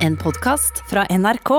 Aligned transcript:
En 0.00 0.14
podkast 0.16 0.78
fra 0.88 1.02
NRK. 1.12 1.50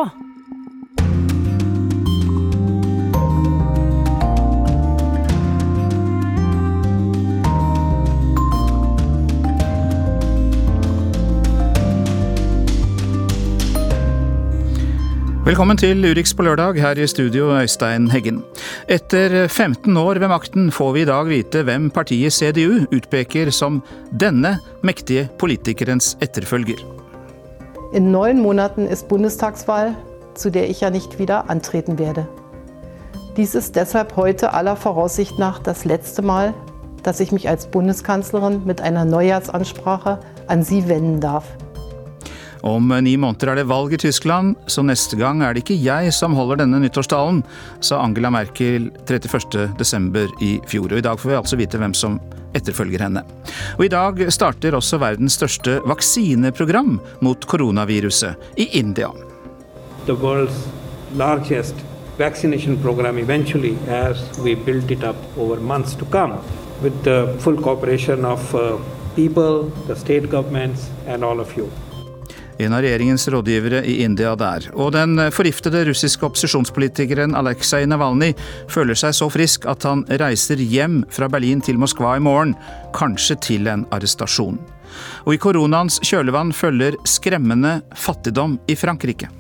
Velkommen 15.45 15.77
til 15.77 16.01
Urix 16.01 16.33
på 16.33 16.41
lørdag, 16.41 16.79
her 16.81 16.97
i 16.97 17.05
studio 17.05 17.51
Øystein 17.59 18.07
Heggen. 18.09 18.41
Etter 18.89 19.45
15 19.47 19.97
år 19.97 20.17
ved 20.17 20.31
makten 20.33 20.71
får 20.73 20.91
vi 20.97 21.05
i 21.05 21.11
dag 21.11 21.29
vite 21.29 21.61
hvem 21.67 21.91
partiet 21.93 22.33
CDU 22.33 22.87
utpeker 22.89 23.53
som 23.53 23.83
denne 24.09 24.55
mektige 24.81 25.29
politikerens 25.37 26.15
etterfølger. 26.25 27.00
In 27.93 28.09
neun 28.09 28.39
Monaten 28.39 28.87
ist 28.87 29.09
Bundestagswahl, 29.09 29.95
zu 30.33 30.49
der 30.49 30.69
ich 30.69 30.79
ja 30.79 30.89
nicht 30.89 31.19
wieder 31.19 31.49
antreten 31.49 31.99
werde. 31.99 32.26
Dies 33.36 33.54
ist 33.54 33.76
deshalb 33.76 34.16
heute 34.16 34.54
aller 34.54 34.77
Voraussicht 34.77 35.38
nach 35.38 35.59
das 35.59 35.84
letzte 35.84 36.22
Mal, 36.22 36.54
dass 37.04 37.20
ich 37.20 37.34
mich 37.34 37.49
als 37.49 37.68
Bundeskanzlerin 37.68 38.62
mit 38.63 38.80
einer 38.80 39.04
Neujahrsansprache 39.04 40.20
an 40.48 40.63
Sie 40.63 40.88
wenden 40.88 41.20
darf. 41.20 41.44
Om 42.68 42.94
ni 43.04 43.16
måneder 43.18 43.52
er 43.52 43.62
det 43.62 43.70
valg 43.72 43.96
i 43.96 44.02
Tyskland, 44.02 44.56
så 44.68 44.84
neste 44.86 45.18
gang 45.18 45.42
er 45.42 45.54
det 45.54 45.64
ikke 45.64 45.80
jeg 45.82 46.14
som 46.14 46.36
holder 46.38 46.62
denne 46.64 46.82
nyttårstalen, 46.84 47.42
sa 47.82 48.04
Angela 48.04 48.30
Merkel 48.34 48.92
31.12. 49.06 50.38
i 50.42 50.54
fjor. 50.70 50.92
Og 50.92 51.02
i 51.02 51.08
dag 51.08 51.20
får 51.20 51.32
vi 51.32 51.40
altså 51.40 51.60
vite 51.60 51.82
hvem 51.82 51.96
som 51.98 52.20
etterfølger 52.58 53.02
henne. 53.02 53.26
Og 53.80 53.88
i 53.88 53.92
dag 53.92 54.22
starter 54.34 54.76
også 54.76 55.00
verdens 55.02 55.40
største 55.40 55.80
vaksineprogram 55.88 57.00
mot 57.22 57.48
koronaviruset 57.48 58.58
i 58.60 58.70
India. 58.80 59.10
the 60.05 60.16
world's 60.16 60.68
largest 61.14 61.76
vaccination 62.18 62.78
program 62.82 63.18
eventually 63.18 63.78
as 63.88 64.39
we 64.39 64.55
build 64.55 64.89
it 64.91 65.03
up 65.03 65.16
over 65.38 65.59
months 65.59 65.95
to 65.95 66.05
come 66.05 66.33
with 66.81 67.03
the 67.03 67.38
full 67.39 67.61
cooperation 67.61 68.25
of 68.25 68.55
uh, 68.55 68.78
people, 69.16 69.69
the 69.88 69.95
state 69.95 70.30
governments, 70.30 70.89
and 71.05 71.23
all 71.23 71.39
of 71.39 71.55
you. 71.55 71.69
En 72.61 72.75
av 72.77 72.83
regjeringens 72.83 73.23
rådgivere 73.33 73.79
i 73.89 74.03
India 74.03 74.35
der. 74.37 74.67
Og 74.77 74.91
den 74.93 75.17
forgiftede 75.33 75.81
russiske 75.87 76.27
opposisjonspolitikeren 76.27 77.33
Aleksej 77.37 77.87
Navalnyj 77.89 78.35
føler 78.69 78.97
seg 78.99 79.15
så 79.17 79.29
frisk 79.33 79.65
at 79.71 79.87
han 79.87 80.03
reiser 80.21 80.61
hjem 80.61 80.99
fra 81.09 81.29
Berlin 81.31 81.63
til 81.65 81.79
Moskva 81.81 82.17
i 82.19 82.21
morgen, 82.21 82.53
kanskje 82.93 83.39
til 83.41 83.71
en 83.71 83.87
arrestasjon. 83.95 84.59
Og 85.25 85.33
i 85.33 85.41
koronaens 85.41 85.97
kjølvann 86.05 86.53
følger 86.53 86.99
skremmende 87.07 87.79
fattigdom 87.97 88.59
i 88.69 88.77
Frankrike. 88.77 89.31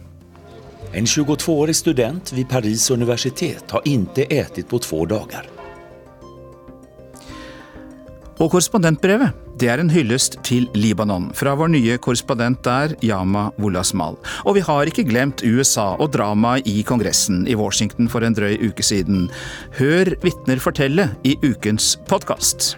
En 0.97 1.05
22-årig 1.05 1.75
student 1.77 2.33
ved 2.33 2.49
Paris 2.49 2.89
universitet 2.91 3.71
har 3.71 3.85
ikke 3.85 4.25
spist 4.25 4.67
på 4.67 4.79
två 4.81 5.05
dager. 5.05 5.45
Og 8.41 8.49
korrespondentbrevet 8.49 9.50
det 9.61 9.69
er 9.69 9.81
en 9.81 9.91
hyllest 9.93 10.39
til 10.41 10.63
Libanon 10.73 11.27
fra 11.37 11.51
vår 11.57 11.69
nye 11.75 11.97
korrespondent 12.01 12.63
der, 12.65 12.95
Yama 13.05 13.51
Wolasmal. 13.61 14.15
Og 14.49 14.55
vi 14.57 14.63
har 14.65 14.89
ikke 14.89 15.05
glemt 15.05 15.43
USA 15.45 15.91
og 16.01 16.15
dramaet 16.15 16.65
i 16.65 16.81
Kongressen 16.87 17.43
i 17.45 17.53
Washington 17.55 18.09
for 18.09 18.25
en 18.25 18.33
drøy 18.33 18.57
uke 18.71 18.81
siden. 18.81 19.27
Hør 19.77 20.15
vitner 20.25 20.61
fortelle 20.63 21.11
i 21.23 21.35
ukens 21.45 21.93
podkast. 22.09 22.75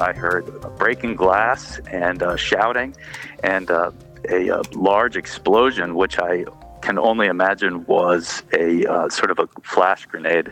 I 0.00 0.16
heard 0.16 0.48
breaking 0.78 1.18
glass 1.20 1.80
and 1.92 2.22
uh, 2.22 2.36
shouting 2.36 2.96
and 3.44 3.70
uh, 3.70 3.90
a, 4.30 4.48
uh 4.50 4.62
large 4.72 5.16
explosion, 5.16 5.94
which 5.94 6.18
I 6.18 6.46
can 6.80 6.98
only 6.98 7.28
imagine 7.28 7.84
was 7.86 8.42
a 8.58 8.86
uh, 8.86 9.08
sort 9.10 9.30
of 9.30 9.38
a 9.38 9.46
flash 9.62 10.06
grenade. 10.06 10.48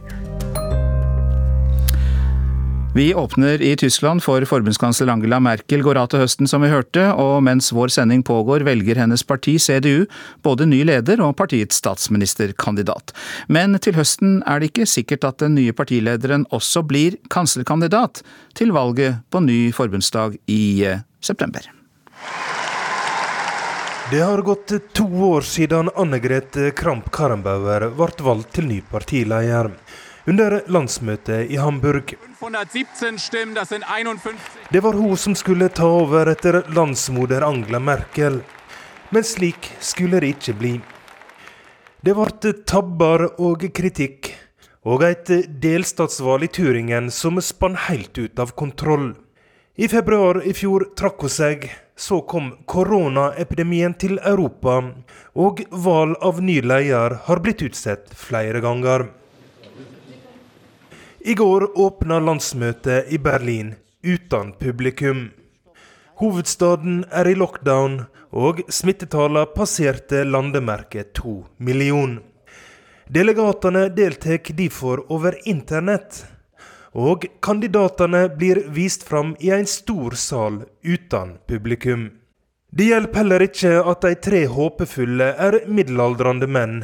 Vi 2.95 3.15
åpner 3.15 3.63
i 3.63 3.77
Tyskland, 3.77 4.23
for 4.23 4.43
forbundskansler 4.45 5.07
Angela 5.13 5.39
Merkel 5.41 5.83
går 5.87 5.99
av 6.01 6.09
til 6.11 6.25
høsten, 6.25 6.49
som 6.51 6.65
vi 6.65 6.73
hørte, 6.73 7.05
og 7.15 7.37
mens 7.47 7.69
vår 7.71 7.93
sending 7.95 8.25
pågår, 8.27 8.65
velger 8.67 8.99
hennes 8.99 9.23
parti, 9.23 9.55
CDU, 9.63 10.09
både 10.43 10.67
ny 10.67 10.81
leder 10.89 11.23
og 11.23 11.37
partiets 11.39 11.79
statsministerkandidat. 11.79 13.15
Men 13.47 13.79
til 13.79 13.95
høsten 13.95 14.41
er 14.43 14.59
det 14.59 14.73
ikke 14.73 14.89
sikkert 14.91 15.29
at 15.29 15.39
den 15.39 15.55
nye 15.61 15.77
partilederen 15.77 16.49
også 16.51 16.83
blir 16.83 17.21
kanslerkandidat 17.31 18.25
til 18.59 18.75
valget 18.75 19.23
på 19.31 19.47
ny 19.47 19.61
forbundsdag 19.77 20.41
i 20.51 20.61
eh, 20.91 21.07
september. 21.23 21.71
Det 24.11 24.19
har 24.27 24.43
gått 24.43 24.75
to 24.99 25.07
år 25.31 25.47
siden 25.47 25.95
Anne-Grete 25.95 26.73
Kramp-Karrenbauer 26.75 27.93
ble 27.95 28.15
valgt 28.27 28.57
til 28.59 28.67
ny 28.67 28.83
partileder. 28.83 29.71
Under 30.31 30.61
landsmøtet 30.71 31.51
i 31.51 31.57
Hamburg. 31.59 32.13
517 32.39 33.19
Stimmen, 33.19 33.55
das 33.55 33.69
sind 33.69 33.83
51. 33.83 34.37
Det 34.71 34.81
var 34.81 34.93
hun 34.93 35.17
som 35.17 35.35
skulle 35.35 35.67
ta 35.69 35.89
over 35.91 36.31
etter 36.31 36.61
landsmoder 36.71 37.43
Angela 37.43 37.81
Merkel. 37.83 38.39
Men 39.11 39.27
slik 39.27 39.73
skulle 39.81 40.21
det 40.23 40.37
ikke 40.37 40.55
bli. 40.61 40.73
Det 42.07 42.15
ble 42.15 42.55
tabber 42.63 43.27
og 43.43 43.67
kritikk, 43.75 44.31
og 44.87 45.03
et 45.09 45.35
delstatsvalg 45.65 46.47
i 46.47 46.53
Turingen 46.61 47.11
som 47.11 47.43
spann 47.43 47.75
helt 47.89 48.15
ut 48.15 48.39
av 48.39 48.55
kontroll. 48.55 49.17
I 49.75 49.91
februar 49.91 50.45
i 50.47 50.55
fjor 50.55 50.93
trakk 50.95 51.27
hun 51.27 51.39
seg. 51.41 51.71
Så 52.01 52.23
kom 52.23 52.53
koronaepidemien 52.71 53.99
til 53.99 54.21
Europa, 54.23 54.79
og 55.35 55.67
valg 55.75 56.23
av 56.23 56.39
ny 56.41 56.61
leder 56.63 57.19
har 57.27 57.43
blitt 57.43 57.67
utsatt 57.67 58.15
flere 58.17 58.63
ganger. 58.63 59.11
I 61.21 61.35
går 61.35 61.79
åpna 61.79 62.17
landsmøtet 62.19 63.13
i 63.13 63.19
Berlin 63.19 63.75
uten 64.01 64.55
publikum. 64.57 65.27
Hovedstaden 66.17 67.03
er 67.13 67.29
i 67.29 67.35
lockdown, 67.37 68.07
og 68.33 68.63
smittetallene 68.73 69.51
passerte 69.53 70.23
landemerket 70.25 71.13
to 71.19 71.43
million. 71.59 72.23
Delegatene 73.13 73.91
deltar 73.93 74.41
derfor 74.57 75.05
over 75.13 75.37
internett. 75.45 76.25
Og 76.95 77.27
kandidatene 77.45 78.29
blir 78.37 78.65
vist 78.73 79.05
fram 79.05 79.37
i 79.41 79.53
en 79.53 79.67
stor 79.67 80.17
sal 80.17 80.63
uten 80.83 81.37
publikum. 81.47 82.09
Det 82.71 82.85
hjelper 82.87 83.19
heller 83.25 83.43
ikke 83.43 83.71
at 83.91 84.05
de 84.05 84.13
tre 84.23 84.41
håpefulle 84.47 85.27
er 85.43 85.57
middelaldrende 85.67 86.47
menn. 86.47 86.77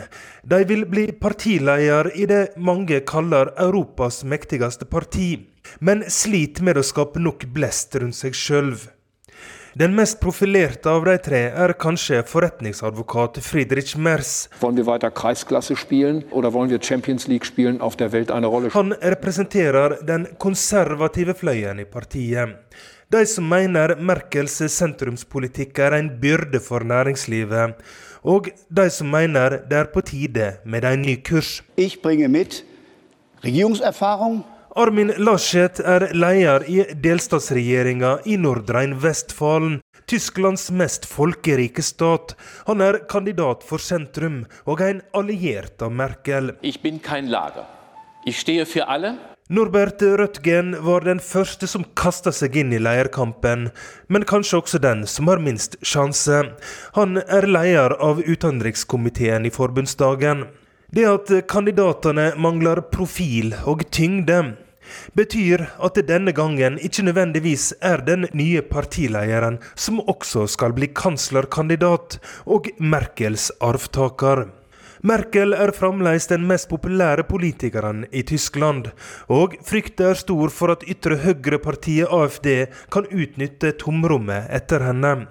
De 0.43 0.59
vil 0.67 0.83
bli 0.91 1.05
partileder 1.15 2.09
i 2.19 2.27
det 2.27 2.57
mange 2.59 2.99
kaller 3.07 3.53
Europas 3.63 4.25
mektigste 4.27 4.89
parti, 4.91 5.47
men 5.79 6.03
sliter 6.11 6.67
med 6.67 6.81
å 6.81 6.85
skape 6.87 7.23
nok 7.23 7.47
blest 7.55 7.95
rundt 8.03 8.19
seg 8.19 8.35
sjøl. 8.35 8.75
Den 9.79 9.95
mest 9.95 10.19
profilerte 10.19 10.91
av 10.91 11.07
de 11.07 11.15
tre 11.23 11.43
er 11.53 11.77
kanskje 11.79 12.23
forretningsadvokat 12.27 13.39
Friedrich 13.45 13.95
Merz. 14.01 14.49
Han 18.75 18.95
representerer 19.15 19.99
den 20.11 20.27
konservative 20.43 21.37
fløyen 21.37 21.85
i 21.85 21.87
partiet. 21.87 22.57
De 23.12 23.22
som 23.27 23.47
mener 23.47 23.94
Merkels 24.03 24.56
sentrumspolitikk 24.75 25.78
er 25.78 25.94
en 26.00 26.09
byrde 26.21 26.59
for 26.59 26.83
næringslivet, 26.83 27.77
og 28.27 28.49
de 28.69 28.87
som 28.91 29.12
mener 29.15 29.61
det 29.71 29.78
er 29.78 29.93
på 29.93 30.03
tide 30.03 30.56
med 30.67 30.84
en 30.84 31.06
ny 31.06 31.15
kurs. 31.22 31.61
Jeg 31.78 32.00
bringer 32.03 32.28
med 32.28 32.62
regjeringserfaring 33.45 34.43
Armin 34.77 35.09
Laschet 35.16 35.78
er 35.81 36.11
leder 36.12 36.66
i 36.69 36.83
delstatsregjeringa 37.00 38.11
i 38.28 38.34
Nordrein-Vestfalen, 38.37 39.78
Tysklands 40.05 40.66
mest 40.69 41.06
folkerike 41.09 41.81
stat. 41.81 42.34
Han 42.66 42.83
er 42.84 42.99
kandidat 43.09 43.65
for 43.65 43.81
sentrum 43.81 44.42
og 44.66 44.83
en 44.84 45.01
alliert 45.16 45.81
av 45.81 45.95
Merkel. 45.97 46.53
Jeg 46.60 46.83
bin 46.83 47.01
kein 47.01 47.33
Lager. 47.33 47.65
Jeg 48.27 48.36
står 48.42 48.69
for 48.75 48.84
alle. 48.84 49.15
Norbert 49.48 50.03
Rødtgen 50.03 50.72
var 50.83 51.04
den 51.07 51.21
første 51.22 51.69
som 51.71 51.84
kasta 51.95 52.33
seg 52.34 52.57
inn 52.59 52.72
i 52.75 52.81
leierkampen, 52.83 53.69
men 54.10 54.27
kanskje 54.27 54.59
også 54.59 54.81
den 54.83 55.04
som 55.07 55.31
har 55.31 55.39
minst 55.39 55.77
sjanse. 55.87 56.41
Han 56.98 57.21
er 57.22 57.47
leder 57.47 57.95
av 58.03 58.19
utenrikskomiteen 58.27 59.47
i 59.47 59.53
forbundsdagen. 59.54 60.48
Det 60.91 61.07
at 61.07 61.31
kandidatene 61.47 62.33
mangler 62.43 62.83
profil 62.91 63.54
og 63.71 63.87
tyngde, 63.95 64.57
betyr 65.15 65.69
at 65.78 65.95
det 65.95 66.09
denne 66.10 66.34
gangen 66.34 66.83
ikke 66.83 67.07
nødvendigvis 67.07 67.71
er 67.78 68.03
den 68.03 68.27
nye 68.34 68.66
partilederen 68.66 69.60
som 69.78 70.03
også 70.03 70.48
skal 70.51 70.75
bli 70.75 70.91
kanslerkandidat 70.91 72.19
og 72.51 72.66
Merkels 72.83 73.53
arvtaker. 73.63 74.48
Merkel 75.03 75.53
er 75.53 75.75
fremdeles 75.77 76.28
den 76.31 76.47
mest 76.48 76.71
populære 76.71 77.27
politikeren 77.28 78.07
i 78.13 78.22
Tyskland, 78.25 78.91
og 79.28 79.57
frykten 79.66 80.13
er 80.13 80.21
stor 80.21 80.53
for 80.53 80.72
at 80.72 80.87
ytre 80.89 81.19
høyre-partiet 81.21 82.09
AFD 82.09 82.48
kan 82.93 83.09
utnytte 83.10 83.75
tomrommet 83.83 84.48
etter 84.57 84.87
henne. 84.89 85.27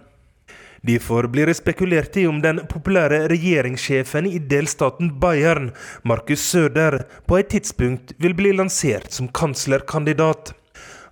Derfor 0.85 1.25
blir 1.33 1.49
det 1.49 1.57
spekulert 1.57 2.17
i 2.21 2.27
om 2.29 2.43
den 2.43 2.59
populære 2.69 3.23
regjeringssjefen 3.31 4.27
i 4.29 4.37
delstaten 4.37 5.15
Bayern, 5.19 5.71
Markus 6.03 6.43
Søder, 6.45 6.99
på 7.25 7.39
et 7.39 7.49
tidspunkt 7.55 8.13
vil 8.21 8.37
bli 8.37 8.53
lansert 8.53 9.09
som 9.15 9.31
kanslerkandidat. 9.33 10.53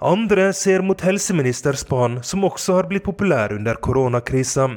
Andre 0.04 0.52
ser 0.54 0.84
mot 0.86 1.02
helseminister 1.02 1.74
Spahn, 1.80 2.20
som 2.22 2.46
også 2.46 2.78
har 2.78 2.90
blitt 2.92 3.06
populær 3.08 3.56
under 3.56 3.80
koronakrisa. 3.82 4.68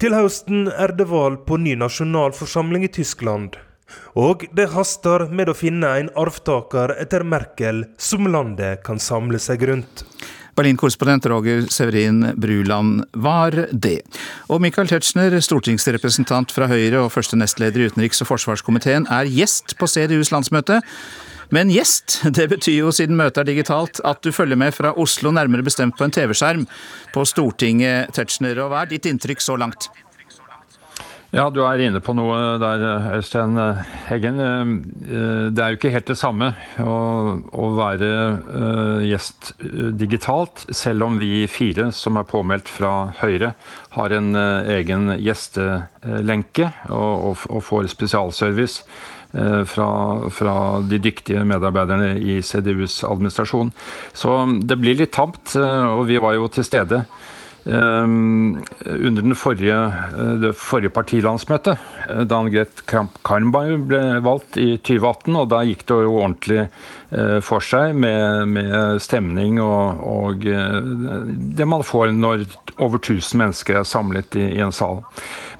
Til 0.00 0.14
høsten 0.16 0.62
er 0.72 0.94
det 0.96 1.04
valg 1.10 1.42
på 1.44 1.58
ny 1.60 1.74
nasjonalforsamling 1.76 2.86
i 2.86 2.88
Tyskland. 2.88 3.58
Og 4.16 4.46
det 4.56 4.70
haster 4.72 5.26
med 5.28 5.50
å 5.52 5.54
finne 5.58 5.90
en 6.00 6.08
arvtaker 6.16 6.94
etter 7.02 7.20
Merkel 7.28 7.82
som 8.00 8.24
landet 8.32 8.80
kan 8.86 9.02
samle 9.02 9.36
seg 9.36 9.66
rundt. 9.68 10.06
Berlin-korrespondent 10.56 11.28
Roger 11.28 11.66
Severin 11.68 12.30
Bruland 12.40 13.04
var 13.12 13.58
det. 13.72 13.98
Og 14.48 14.64
Michael 14.64 14.88
Tetzschner, 14.88 15.36
stortingsrepresentant 15.44 16.52
fra 16.56 16.70
Høyre 16.70 17.04
og 17.04 17.12
første 17.12 17.36
nestleder 17.36 17.84
i 17.84 17.90
utenriks- 17.92 18.24
og 18.24 18.32
forsvarskomiteen, 18.32 19.04
er 19.12 19.28
gjest 19.28 19.76
på 19.76 19.88
CDUs 19.88 20.32
landsmøte. 20.32 20.80
Men 21.50 21.70
gjest, 21.74 22.20
det 22.36 22.46
betyr 22.52 22.78
jo 22.84 22.92
siden 22.94 23.18
møtet 23.18 23.42
er 23.42 23.50
digitalt, 23.52 24.02
at 24.06 24.22
du 24.22 24.30
følger 24.34 24.58
med 24.60 24.74
fra 24.76 24.94
Oslo, 24.94 25.32
nærmere 25.34 25.66
bestemt 25.66 25.98
på 25.98 26.06
en 26.06 26.14
TV-skjerm 26.14 26.68
på 27.14 27.26
Stortinget, 27.26 28.14
Tetzschner. 28.14 28.58
Og 28.62 28.70
hva 28.70 28.84
er 28.84 28.94
ditt 28.94 29.10
inntrykk 29.10 29.42
så 29.42 29.58
langt? 29.58 29.90
Ja, 31.30 31.44
du 31.46 31.60
er 31.62 31.78
inne 31.78 32.00
på 32.02 32.10
noe 32.18 32.56
der, 32.58 32.82
Øystein 33.14 33.54
Heggen. 34.08 34.40
Eh, 34.42 35.44
det 35.54 35.62
er 35.62 35.70
jo 35.70 35.78
ikke 35.78 35.92
helt 35.94 36.10
det 36.10 36.16
samme 36.18 36.48
å, 36.82 36.96
å 37.54 37.68
være 37.76 38.08
uh, 38.50 38.98
gjest 39.06 39.52
eh, 39.62 39.92
digitalt, 39.94 40.64
selv 40.74 41.06
om 41.06 41.20
vi 41.22 41.44
fire 41.46 41.92
som 41.94 42.18
er 42.18 42.26
påmeldt 42.26 42.66
fra 42.70 43.12
Høyre, 43.20 43.52
har 43.94 44.16
en 44.16 44.34
egen 44.74 45.14
gjestelenke 45.22 46.72
og, 46.90 47.14
og, 47.30 47.46
og, 47.46 47.62
får 47.68 47.92
spesialservice. 47.94 48.82
Uh, 49.30 49.62
fra, 49.62 49.86
fra, 50.34 50.52
de 50.82 50.98
dyktige 50.98 51.44
medarbeiderne 51.46 52.16
i 52.18 52.40
CDUs 52.42 53.04
administrasjon. 53.06 53.70
Så 54.10 54.32
det 54.66 54.78
blir 54.80 54.98
litt 54.98 55.12
tamt, 55.14 55.54
og 55.54 56.02
vi 56.08 56.18
var 56.18 56.34
jo 56.34 56.48
til 56.50 56.66
stede 56.66 57.04
under 57.66 59.22
den 59.22 59.34
forrige, 59.36 59.76
eh, 59.76 60.34
det 60.40 60.52
forrige 60.56 60.92
partilandsmøtet, 60.96 61.78
eh, 62.08 62.22
da 62.24 62.38
Ann-Greth 62.40 62.86
Kramp-Karrenbauer 62.88 63.84
ble 63.86 64.00
valgt 64.24 64.56
i 64.56 64.78
2018, 64.78 65.36
og 65.36 65.50
da 65.50 65.60
gikk 65.68 65.84
det 65.84 65.98
jo 66.06 66.16
ordentlig 66.22 66.62
eh, 66.64 67.38
for 67.44 67.60
seg 67.60 67.94
med, 67.94 68.48
med 68.48 69.02
stemning 69.02 69.60
og, 69.60 70.00
og, 70.00 70.40
det 70.40 71.66
man 71.68 71.84
får 71.84 72.14
når 72.16 72.46
over 72.78 72.98
1000 72.98 73.36
mennesker 73.42 73.80
er 73.80 73.84
samlet 73.88 74.36
i, 74.40 74.46
i 74.56 74.64
en 74.64 74.72
sal. 74.72 75.02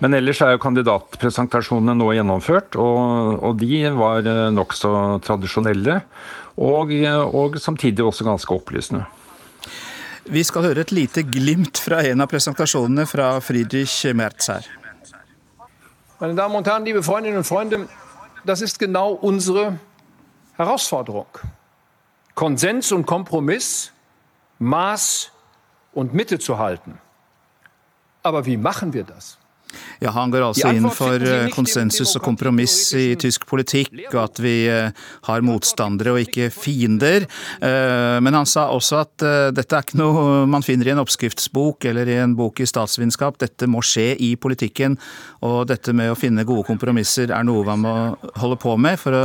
Men 0.00 0.17
ellers 0.17 0.41
er 0.41 0.55
jo 0.55 0.64
kandidatpresentasjonene 0.64 1.99
nå 1.99 2.14
gjennomført, 2.17 2.79
og, 2.81 3.37
og 3.44 3.61
de 3.61 3.85
var 3.93 4.25
nokså 4.55 5.20
tradisjonelle. 5.26 6.00
Og, 6.61 6.93
og 7.32 7.56
samtidig 7.61 8.05
også 8.05 8.26
ganske 8.26 8.52
opplysende. 8.52 9.06
Vi 10.25 10.43
skal 10.45 10.63
høre 10.63 10.85
et 10.85 10.93
lite 10.93 11.23
glimt 11.25 11.79
fra 11.81 12.03
en 12.05 12.21
av 12.21 12.29
presentasjonene 12.29 13.07
fra 13.09 13.39
Friedrich 13.41 14.05
Merz 14.15 14.51
her. 14.53 14.67
Meine 16.21 16.35
Damen 16.35 16.57
und 16.57 16.67
Herren, 16.67 16.85
liebe 16.85 17.03
Freundinnen 17.03 17.39
und 17.39 17.45
Freunde, 17.45 17.89
das 18.45 18.61
ist 18.61 18.79
genau 18.79 19.13
unsere 19.13 19.79
Herausforderung. 20.57 21.27
Konsens 22.35 22.93
und 22.93 23.07
Kompromiss, 23.07 23.93
Maß 24.59 25.33
und 25.95 26.13
Mitte 26.13 26.39
zu 26.39 26.59
halten. 26.59 27.01
Aber 28.23 28.45
wie 28.45 28.59
machen 28.59 28.93
wir 28.93 29.05
das? 29.05 29.40
Ja, 30.00 30.11
Han 30.11 30.31
går 30.32 30.47
altså 30.47 30.71
inn 30.73 30.88
for 30.97 31.21
eh, 31.21 31.50
konsensus 31.53 32.15
og 32.17 32.25
kompromiss 32.25 32.75
i 32.97 33.12
tysk 33.21 33.44
politikk, 33.49 33.93
og 34.15 34.21
at 34.23 34.41
vi 34.41 34.55
eh, 34.73 34.93
har 35.27 35.44
motstandere 35.44 36.15
og 36.15 36.23
ikke 36.25 36.49
fiender. 36.55 37.27
Eh, 37.61 38.17
men 38.25 38.38
han 38.38 38.49
sa 38.49 38.71
også 38.73 39.00
at 39.03 39.27
dette 39.53 39.77
er 39.77 39.85
ikke 39.85 40.00
noe 40.00 40.47
man 40.49 40.65
finner 40.65 40.88
i 40.88 40.94
en 40.94 41.03
oppskriftsbok 41.03 41.85
eller 41.91 42.09
i 42.09 42.17
en 42.23 42.32
bok 42.38 42.62
i 42.65 42.69
statsvitenskap. 42.69 43.37
Dette 43.43 43.69
må 43.69 43.82
skje 43.85 44.15
i 44.17 44.32
politikken, 44.41 44.97
og 45.44 45.67
dette 45.69 45.93
med 45.97 46.12
å 46.12 46.19
finne 46.19 46.47
gode 46.49 46.65
kompromisser 46.71 47.35
er 47.35 47.44
noe 47.44 47.67
man 47.69 47.85
må 47.85 47.97
holde 48.41 48.56
på 48.61 48.76
med 48.81 48.97
for 49.00 49.17
å 49.17 49.25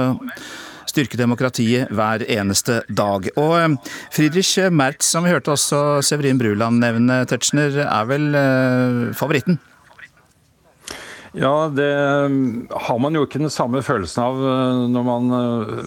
styrke 0.90 1.20
demokratiet 1.20 1.92
hver 1.96 2.26
eneste 2.32 2.82
dag. 2.92 3.30
Og 3.40 3.80
Friedrich 4.14 4.58
Merz, 4.72 5.08
som 5.08 5.24
vi 5.24 5.32
hørte 5.32 5.56
også 5.56 6.02
Severin 6.06 6.40
Bruland 6.40 6.84
nevne, 6.84 7.24
Tetzschner, 7.30 7.80
er 7.88 8.12
vel 8.12 8.28
favoritten? 9.16 9.60
Ja, 11.36 11.68
det 11.68 11.96
um, 12.26 12.68
har 12.72 13.00
man 13.04 13.16
jo 13.18 13.26
ikke 13.26 13.42
den 13.42 13.52
samme 13.52 13.82
følelsen 13.84 14.22
av 14.24 14.38
uh, 14.40 14.86
når 14.88 15.04
man 15.04 15.34
uh, 15.36 15.82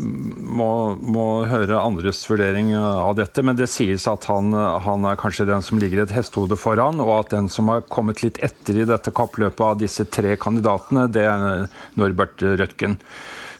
må, 0.45 0.67
må 1.01 1.25
høre 1.49 1.79
andres 1.81 2.21
vurdering 2.29 2.75
av 2.77 3.15
dette. 3.17 3.41
Men 3.47 3.57
det 3.57 3.71
sies 3.73 4.05
at 4.11 4.29
han, 4.29 4.53
han, 4.53 5.07
er 5.09 5.17
kanskje 5.21 5.49
den 5.49 5.65
som 5.65 5.81
ligger 5.81 6.05
et 6.05 6.13
hestehode 6.13 6.59
foran, 6.61 7.01
og 7.01 7.15
at 7.15 7.33
den 7.33 7.49
som 7.53 7.73
har 7.73 7.87
kommet 7.89 8.21
litt 8.27 8.43
etter 8.45 8.83
i 8.83 8.89
dette 8.89 9.15
kappløpet 9.17 9.65
av 9.65 9.81
disse 9.81 10.05
tre 10.13 10.37
kandidatene, 10.37 11.09
det 11.17 11.25
er 11.31 11.69
Norbert 11.97 12.45
Rødtgen. 12.45 12.99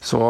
Så 0.05 0.21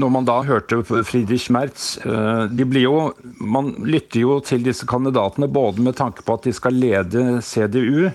når 0.00 0.08
man 0.14 0.24
da 0.24 0.38
hørte 0.46 0.78
Friedrich 0.88 1.50
Merz 1.52 1.98
de 2.00 2.64
blir 2.64 2.86
jo, 2.86 3.12
Man 3.36 3.74
lytter 3.84 4.22
jo 4.22 4.38
til 4.40 4.64
disse 4.64 4.88
kandidatene 4.88 5.50
både 5.52 5.84
med 5.84 5.98
tanke 5.98 6.24
på 6.24 6.38
at 6.38 6.48
de 6.48 6.54
skal 6.56 6.80
lede 6.80 7.42
CDU, 7.44 8.08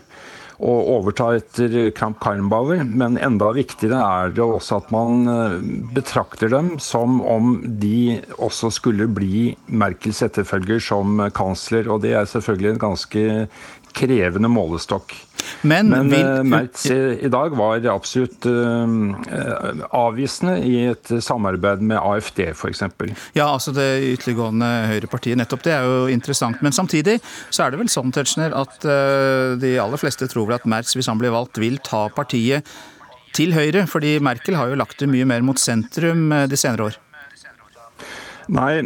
og 0.60 0.90
overta 0.96 1.32
etter 1.38 1.90
Camp 1.96 2.20
Karnbauer. 2.24 2.84
Men 2.88 3.20
enda 3.20 3.52
viktigere 3.56 4.00
er 4.00 4.36
det 4.36 4.44
også 4.46 4.80
at 4.82 4.92
man 4.96 5.30
eh, 5.32 5.56
betrakter 5.96 6.52
dem 6.54 6.76
som 6.84 7.20
om 7.22 7.58
de 7.82 8.22
også 8.38 8.72
skulle 8.78 9.10
bli 9.12 9.48
Merkels 9.68 10.24
etterfølger 10.26 10.84
som 10.84 11.20
kansler. 11.36 11.90
Og 11.92 12.04
det 12.06 12.16
er 12.16 12.30
selvfølgelig 12.30 12.74
en 12.74 12.84
ganske 12.90 13.26
krevende 13.96 14.52
målestokk. 14.52 15.16
Men, 15.62 15.90
Men 15.92 16.10
vil... 16.12 16.30
Merz 16.50 16.86
i, 16.92 16.98
i 17.26 17.32
dag 17.32 17.56
var 17.58 17.86
absolutt 17.92 18.48
uh, 18.48 18.88
avvisende 19.96 20.58
i 20.66 20.76
et 20.92 21.14
samarbeid 21.24 21.84
med 21.86 22.00
AFD 22.00 22.42
f.eks. 22.52 22.84
Ja, 23.36 23.48
altså 23.48 23.74
det 23.76 23.88
ytterliggående 24.16 24.72
høyrepartiet. 24.92 25.40
Nettopp 25.40 25.66
det 25.68 25.76
er 25.78 25.88
jo 25.88 26.10
interessant. 26.12 26.62
Men 26.66 26.76
samtidig 26.76 27.20
så 27.50 27.66
er 27.66 27.74
det 27.74 27.82
vel 27.84 27.92
sånn 27.92 28.14
Tetzschner, 28.16 28.56
at 28.56 28.86
uh, 28.88 29.56
de 29.62 29.78
aller 29.82 30.02
fleste 30.02 30.30
tror 30.32 30.50
vel 30.50 30.60
at 30.60 30.68
Merz, 30.70 30.96
hvis 30.98 31.10
han 31.12 31.22
blir 31.22 31.36
valgt, 31.36 31.62
vil 31.62 31.80
ta 31.86 32.08
partiet 32.14 32.68
til 33.36 33.56
høyre. 33.56 33.86
Fordi 33.92 34.18
Merkel 34.24 34.60
har 34.60 34.72
jo 34.72 34.80
lagt 34.80 35.02
det 35.02 35.12
mye 35.12 35.28
mer 35.28 35.44
mot 35.46 35.60
sentrum 35.62 36.30
de 36.50 36.60
senere 36.60 36.92
år. 36.92 37.02
Nei, 38.54 38.82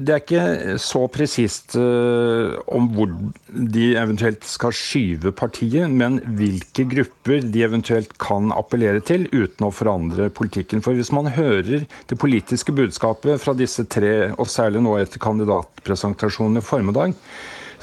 det 0.00 0.12
er 0.14 0.22
ikke 0.22 0.76
så 0.80 1.02
presist 1.12 1.74
uh, 1.76 2.54
om 2.72 2.86
hvor 2.94 3.10
de 3.52 3.90
eventuelt 4.00 4.46
skal 4.48 4.72
skyve 4.76 5.32
partiet, 5.36 5.92
men 5.92 6.20
hvilke 6.38 6.86
grupper 6.88 7.44
de 7.44 7.64
eventuelt 7.66 8.14
kan 8.22 8.48
appellere 8.56 9.02
til 9.04 9.26
uten 9.34 9.68
å 9.68 9.72
forandre 9.74 10.30
politikken. 10.32 10.80
For 10.84 10.96
hvis 10.96 11.12
man 11.12 11.28
hører 11.36 11.84
det 11.84 12.20
politiske 12.20 12.72
budskapet 12.72 13.42
fra 13.42 13.56
disse 13.58 13.84
tre, 13.92 14.32
og 14.38 14.48
særlig 14.48 14.80
nå 14.86 14.96
etter 15.02 15.20
kandidatpresentasjonen 15.22 16.62
i 16.62 16.64
formiddag, 16.64 17.18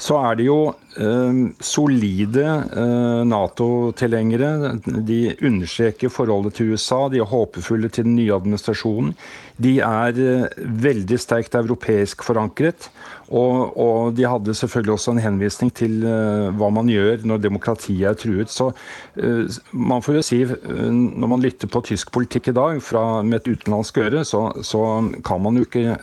så 0.00 0.18
er 0.22 0.38
det 0.38 0.46
jo 0.46 0.58
eh, 0.96 1.40
solide 1.62 2.46
eh, 2.82 3.22
Nato-tilhengere. 3.28 4.76
De 4.84 5.20
understreker 5.40 6.12
forholdet 6.12 6.58
til 6.58 6.74
USA, 6.74 7.06
de 7.12 7.22
er 7.22 7.30
håpefulle 7.30 7.90
til 7.92 8.08
den 8.08 8.16
nye 8.18 8.34
administrasjonen. 8.34 9.14
De 9.62 9.78
er 9.84 10.22
eh, 10.22 10.62
veldig 10.86 11.20
sterkt 11.20 11.58
europeisk 11.58 12.24
forankret. 12.26 12.90
Og, 13.32 13.72
og, 13.80 14.12
de 14.16 14.26
hadde 14.28 14.54
selvfølgelig 14.54 14.92
også 14.92 15.14
en 15.14 15.22
henvisning 15.24 15.70
til 15.72 16.02
uh, 16.04 16.50
hva 16.58 16.68
man 16.74 16.90
gjør 16.92 17.24
når 17.28 17.40
demokratiet 17.40 18.04
er 18.10 18.18
truet. 18.18 18.52
Så 18.52 18.68
uh, 18.74 19.60
man 19.72 20.04
får 20.04 20.18
jo 20.18 20.24
si, 20.26 20.40
uh, 20.44 20.88
når 20.92 21.30
man 21.32 21.44
lytter 21.44 21.70
på 21.72 21.80
tysk 21.88 22.12
politikk 22.12 22.50
i 22.52 22.56
dag 22.58 22.82
fra, 22.84 23.22
med 23.24 23.40
et 23.40 23.54
utenlandsk 23.54 24.02
øre, 24.04 24.24
så, 24.28 24.44
så 24.60 24.82
kan 25.24 25.40
man 25.42 25.56
jo 25.56 25.64
ikke 25.64 25.96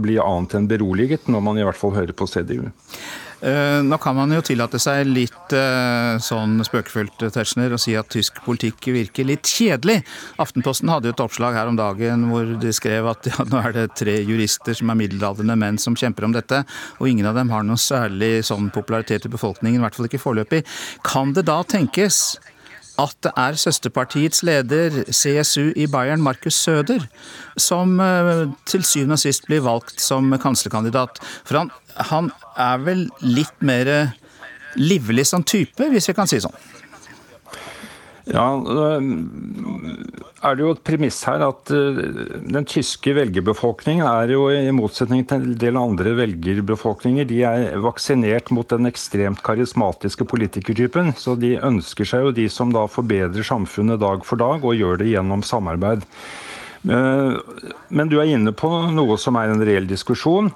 bli 0.00 0.18
annet 0.20 0.56
enn 0.58 0.68
beroliget 0.68 1.30
når 1.32 1.44
man 1.44 1.58
i 1.58 1.64
hvert 1.64 1.78
fall 1.78 1.94
hører 1.96 2.12
på 2.16 2.28
CDU. 2.28 2.68
Eh, 3.46 3.80
nå 3.86 3.98
kan 4.02 4.16
man 4.16 4.32
jo 4.34 4.40
tillate 4.42 4.78
seg 4.82 5.06
litt 5.06 5.52
eh, 5.54 6.16
sånn 6.22 6.58
spøkefullt 6.66 7.28
Tetzschner, 7.30 7.76
å 7.76 7.78
si 7.78 7.94
at 7.94 8.08
tysk 8.10 8.40
politikk 8.42 8.88
virker 8.90 9.28
litt 9.28 9.46
kjedelig. 9.46 10.00
Aftenposten 10.42 10.90
hadde 10.90 11.12
jo 11.12 11.14
et 11.14 11.22
oppslag 11.22 11.54
her 11.54 11.70
om 11.70 11.78
dagen 11.78 12.26
hvor 12.32 12.56
de 12.62 12.72
skrev 12.74 13.06
at 13.12 13.30
ja, 13.30 13.46
nå 13.46 13.60
er 13.62 13.76
det 13.76 13.86
tre 14.00 14.16
jurister 14.26 14.74
som 14.74 14.90
er 14.90 14.98
middelaldrende 14.98 15.58
menn 15.62 15.78
som 15.78 15.94
kjemper 15.98 16.26
om 16.26 16.34
dette, 16.34 16.64
og 16.98 17.06
ingen 17.12 17.30
av 17.30 17.38
dem 17.38 17.54
har 17.54 17.62
noe 17.66 17.78
særlig 17.78 18.40
sånn 18.50 18.72
popularitet 18.74 19.28
i 19.28 19.32
befolkningen, 19.36 19.78
i 19.78 19.86
hvert 19.86 19.98
fall 19.98 20.10
ikke 20.10 20.22
foreløpig. 20.24 20.64
Kan 21.06 21.36
det 21.36 21.46
da 21.46 21.60
tenkes 21.62 22.40
at 22.98 23.16
det 23.22 23.32
er 23.38 23.58
søsterpartiets 23.60 24.42
leder, 24.46 25.02
CSU 25.12 25.70
i 25.76 25.86
Bayern, 25.90 26.22
Markus 26.24 26.56
Søder, 26.58 27.04
som 27.60 28.00
eh, 28.00 28.46
til 28.68 28.84
syvende 28.88 29.18
og 29.18 29.22
sist 29.22 29.46
blir 29.46 29.64
valgt 29.66 30.00
som 30.02 30.32
kanslerkandidat. 30.40 31.20
For 31.44 31.60
han 31.60 31.72
han 32.10 32.30
er 32.56 32.80
vel 32.84 33.06
litt 33.24 33.60
mer 33.64 33.92
livlig 34.76 35.26
som 35.26 35.44
type, 35.46 35.88
hvis 35.92 36.10
vi 36.10 36.16
kan 36.16 36.28
si 36.28 36.40
sånn. 36.44 36.56
Ja, 38.26 38.42
er 40.42 40.56
det 40.58 40.64
jo 40.64 40.72
et 40.74 40.82
premiss 40.86 41.20
her 41.28 41.44
at 41.46 41.70
eh, 41.70 41.98
den 42.42 42.66
tyske 42.66 43.12
velgerbefolkningen 43.14 44.02
er 44.02 44.32
jo 44.34 44.48
i 44.50 44.72
motsetning 44.74 45.22
til 45.30 45.44
en 45.44 45.52
del 45.62 45.78
andre 45.78 46.16
velgerbefolkninger, 46.18 47.28
de 47.30 47.38
er 47.46 47.78
vaksinert 47.84 48.50
mot 48.50 48.66
den 48.72 48.90
ekstremt 48.90 49.44
karismatiske 49.46 50.26
politikertypen. 50.26 51.14
Så 51.14 51.36
de 51.38 51.54
ønsker 51.62 52.08
seg 52.10 52.26
jo 52.26 52.34
de 52.34 52.48
som 52.50 52.74
da 52.74 52.88
forbedrer 52.90 53.46
samfunnet 53.46 54.02
dag 54.02 54.26
for 54.26 54.42
dag, 54.42 54.66
og 54.66 54.74
gjør 54.74 55.04
det 55.04 55.12
gjennom 55.12 55.46
samarbeid. 55.46 56.02
Eh, 56.82 57.38
men 57.94 58.10
du 58.10 58.18
er 58.18 58.34
inne 58.34 58.50
på 58.58 58.70
noe 58.90 59.22
som 59.22 59.38
er 59.38 59.54
en 59.54 59.62
reell 59.70 59.86
diskusjon. 59.86 60.50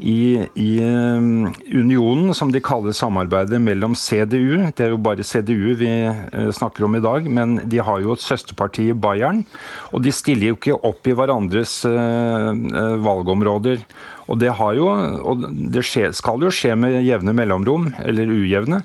I, 0.00 0.46
i 0.56 0.70
um, 0.80 1.50
unionen, 1.68 2.34
som 2.34 2.52
de 2.52 2.62
kaller 2.64 2.94
samarbeidet 2.96 3.60
mellom 3.60 3.94
CDU 3.98 4.70
Det 4.72 4.86
er 4.86 4.94
jo 4.94 5.00
bare 5.02 5.26
CDU 5.26 5.74
vi 5.80 5.90
eh, 6.08 6.50
snakker 6.56 6.86
om 6.86 6.96
i 6.96 7.02
dag, 7.04 7.28
men 7.28 7.58
de 7.70 7.82
har 7.84 8.00
jo 8.00 8.16
et 8.16 8.24
søsterparti 8.24 8.88
i 8.90 8.96
Bayern. 8.96 9.44
Og 9.92 10.04
de 10.04 10.12
stiller 10.14 10.50
jo 10.50 10.58
ikke 10.58 10.78
opp 10.88 11.06
i 11.06 11.16
hverandres 11.16 11.80
eh, 11.88 12.50
valgområder. 13.04 13.84
Og 14.30 14.38
det, 14.38 14.50
jo, 14.78 14.86
og 15.26 15.42
det 15.74 15.82
skje, 15.86 16.12
skal 16.14 16.44
jo 16.44 16.52
skje 16.54 16.76
med 16.78 17.00
jevne 17.02 17.34
mellomrom, 17.34 17.88
eller 18.06 18.30
ujevne, 18.30 18.78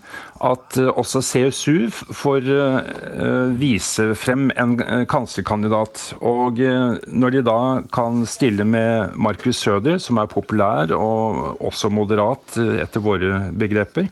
at 0.46 0.78
uh, 0.82 0.90
også 0.98 1.22
CSU 1.22 1.92
får 1.94 2.50
uh, 2.50 3.52
vise 3.60 4.08
frem 4.18 4.50
en 4.58 4.74
kanslerkandidat. 5.10 6.16
Og 6.26 6.58
når 7.06 7.36
de 7.36 7.44
da 7.46 7.60
kan 7.94 8.26
stille 8.30 8.66
med 8.66 9.14
Markus 9.16 9.62
Søder, 9.62 10.00
som 10.02 10.18
er 10.22 10.32
populær 10.32 10.92
og 10.98 11.62
også 11.62 11.92
moderat 11.94 12.58
etter 12.82 13.04
våre 13.04 13.46
begreper, 13.54 14.10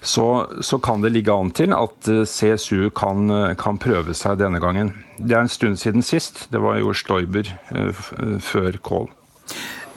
så, 0.00 0.46
så, 0.64 0.78
kan 0.80 1.02
det 1.04 1.12
ligge 1.12 1.34
an 1.34 1.50
til 1.52 1.74
at 1.76 2.08
CSU 2.08 2.88
kan, 2.96 3.28
kan, 3.60 3.76
prøve 3.76 4.16
seg 4.16 4.38
denne 4.40 4.62
gangen. 4.62 4.94
Det 5.18 5.36
er 5.36 5.44
en 5.44 5.52
stund 5.52 5.76
siden 5.76 6.00
sist. 6.00 6.46
Det 6.48 6.62
var 6.62 6.80
jo 6.80 6.96
Stoiber 6.96 7.52
før 8.40 8.80
Kohl. 8.80 9.10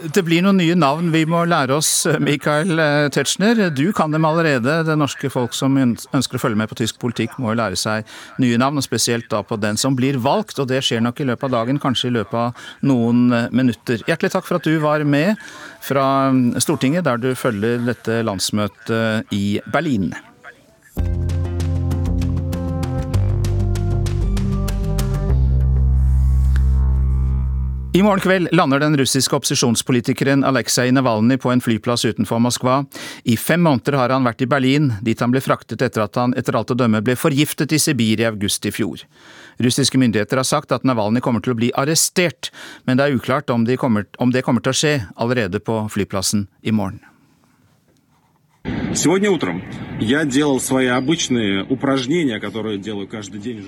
Det 0.02 0.24
blir 0.26 0.42
noen 0.42 0.58
nye 0.58 0.74
navn 0.76 1.12
vi 1.14 1.22
må 1.30 1.44
lære 1.46 1.76
oss, 1.78 1.90
Michael 2.24 2.80
eh, 2.82 3.10
Tetzschner. 3.14 3.60
Du 3.76 3.86
kan 3.96 4.12
dem 4.12 4.26
allerede. 4.26 4.80
Det 4.88 4.96
norske 4.98 5.30
folk 5.32 5.54
som 5.54 5.78
ønsker 5.78 6.40
å 6.40 6.42
følge 6.42 6.58
med 6.60 6.72
på 6.72 6.78
tysk 6.80 6.98
politikk, 7.02 7.38
må 7.38 7.52
jo 7.52 7.60
lære 7.62 7.78
seg 7.80 8.10
nye 8.42 8.58
navn, 8.60 8.82
og 8.82 8.86
spesielt 8.86 9.30
da 9.32 9.44
på 9.46 9.60
den 9.62 9.78
som 9.80 9.96
blir 9.98 10.18
valgt. 10.24 10.58
Og 10.60 10.68
det 10.72 10.82
skjer 10.88 11.04
nok 11.06 11.22
i 11.22 11.30
løpet 11.30 11.48
av 11.48 11.56
dagen, 11.60 11.82
kanskje 11.84 12.10
i 12.10 12.16
løpet 12.18 12.40
av 12.42 12.66
noen 12.90 13.28
eh, 13.30 13.48
minutter. 13.54 14.02
Hjertelig 14.10 14.34
takk 14.34 14.50
for 14.50 14.58
at 14.58 14.68
du 14.68 14.76
var 14.84 15.06
med 15.06 15.38
fra 15.86 16.08
mm, 16.34 16.58
Stortinget, 16.64 17.06
der 17.06 17.22
du 17.22 17.32
følger 17.38 17.86
dette 17.86 18.24
landsmøtet 18.26 19.34
i 19.36 19.60
Berlin. 19.70 20.10
I 27.96 28.02
morgen 28.02 28.20
kveld 28.20 28.48
lander 28.52 28.80
den 28.80 28.98
russiske 28.98 29.36
opposisjonspolitikeren 29.36 30.42
Aleksej 30.44 30.90
Navalnyj 30.92 31.38
på 31.38 31.52
en 31.52 31.62
flyplass 31.62 32.06
utenfor 32.06 32.40
Moskva. 32.42 32.80
I 33.24 33.36
fem 33.38 33.62
måneder 33.62 34.00
har 34.00 34.10
han 34.10 34.26
vært 34.26 34.42
i 34.42 34.48
Berlin, 34.50 34.88
dit 35.06 35.22
han 35.22 35.30
ble 35.30 35.44
fraktet 35.46 35.86
etter 35.86 36.02
at 36.02 36.18
han 36.18 36.34
etter 36.34 36.58
alt 36.58 36.74
å 36.74 36.80
dømme 36.80 37.04
ble 37.06 37.14
forgiftet 37.14 37.70
i 37.70 37.78
Sibir 37.78 38.26
i 38.26 38.26
august 38.26 38.66
i 38.66 38.74
fjor. 38.74 39.06
Russiske 39.62 40.02
myndigheter 40.02 40.42
har 40.42 40.50
sagt 40.50 40.74
at 40.74 40.90
Navalnyj 40.90 41.22
kommer 41.22 41.46
til 41.46 41.54
å 41.54 41.60
bli 41.62 41.70
arrestert, 41.78 42.50
men 42.90 42.98
det 42.98 43.06
er 43.06 43.22
uklart 43.22 43.54
om, 43.54 43.70
de 43.70 43.78
kommer, 43.78 44.10
om 44.18 44.34
det 44.34 44.42
kommer 44.42 44.66
til 44.66 44.74
å 44.74 44.80
skje 44.82 45.00
allerede 45.14 45.62
på 45.62 45.84
flyplassen 45.94 46.48
i 46.66 46.74
morgen. 46.74 47.04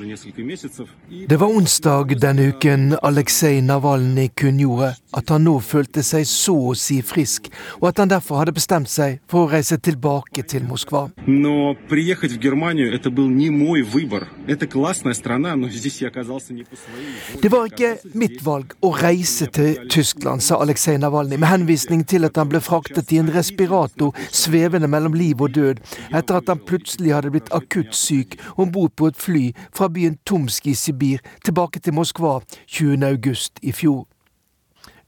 несколько 0.06 0.42
месяцев. 0.42 0.88
Det 1.28 1.36
var 1.36 1.48
onsdag 1.48 2.18
denne 2.20 2.48
uken 2.48 2.96
Aleksej 3.02 3.60
Navalnyj 3.62 4.30
kunngjorde 4.34 4.94
at 5.12 5.30
han 5.30 5.44
nå 5.44 5.58
følte 5.60 6.02
seg 6.06 6.26
så 6.28 6.54
å 6.70 6.74
si 6.78 7.00
frisk, 7.02 7.50
og 7.80 7.88
at 7.90 7.98
han 7.98 8.10
derfor 8.10 8.40
hadde 8.40 8.54
bestemt 8.54 8.90
seg 8.90 9.18
for 9.30 9.46
å 9.46 9.50
reise 9.50 9.78
tilbake 9.78 10.42
til 10.42 10.62
Moskva. 10.64 11.10
Но 11.26 11.74
приехать 11.88 12.32
в 12.32 12.38
Германию 12.38 12.92
это 12.92 13.10
был 13.10 13.28
не 13.28 13.50
мой 13.50 13.82
выбор. 13.82 14.28
Это 14.46 14.66
классная 14.66 15.14
страна, 15.14 15.56
но 15.56 15.68
здесь 15.68 16.00
я 16.00 16.08
оказался 16.08 16.52
не 16.52 16.64
по 16.64 16.76
своей 16.76 17.40
Det 17.42 17.48
var 17.48 17.66
ikke 17.66 17.98
mitt 18.14 18.42
valg 18.42 18.74
å 18.80 18.92
reise 18.94 19.46
til 19.46 19.88
Tyskland, 19.88 20.42
sa 20.42 20.60
Aleksej 20.60 20.98
Navalnyj 20.98 21.38
med 21.38 21.48
henvisning 21.48 22.04
til 22.04 22.24
at 22.24 22.36
han 22.36 22.48
ble 22.48 22.60
fraktet 22.60 23.12
i 23.12 23.18
en 23.18 23.30
respirator 23.30 24.14
svevende 24.30 24.80
skjebne 24.80 24.88
liv 25.15 25.41
og 25.41 25.55
død 25.55 25.83
etter 26.11 26.39
at 26.39 26.51
han 26.51 26.63
plutselig 26.67 27.13
hadde 27.15 27.31
blitt 27.33 27.53
akutt 27.55 27.95
syk 27.95 28.35
om 28.55 28.71
bord 28.71 28.95
på 28.95 29.11
et 29.11 29.21
fly 29.21 29.45
fra 29.75 29.89
byen 29.91 30.19
Tomsk 30.25 30.67
i 30.67 30.75
Sibir 30.77 31.23
tilbake 31.45 31.79
til 31.79 31.95
Moskva 31.97 32.39
20. 32.67 33.01
august 33.07 33.63
i 33.63 33.73
fjor. 33.75 34.05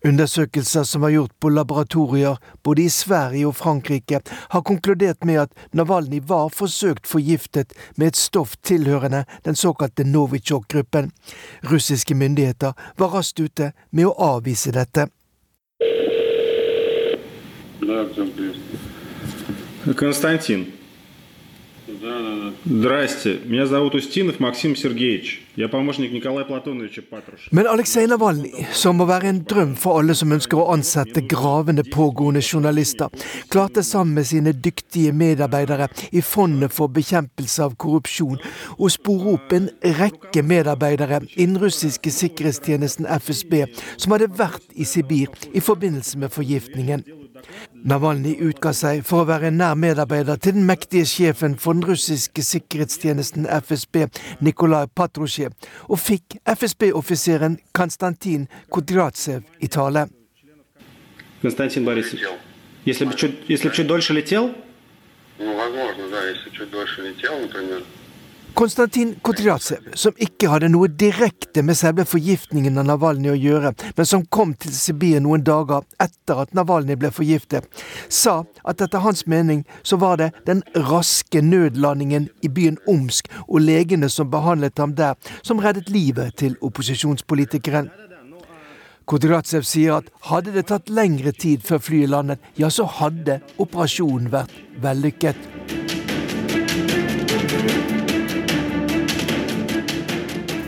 Undersøkelser 0.05 0.83
som 0.83 1.01
var 1.01 1.09
gjort 1.09 1.33
på 1.39 1.49
laboratorier 1.49 2.37
både 2.63 2.83
i 2.85 2.89
Sverige 2.89 3.47
og 3.47 3.55
Frankrike, 3.55 4.19
har 4.49 4.61
konkludert 4.61 5.25
med 5.25 5.41
at 5.41 5.73
Navalny 5.73 6.21
var 6.21 6.49
forsøkt 6.53 7.07
forgiftet 7.07 7.73
med 7.97 8.07
et 8.07 8.15
stoff 8.15 8.55
tilhørende 8.63 9.25
den 9.45 9.55
såkalte 9.55 10.03
Novichok-gruppen. 10.03 11.11
Russiske 11.63 12.15
myndigheter 12.15 12.73
var 12.97 13.13
raskt 13.17 13.39
ute 13.39 13.71
med 13.91 14.05
å 14.05 14.15
avvise 14.37 14.71
dette. 14.71 15.09
Константин. 19.95 20.67
Да, 21.87 22.19
да, 22.19 22.35
да. 22.35 22.53
Здрасте. 22.65 23.39
Меня 23.45 23.65
зовут 23.65 23.95
Устинов 23.95 24.39
Максим 24.39 24.75
Сергеевич. 24.75 25.46
Men 27.51 27.67
Aleksej 27.67 28.07
Navalnyj, 28.07 28.65
som 28.77 28.99
må 28.99 29.07
være 29.09 29.31
en 29.31 29.39
drøm 29.49 29.71
for 29.81 29.97
alle 29.97 30.13
som 30.13 30.35
ønsker 30.35 30.59
å 30.61 30.67
ansette 30.75 31.23
gravende 31.25 31.81
pågående 31.81 32.43
journalister, 32.45 33.09
klarte 33.49 33.81
sammen 33.81 34.19
med 34.19 34.27
sine 34.29 34.53
dyktige 34.53 35.15
medarbeidere 35.17 35.87
i 36.11 36.21
Fondet 36.21 36.75
for 36.77 36.93
bekjempelse 36.93 37.65
av 37.65 37.73
korrupsjon 37.81 38.37
å 38.77 38.91
spore 38.93 39.33
opp 39.33 39.55
en 39.57 39.71
rekke 39.97 40.45
medarbeidere 40.45 41.23
innen 41.33 41.57
russiske 41.63 42.13
sikkerhetstjenesten 42.13 43.09
FSB 43.17 43.63
som 43.97 44.13
hadde 44.13 44.29
vært 44.37 44.77
i 44.77 44.85
Sibir 44.85 45.33
i 45.57 45.63
forbindelse 45.71 46.21
med 46.21 46.37
forgiftningen. 46.37 47.01
Navalnyj 47.87 48.37
utga 48.49 48.73
seg 48.75 49.03
for 49.07 49.23
å 49.23 49.27
være 49.29 49.51
en 49.51 49.59
nær 49.61 49.75
medarbeider 49.79 50.39
til 50.41 50.57
den 50.57 50.65
mektige 50.67 51.05
sjefen 51.07 51.55
for 51.61 51.77
den 51.77 51.85
russiske 51.87 52.43
sikkerhetstjenesten 52.43 53.45
FSB, 53.59 54.07
Nikolaj 54.43 54.89
Patrusjev 54.97 55.46
og 55.88 55.98
fikk 55.98 56.36
FSB-offiseren 56.46 57.58
Konstantin 57.72 58.48
Kodratsev 58.70 59.42
i 59.60 59.68
tale. 59.68 60.08
Konstantin 61.42 61.84
Борисович, 61.84 62.22
если 62.84 63.04
бы 63.04 63.14
чуть, 63.14 63.34
если 63.48 63.68
бы 63.68 63.74
чуть 63.74 63.86
дольше 63.86 64.12
летел? 64.12 64.54
Ну, 65.38 65.56
возможно, 65.56 66.08
да, 66.08 66.28
если 66.28 66.50
чуть 66.50 66.70
дольше 66.70 67.02
летел, 67.02 67.38
например. 67.40 67.82
Konstantin 68.57 69.15
Kotriatsev, 69.21 69.83
som 69.93 70.15
ikke 70.17 70.47
hadde 70.49 70.71
noe 70.73 70.87
direkte 70.89 71.61
med 71.61 71.77
selve 71.77 72.07
forgiftningen 72.09 72.79
av 72.81 72.87
Navalnyj 72.89 73.29
å 73.29 73.35
gjøre, 73.37 73.71
men 73.93 74.07
som 74.09 74.23
kom 74.33 74.55
til 74.57 74.73
Sibir 74.73 75.19
noen 75.21 75.43
dager 75.45 75.85
etter 76.01 76.41
at 76.41 76.55
Navalnyj 76.57 76.97
ble 76.97 77.11
forgiftet, 77.13 77.67
sa 78.09 78.39
at 78.65 78.81
etter 78.81 79.03
hans 79.05 79.27
mening 79.29 79.61
så 79.85 79.99
var 80.01 80.17
det 80.17 80.31
den 80.49 80.63
raske 80.89 81.43
nødlandingen 81.45 82.31
i 82.41 82.49
byen 82.49 82.81
Omsk 82.89 83.29
og 83.45 83.61
legene 83.61 84.09
som 84.09 84.33
behandlet 84.33 84.81
ham 84.81 84.97
der, 84.97 85.13
som 85.45 85.61
reddet 85.61 85.93
livet 85.93 86.39
til 86.41 86.57
opposisjonspolitikeren. 86.65 87.91
Kotriatsev 89.05 89.69
sier 89.69 89.99
at 89.99 90.09
hadde 90.31 90.57
det 90.57 90.65
tatt 90.73 90.89
lengre 90.89 91.29
tid 91.29 91.61
før 91.61 91.85
flyet 91.91 92.09
landet, 92.09 92.41
ja, 92.57 92.73
så 92.73 92.89
hadde 92.89 93.37
operasjonen 93.61 94.33
vært 94.33 94.57
vellykket. 94.81 95.45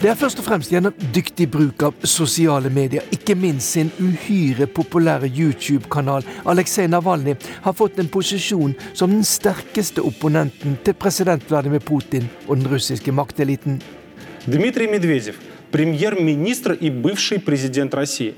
Det 0.05 0.11
er 0.11 0.19
først 0.21 0.41
og 0.43 0.45
fremst 0.45 0.73
gjennom 0.73 0.93
dyktig 1.17 1.47
bruk 1.49 1.83
av 1.87 2.03
sosiale 2.05 2.69
medier, 2.69 3.07
ikke 3.15 3.37
minst 3.41 3.73
sin 3.73 3.89
uhyre 3.97 4.67
populære 4.69 5.31
YouTube-kanal, 5.31 6.27
Aleksej 6.45 6.91
Navalnyj 6.93 7.39
har 7.65 7.77
fått 7.79 7.97
en 8.03 8.11
posisjon 8.13 8.77
som 8.93 9.15
den 9.15 9.25
sterkeste 9.25 10.05
opponenten 10.05 10.77
til 10.85 10.99
president 11.01 11.49
Vladimir 11.49 11.81
Putin 11.81 12.29
og 12.49 12.59
den 12.61 12.69
russiske 12.75 13.17
makteliten. 13.17 13.81
Dmitrij 14.45 14.93
Medvedev 14.93 15.41
премьер-министр 15.75 16.73
и 16.81 16.89
бывший 16.89 17.41
президент 17.41 17.95
России. 17.95 18.35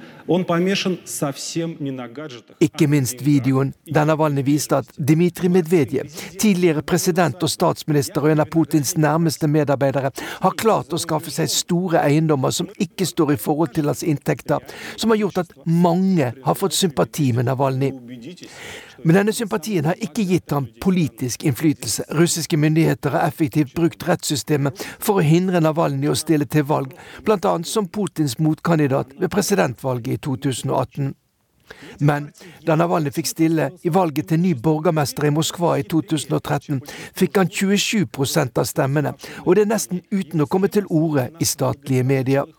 ikke 2.62 2.88
minst 2.88 3.26
videoen 3.26 3.74
der 3.94 4.06
Navalny 4.06 4.44
viste 4.46 4.78
at 4.82 4.92
Dmitrij 4.98 5.50
Medvedev, 5.50 6.10
tidligere 6.40 6.82
president 6.82 7.44
og 7.44 7.50
statsminister 7.50 8.22
og 8.22 8.32
en 8.32 8.44
av 8.44 8.52
Putins 8.54 8.94
nærmeste 8.98 9.50
medarbeidere, 9.52 10.12
har 10.42 10.58
klart 10.60 10.94
å 10.94 11.00
skaffe 11.02 11.34
seg 11.34 11.50
store 11.52 12.04
eiendommer 12.06 12.54
som 12.54 12.70
ikke 12.80 13.08
står 13.10 13.34
i 13.34 13.40
forhold 13.42 13.74
til 13.76 13.90
hans 13.90 14.04
inntekter, 14.04 14.62
som 14.96 15.14
har 15.14 15.22
gjort 15.24 15.44
at 15.44 15.56
mange 15.66 16.32
har 16.46 16.58
fått 16.58 16.78
sympati 16.78 17.32
med 17.36 17.50
Navalny. 17.50 17.92
Men 19.04 19.18
denne 19.18 19.34
sympatien 19.34 19.88
har 19.90 19.98
ikke 19.98 20.28
gitt 20.30 20.54
ham 20.54 20.68
politisk 20.82 21.44
innflytelse. 21.48 22.06
Russiske 22.14 22.58
myndigheter 22.58 23.16
har 23.16 23.26
effektivt 23.26 23.74
brukt 23.74 24.06
rettssystemet 24.06 24.84
for 25.02 25.18
å 25.18 25.26
hindre 25.26 25.62
Navalny 25.64 26.12
å 26.12 26.18
stille 26.18 26.46
til 26.46 26.68
valg, 26.70 26.94
bl.a. 27.26 27.54
som 27.66 27.90
Putins 27.90 28.38
motkandidat 28.38 29.16
ved 29.18 29.32
presidentvalget 29.34 30.11
i 30.12 30.20
2018. 30.22 31.14
Men 32.00 32.30
da 32.66 32.76
Navalnyj 32.76 33.14
fikk 33.16 33.30
stille 33.30 33.70
i 33.86 33.92
valget 33.94 34.32
til 34.32 34.42
ny 34.42 34.54
borgermester 34.64 35.28
i 35.28 35.34
Moskva 35.34 35.76
i 35.80 35.86
2013, 35.88 36.82
fikk 37.18 37.38
han 37.40 37.52
27 37.52 38.08
av 38.58 38.66
stemmene, 38.70 39.14
og 39.46 39.56
det 39.56 39.66
er 39.66 39.72
nesten 39.74 40.02
uten 40.12 40.44
å 40.44 40.50
komme 40.52 40.72
til 40.72 40.90
orde 40.90 41.30
i 41.40 41.48
statlige 41.48 42.04
medier. 42.08 42.50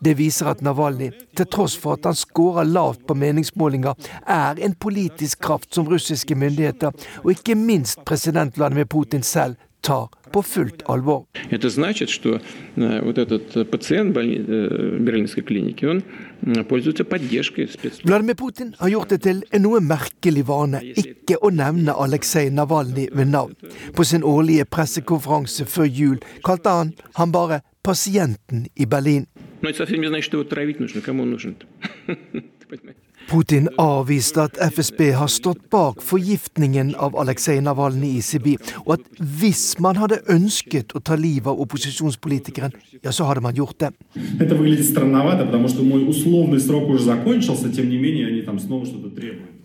Det 0.00 0.14
viser 0.18 0.52
at 0.52 0.62
Navalnyj, 0.62 1.12
til 1.36 1.50
tross 1.50 1.76
for 1.78 1.96
at 1.96 2.06
han 2.06 2.18
scorer 2.18 2.68
lavt 2.68 3.06
på 3.06 3.16
meningsmålinger, 3.18 3.94
er 4.22 4.62
en 4.62 4.74
politisk 4.74 5.42
kraft 5.46 5.74
som 5.74 5.88
russiske 5.90 6.34
myndigheter, 6.38 6.94
og 7.24 7.32
ikke 7.34 7.58
minst 7.58 8.04
president 8.06 8.56
Vladimir 8.58 8.86
Putin 8.90 9.22
selv, 9.26 9.56
tar 9.86 10.08
på 10.32 10.42
fullt 10.42 10.82
alvor. 10.90 11.26
Det 11.50 11.60
betyr 11.60 11.84
at 11.86 12.26
eh, 12.26 13.12
denne 13.14 13.38
eh, 13.60 13.66
pasienten 13.70 14.30
eh, 14.30 14.96
i 14.98 15.04
Berlinske 15.06 15.44
klinikken 15.46 16.02
Vladimir 16.46 18.34
Putin 18.34 18.74
har 18.78 18.88
gjort 18.88 19.10
det 19.10 19.20
til 19.24 19.42
en 19.50 19.64
noe 19.66 19.80
merkelig 19.82 20.44
vane 20.46 20.80
ikke 21.02 21.40
å 21.42 21.50
nevne 21.50 21.96
Alexei 22.06 22.50
Navalny 22.54 23.08
ved 23.12 23.32
navn. 23.32 23.56
På 23.96 24.06
sin 24.06 24.22
årlige 24.22 24.64
pressekonferanse 24.64 25.66
før 25.66 25.90
jul 25.90 26.18
kalte 26.46 26.70
han 26.70 26.94
han 27.18 27.32
bare 27.32 27.60
'pasienten 27.82 28.66
i 28.76 28.86
Berlin'. 28.86 29.26
Putin 33.26 33.68
avviste 33.78 34.42
at 34.42 34.58
FSB 34.72 35.00
har 35.18 35.26
stått 35.26 35.64
bak 35.70 36.02
forgiftningen 36.04 36.92
av 36.94 37.16
Aleksej 37.18 37.58
Navalnyj 37.64 38.18
i 38.18 38.22
Sibir, 38.22 38.60
og 38.84 38.92
at 39.00 39.22
hvis 39.40 39.80
man 39.82 39.98
hadde 39.98 40.20
ønsket 40.30 40.94
å 40.94 41.02
ta 41.02 41.16
livet 41.18 41.50
av 41.50 41.58
opposisjonspolitikeren, 41.64 42.76
ja, 43.02 43.10
så 43.10 43.26
hadde 43.26 43.42
man 43.42 43.56
gjort 43.56 43.80
det. 43.82 43.90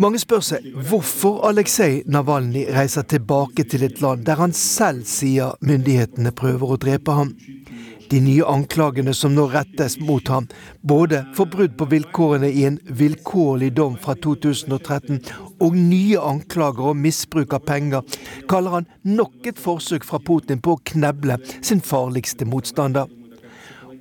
Mange 0.02 0.24
spør 0.26 0.46
seg 0.50 0.70
hvorfor 0.90 1.42
Aleksej 1.52 2.04
Navalnyj 2.10 2.66
reiser 2.74 3.06
tilbake 3.06 3.68
til 3.70 3.86
et 3.86 4.02
land 4.02 4.26
der 4.26 4.42
han 4.42 4.58
selv 4.58 5.06
sier 5.06 5.54
myndighetene 5.62 6.34
prøver 6.34 6.74
å 6.74 6.82
drepe 6.82 7.14
ham. 7.20 7.36
De 8.12 8.20
nye 8.20 8.44
anklagene 8.44 9.14
som 9.16 9.32
nå 9.32 9.46
rettes 9.54 9.94
mot 10.04 10.28
ham, 10.28 10.50
både 10.84 11.22
for 11.38 11.48
brudd 11.48 11.78
på 11.80 11.86
vilkårene 11.94 12.50
i 12.52 12.66
en 12.68 12.76
vilkårlig 13.00 13.70
dom 13.78 13.96
fra 14.04 14.18
2013 14.20 15.22
og 15.64 15.78
nye 15.78 16.20
anklager 16.20 16.92
om 16.92 17.00
misbruk 17.06 17.56
av 17.56 17.64
penger, 17.70 18.04
kaller 18.52 18.82
han 18.82 18.90
nok 19.08 19.48
et 19.54 19.64
forsøk 19.64 20.04
fra 20.04 20.20
Putin 20.20 20.60
på 20.60 20.76
å 20.76 20.84
kneble 20.92 21.40
sin 21.64 21.80
farligste 21.80 22.50
motstander. 22.52 23.08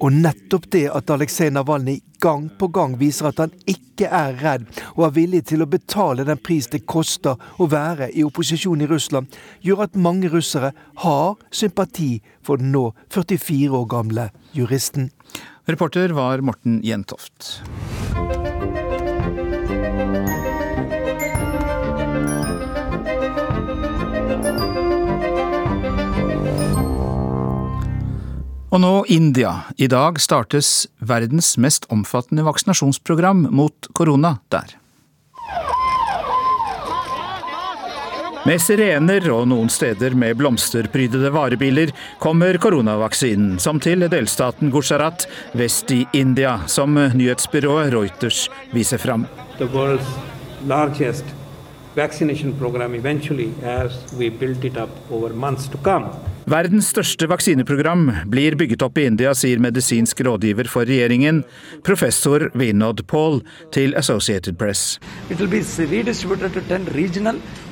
Og 0.00 0.14
nettopp 0.16 0.70
det 0.72 0.86
at 0.88 1.10
Aleksej 1.12 1.50
Navalnyj 1.52 2.00
gang 2.20 2.46
på 2.58 2.68
gang 2.72 2.96
viser 3.00 3.30
at 3.30 3.40
han 3.42 3.52
ikke 3.68 4.08
er 4.08 4.36
redd 4.40 4.66
og 4.94 5.04
er 5.06 5.14
villig 5.16 5.42
til 5.50 5.64
å 5.64 5.68
betale 5.68 6.24
den 6.28 6.40
pris 6.40 6.68
det 6.72 6.86
koster 6.88 7.36
å 7.60 7.68
være 7.68 8.10
i 8.16 8.24
opposisjon 8.24 8.80
i 8.80 8.88
Russland, 8.88 9.28
gjør 9.60 9.84
at 9.86 10.00
mange 10.00 10.32
russere 10.32 10.72
har 11.04 11.36
sympati 11.52 12.14
for 12.44 12.60
den 12.60 12.72
nå 12.72 12.90
44 13.12 13.76
år 13.76 13.88
gamle 13.92 14.28
juristen. 14.56 15.10
Reporter 15.68 16.16
var 16.16 16.40
Morten 16.40 16.80
Jentoft. 16.84 17.60
Og 28.70 28.78
nå 28.78 28.90
India. 29.10 29.50
I 29.82 29.88
dag 29.90 30.20
startes 30.22 30.86
verdens 31.02 31.56
mest 31.58 31.88
omfattende 31.90 32.44
vaksinasjonsprogram 32.46 33.48
mot 33.50 33.88
korona 33.98 34.36
der. 34.54 34.76
Med 38.46 38.62
sirener 38.62 39.26
og 39.34 39.48
noen 39.50 39.68
steder 39.68 40.14
med 40.16 40.38
blomsterprydede 40.38 41.32
varebiler 41.34 41.90
kommer 42.22 42.56
koronavaksinen, 42.62 43.58
som 43.60 43.82
til 43.82 44.06
delstaten 44.06 44.70
Gujarat 44.72 45.26
vest 45.58 45.90
i 45.92 46.04
India, 46.16 46.60
som 46.70 46.94
nyhetsbyrået 46.94 47.90
Reuters 47.92 48.46
viser 48.72 49.02
fram. 49.02 49.26
The 49.58 49.66
world's 49.74 50.14
largest 50.64 51.26
vaccination 52.00 52.56
program 52.58 52.94
eventually 52.96 53.52
as 53.62 54.00
we 54.18 54.30
build 54.30 54.64
it 54.64 54.76
up 54.76 54.90
over 55.10 55.34
months 55.34 55.68
to 55.68 55.78
come. 55.84 56.08
Verdens 56.50 56.88
største 56.90 57.28
vaksineprogram 57.30 58.08
blir 58.32 58.56
bygget 58.58 58.82
opp 58.82 58.98
i 58.98 59.04
India, 59.06 59.30
sier 59.38 59.60
medisinsk 59.62 60.22
rådgiver 60.26 60.66
for 60.72 60.88
regjeringen, 60.88 61.44
professor 61.86 62.48
Vinod 62.58 63.04
Paul 63.06 63.42
til 63.76 63.94
Associated 64.00 64.58
Press. 64.58 64.98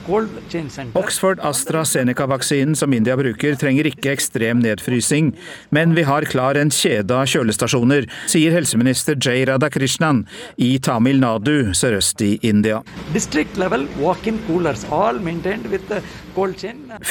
Oxford 0.09 1.41
AstraZeneca-vaksinen 1.45 2.77
som 2.77 2.93
India 2.97 3.17
bruker, 3.17 3.55
trenger 3.61 3.91
ikke 3.91 4.15
ekstrem 4.15 4.63
nedfrysing, 4.65 5.35
men 5.75 5.93
vi 5.97 6.05
har 6.09 6.25
klar 6.31 6.57
en 6.57 6.71
kjede 6.73 7.13
av 7.13 7.29
kjølestasjoner, 7.29 8.07
sier 8.31 8.55
helseminister 8.57 9.19
Jay 9.21 9.45
Radhakrishnan 9.49 10.23
i 10.57 10.71
Tamil 10.81 11.21
Nadu 11.21 11.75
sørøst 11.77 12.25
i 12.25 12.31
India. 12.41 12.81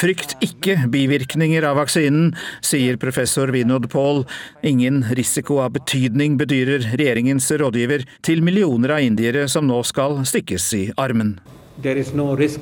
Frykt 0.02 0.34
ikke 0.48 0.76
bivirkninger 0.90 1.68
av 1.70 1.78
vaksinen, 1.78 2.32
sier 2.66 2.98
professor 2.98 3.54
Vinod 3.54 3.86
Paul. 3.92 4.24
Ingen 4.66 5.04
risiko 5.14 5.60
av 5.62 5.76
betydning, 5.78 6.34
bedyrer 6.40 6.90
regjeringens 6.96 7.46
rådgiver 7.62 8.08
til 8.26 8.42
millioner 8.42 8.96
av 8.98 9.06
indiere 9.06 9.46
som 9.46 9.70
nå 9.70 9.84
skal 9.86 10.24
stikkes 10.26 10.68
i 10.74 10.84
armen. 10.98 11.36
There 11.78 11.94
is 11.94 12.10
no 12.10 12.34
risk 12.34 12.58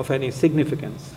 of 0.00 0.10
any 0.10 0.30
significance. 0.34 1.14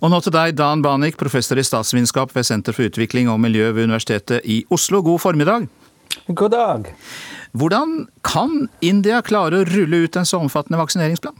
Og 0.00 0.12
nå 0.12 0.20
til 0.20 0.34
deg, 0.34 0.54
Dan 0.58 0.82
Banik, 0.84 1.16
professor 1.20 1.58
i 1.58 1.64
statsvitenskap 1.64 2.34
ved 2.36 2.44
Senter 2.46 2.76
for 2.76 2.86
utvikling 2.86 3.30
og 3.32 3.40
miljø 3.40 3.70
ved 3.72 3.88
Universitetet 3.88 4.44
i 4.44 4.60
Oslo. 4.70 5.00
God 5.02 5.22
formiddag. 5.24 5.66
God 6.28 6.52
dag. 6.52 6.92
Hvordan 7.56 8.06
kan 8.24 8.68
India 8.84 9.22
klare 9.24 9.62
å 9.62 9.66
rulle 9.68 10.04
ut 10.04 10.16
en 10.16 10.28
så 10.28 10.40
omfattende 10.42 10.80
vaksineringsplan? 10.80 11.36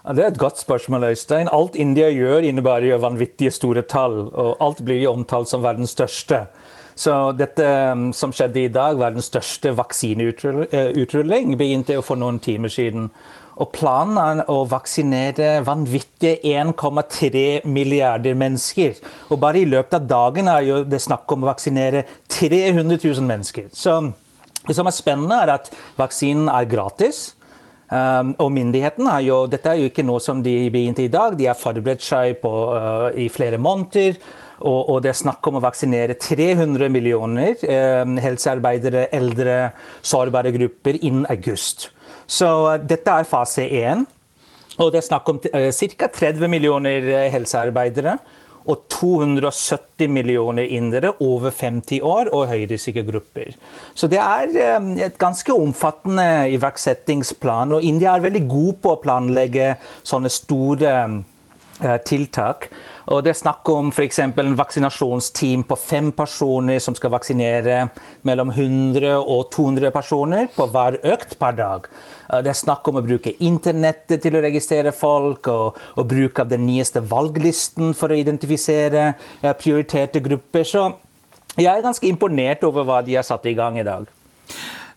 Det 0.00 0.22
er 0.24 0.30
et 0.30 0.40
godt 0.40 0.62
spørsmål, 0.62 1.10
Øystein. 1.10 1.50
Alt 1.52 1.76
India 1.76 2.08
gjør, 2.08 2.46
innebærer 2.48 2.88
jo 2.94 3.02
vanvittige 3.02 3.52
store 3.52 3.82
tall. 3.82 4.30
Og 4.30 4.56
alt 4.62 4.80
blir 4.86 5.02
jo 5.02 5.12
omtalt 5.12 5.50
som 5.50 5.62
verdens 5.62 5.92
største. 5.92 6.46
Så 7.00 7.12
dette 7.36 7.66
som 8.16 8.32
skjedde 8.32 8.64
i 8.64 8.72
dag, 8.72 8.98
verdens 9.00 9.28
største 9.30 9.74
vaksineutrulling, 9.76 11.54
begynte 11.58 11.96
jo 11.96 12.02
for 12.04 12.20
noen 12.20 12.40
timer 12.42 12.72
siden. 12.72 13.10
Og 13.60 13.68
planen 13.74 14.16
er 14.20 14.46
å 14.48 14.62
vaksinere 14.68 15.58
vanvittige 15.66 16.38
1,3 16.62 17.66
milliarder 17.68 18.38
mennesker. 18.38 18.96
Og 19.28 19.40
bare 19.42 19.60
i 19.60 19.68
løpet 19.68 19.98
av 19.98 20.06
dagen 20.08 20.48
er 20.48 20.86
det 20.88 21.02
snakk 21.04 21.28
om 21.34 21.44
å 21.44 21.50
vaksinere 21.50 22.06
300 22.32 22.96
000 22.96 23.28
mennesker. 23.28 23.68
Så 23.72 24.00
det 24.66 24.76
som 24.76 24.88
er 24.88 24.96
spennende, 24.96 25.42
er 25.42 25.54
at 25.58 25.70
vaksinen 26.00 26.48
er 26.52 26.68
gratis. 26.70 27.30
Um, 27.90 28.36
og 28.38 28.52
myndighetene 28.54 29.10
har 29.10 29.22
jo 29.26 29.36
Dette 29.50 29.72
er 29.72 29.80
jo 29.80 29.88
ikke 29.90 30.04
noe 30.06 30.20
som 30.22 30.44
de 30.44 30.54
begynte 30.70 31.02
i 31.02 31.10
dag. 31.10 31.34
De 31.36 31.48
har 31.50 31.58
forberedt 31.58 32.04
seg 32.06 32.38
på, 32.42 32.52
uh, 32.70 33.10
i 33.18 33.28
flere 33.32 33.58
måneder. 33.58 34.20
Og, 34.60 34.90
og, 34.92 34.98
det 35.02 35.10
er 35.10 35.18
snakk 35.22 35.46
om 35.48 35.56
å 35.56 35.64
vaksinere 35.64 36.14
300 36.20 36.92
millioner 36.92 37.56
uh, 37.64 38.04
helsearbeidere, 38.24 39.08
eldre, 39.16 39.56
sårbare 40.06 40.52
grupper 40.54 41.00
innen 41.00 41.26
august. 41.32 41.88
Så 42.30 42.50
uh, 42.68 42.76
dette 42.78 43.10
er 43.10 43.28
fase 43.28 43.66
én. 43.66 44.06
Og 44.80 44.92
det 44.94 45.02
er 45.02 45.08
snakk 45.10 45.28
om 45.32 45.40
uh, 45.42 45.70
ca. 45.74 46.12
30 46.20 46.52
millioner 46.52 47.10
helsearbeidere 47.34 48.18
og 48.68 48.84
270 48.92 50.10
millioner 50.12 50.68
indere 50.68 51.12
over 51.20 51.50
50 51.50 52.00
år 52.02 52.30
og 52.32 52.48
høyrisikogrupper. 52.50 53.54
Så 53.94 54.08
det 54.10 54.20
er 54.20 54.52
eh, 54.52 54.90
et 55.06 55.18
ganske 55.18 55.54
omfattende 55.54 56.50
iverksettingsplan. 56.56 57.72
Og 57.72 57.82
India 57.82 58.14
er 58.14 58.26
veldig 58.26 58.46
god 58.48 58.80
på 58.82 58.94
å 58.94 59.00
planlegge 59.02 59.74
sånne 60.02 60.32
store 60.32 60.94
eh, 60.94 61.98
tiltak. 62.06 62.68
Og 63.10 63.24
det 63.26 63.32
er 63.32 63.38
snakk 63.40 63.66
om 63.72 63.88
f.eks. 63.90 64.20
en 64.22 64.54
vaksinasjonsteam 64.58 65.64
på 65.66 65.76
fem 65.78 66.12
personer 66.14 66.78
som 66.82 66.94
skal 66.94 67.10
vaksinere 67.10 67.80
mellom 68.26 68.52
100 68.54 69.16
og 69.18 69.48
200 69.50 69.90
personer 69.94 70.46
på 70.54 70.68
hver 70.70 71.00
økt 71.02 71.34
per 71.40 71.56
dag. 71.58 71.88
Det 72.30 72.52
er 72.52 72.60
snakk 72.60 72.86
om 72.86 73.00
å 73.00 73.04
bruke 73.04 73.34
internettet 73.42 74.22
til 74.22 74.38
å 74.38 74.44
registrere 74.44 74.94
folk, 74.94 75.50
og, 75.50 75.80
og 75.98 76.06
bruk 76.12 76.38
av 76.38 76.52
den 76.52 76.62
nyeste 76.68 77.02
valglisten 77.02 77.96
for 77.98 78.14
å 78.14 78.20
identifisere 78.20 79.08
prioriterte 79.58 80.22
grupper. 80.22 80.62
Så 80.62 80.86
jeg 81.56 81.72
er 81.72 81.82
ganske 81.82 82.06
imponert 82.06 82.62
over 82.68 82.86
hva 82.86 83.02
de 83.02 83.18
har 83.18 83.26
satt 83.26 83.50
i 83.50 83.56
gang 83.58 83.80
i 83.80 83.86
dag. 83.86 84.06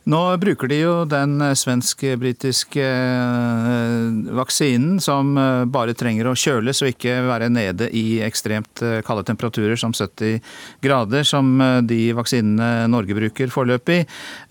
Nå 0.04 0.20
bruker 0.36 0.68
de 0.68 0.78
jo 0.82 0.94
den 1.08 1.38
svensk-britiske 1.56 2.84
eh, 2.84 4.34
vaksinen 4.36 4.98
som 5.04 5.32
eh, 5.39 5.63
bare 5.72 5.96
trenger 5.96 6.28
å 6.28 6.36
kjøles 6.36 6.84
og 6.84 6.92
ikke 6.92 7.22
være 7.30 7.48
nede 7.54 7.88
i 7.96 8.20
ekstremt 8.26 8.84
eh, 8.84 9.00
kalde 9.08 9.24
temperaturer 9.30 9.80
som 9.80 9.96
70 9.96 10.42
grader, 10.84 11.24
som 11.24 11.56
de 11.88 12.02
vaksinene 12.18 12.89
Norge 12.92 13.16
bruker 13.16 13.52
foreløpig. 13.54 14.02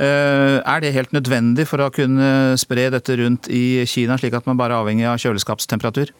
Er 0.00 0.82
det 0.82 0.94
helt 0.96 1.12
nødvendig 1.12 1.66
for 1.68 1.84
å 1.84 1.92
kunne 1.92 2.56
spre 2.60 2.88
dette 2.94 3.16
rundt 3.20 3.50
i 3.52 3.84
Kina, 3.88 4.16
slik 4.20 4.38
at 4.38 4.48
man 4.48 4.60
bare 4.60 4.78
er 4.78 4.84
avhengig 4.86 5.08
av 5.10 5.20
kjøleskapstemperatur? 5.20 6.14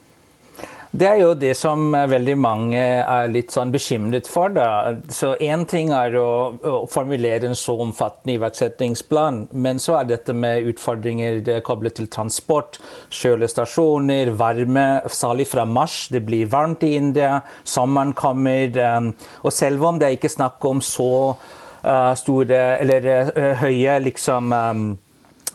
Det 0.92 1.06
er 1.08 1.22
jo 1.22 1.30
det 1.32 1.54
som 1.56 1.94
veldig 1.94 2.34
mange 2.36 2.80
er 3.00 3.30
litt 3.32 3.54
sånn 3.54 3.70
bekymret 3.72 4.26
for. 4.28 4.52
da. 4.52 4.92
Så 5.08 5.30
Én 5.40 5.64
ting 5.64 5.88
er 5.96 6.12
å, 6.20 6.52
å, 6.52 6.72
formulere 6.92 7.48
en 7.48 7.56
så 7.56 7.78
omfattende 7.80 8.34
iverksettingsplan, 8.34 9.46
men 9.56 9.80
så 9.80 9.96
er 10.02 10.10
dette 10.10 10.34
med 10.36 10.68
utfordringer 10.68 11.40
koblet 11.64 11.96
til 11.96 12.10
transport, 12.12 12.76
kjølestasjoner, 13.08 14.34
varme, 14.36 14.84
særlig 15.08 15.46
fra 15.54 15.64
mars. 15.64 16.10
Det 16.12 16.20
blir 16.26 16.50
varmt 16.52 16.84
i 16.84 16.92
India, 16.98 17.38
sommeren 17.64 18.12
kommer. 18.12 18.68
Um, 18.76 19.14
og 19.40 19.56
selv 19.56 19.88
om 19.88 19.96
det 19.96 20.10
er 20.10 20.18
ikke 20.18 20.34
snakk 20.34 20.60
om 20.68 20.84
så 20.84 21.08
uh, 21.32 22.12
store 22.20 22.60
eller 22.84 23.08
uh, 23.32 23.64
høye 23.64 23.96
liksom 24.10 24.52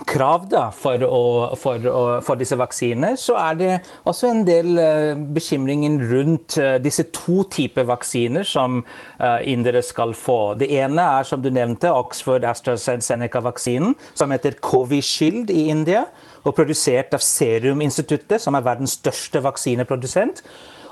krav 0.06 0.46
da, 0.52 0.68
for, 0.76 1.02
å, 1.02 1.22
for, 1.58 1.82
å, 1.90 2.02
for, 2.26 2.38
disse 2.40 2.58
vaksinene, 2.60 3.16
så 3.18 3.38
er 3.40 3.58
det 3.58 3.70
også 4.10 4.30
en 4.30 4.44
del 4.48 4.78
uh, 4.78 5.18
bekymringer 5.34 6.04
rundt 6.12 6.58
uh, 6.62 6.76
disse 6.82 7.08
to 7.16 7.42
typer 7.54 7.88
vaksiner 7.90 8.46
som 8.48 8.84
uh, 8.84 9.40
indere 9.48 9.82
skal 9.86 10.14
få. 10.18 10.54
Det 10.62 10.70
ene 10.78 11.08
er, 11.18 11.28
som 11.28 11.42
du 11.42 11.50
nevnte, 11.54 11.92
Oxford 11.94 12.46
AstraZeneca-vaksinen, 12.46 13.96
som 14.14 14.34
heter 14.36 14.60
Covishield 14.62 15.54
i 15.54 15.68
India, 15.74 16.06
og 16.46 16.56
produsert 16.56 17.16
av 17.18 17.24
Serum-instituttet, 17.26 18.40
som 18.44 18.56
er 18.56 18.66
verdens 18.68 19.00
største 19.00 19.42
vaksineprodusent. 19.44 20.44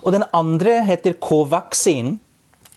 Og 0.04 0.16
den 0.16 0.26
andre 0.36 0.82
heter 0.86 1.16
Covaxin, 1.22 2.18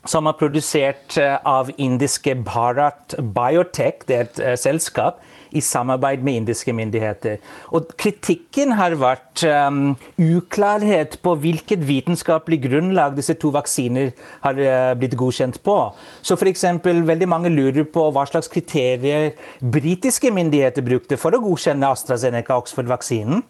som 0.09 0.29
er 0.31 0.37
produsert 0.39 1.19
av 1.19 1.73
indiske 1.77 2.37
Bharat 2.47 3.17
Biotech, 3.35 4.07
det 4.09 4.17
er 4.17 4.29
et 4.29 4.61
selskap 4.63 5.19
i 5.57 5.63
samarbeid 5.65 6.25
med 6.25 6.43
indiske 6.43 6.73
myndigheter. 6.77 7.39
Og 7.75 7.93
kritikken 8.01 8.75
har 8.79 8.97
vært 9.01 9.45
um, 9.49 9.95
uklarhet 10.19 11.19
på 11.25 11.35
hvilket 11.43 11.85
vitenskapelig 11.89 12.61
grunnlag 12.69 13.17
disse 13.19 13.37
to 13.41 13.53
vaksiner 13.55 14.13
har 14.45 14.63
uh, 14.63 14.95
blitt 14.99 15.17
godkjent 15.19 15.61
på. 15.65 15.77
Så 16.23 16.39
f.eks. 16.39 16.67
veldig 16.85 17.29
mange 17.31 17.53
lurer 17.53 17.87
på 17.89 18.09
hva 18.15 18.27
slags 18.29 18.51
kriterier 18.53 19.33
britiske 19.61 20.33
myndigheter 20.35 20.85
brukte 20.87 21.21
for 21.21 21.35
å 21.35 21.43
godkjenne 21.43 21.95
AstraZeneca-Oxford-vaksinen. 21.95 23.45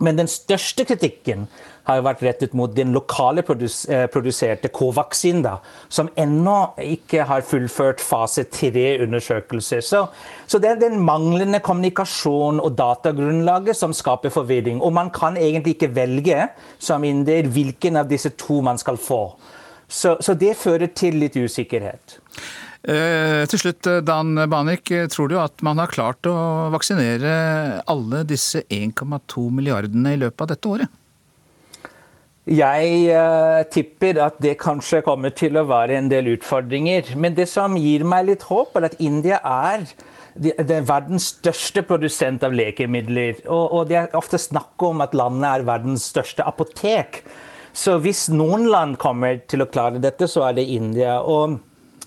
Men 0.00 0.16
den 0.16 0.28
største 0.30 0.86
kritikken 0.88 1.44
har 1.86 2.02
vært 2.06 2.22
rettet 2.24 2.54
mot 2.56 2.70
den 2.74 2.94
lokale 2.94 3.42
produs 3.44 3.82
eh, 3.90 4.06
produserte 4.10 4.70
Covaxin, 4.72 5.42
da, 5.44 5.56
som 5.92 6.08
ennå 6.18 6.56
ikke 6.80 7.26
har 7.28 7.44
fullført 7.46 8.00
fase 8.02 8.46
tre-undersøkelser. 8.50 9.82
Så, 9.84 10.04
så, 10.46 10.60
det 10.62 10.70
er 10.70 10.80
den 10.84 11.00
manglende 11.02 11.60
kommunikasjon 11.64 12.62
og 12.62 12.76
datagrunnlaget 12.78 13.78
som 13.78 13.94
skaper 13.96 14.32
forvirring. 14.32 14.80
Og 14.82 14.94
man 14.94 15.10
kan 15.14 15.36
egentlig 15.36 15.76
ikke 15.76 15.92
velge 15.94 16.48
som 16.78 17.04
inder 17.04 17.50
hvilken 17.50 18.00
av 18.00 18.10
disse 18.10 18.32
to 18.38 18.62
man 18.64 18.80
skal 18.80 19.00
få. 19.00 19.24
Så, 19.92 20.16
så 20.24 20.34
det 20.38 20.56
fører 20.56 20.88
til 20.96 21.18
litt 21.20 21.36
usikkerhet. 21.36 22.16
Eh, 22.82 23.42
til 23.46 23.60
slutt, 23.62 23.86
Dan 24.02 24.34
Banik, 24.50 24.90
tror 25.12 25.30
du 25.30 25.36
at 25.38 25.62
man 25.62 25.78
har 25.78 25.92
klart 25.92 26.26
å 26.26 26.34
vaksinere 26.74 27.82
alle 27.86 28.24
disse 28.26 28.64
1,2 28.66 29.46
milliardene 29.54 30.16
i 30.16 30.20
løpet 30.24 30.42
av 30.42 30.50
dette 30.54 30.72
året? 30.72 30.98
Jeg 32.50 33.66
tipper 33.70 34.18
at 34.24 34.40
det 34.42 34.56
kanskje 34.58 35.04
kommer 35.06 35.30
til 35.30 35.60
å 35.60 35.68
være 35.68 35.94
en 36.00 36.08
del 36.10 36.32
utfordringer. 36.32 37.12
Men 37.14 37.36
det 37.36 37.46
som 37.46 37.76
gir 37.78 38.02
meg 38.02 38.26
litt 38.32 38.48
håp, 38.48 38.74
er 38.74 38.88
at 38.88 38.98
India 38.98 39.38
er 39.46 39.86
det 40.34 40.54
er 40.56 40.86
verdens 40.88 41.28
største 41.34 41.82
produsent 41.84 42.44
av 42.46 42.54
lekemidler. 42.56 43.42
Og, 43.46 43.64
og, 43.66 43.82
det 43.90 43.98
er 44.00 44.16
ofte 44.16 44.40
snakk 44.40 44.80
om 44.86 45.02
at 45.04 45.16
landet 45.16 45.48
er 45.50 45.66
verdens 45.68 46.06
største 46.12 46.44
apotek. 46.48 47.20
Så 47.76 47.98
hvis 48.04 48.26
noen 48.32 48.66
land 48.72 48.98
kommer 49.00 49.40
til 49.48 49.64
å 49.64 49.68
klare 49.68 50.00
dette, 50.00 50.28
så 50.28 50.46
er 50.48 50.56
det 50.56 50.68
India. 50.72 51.18
Og 51.20 51.58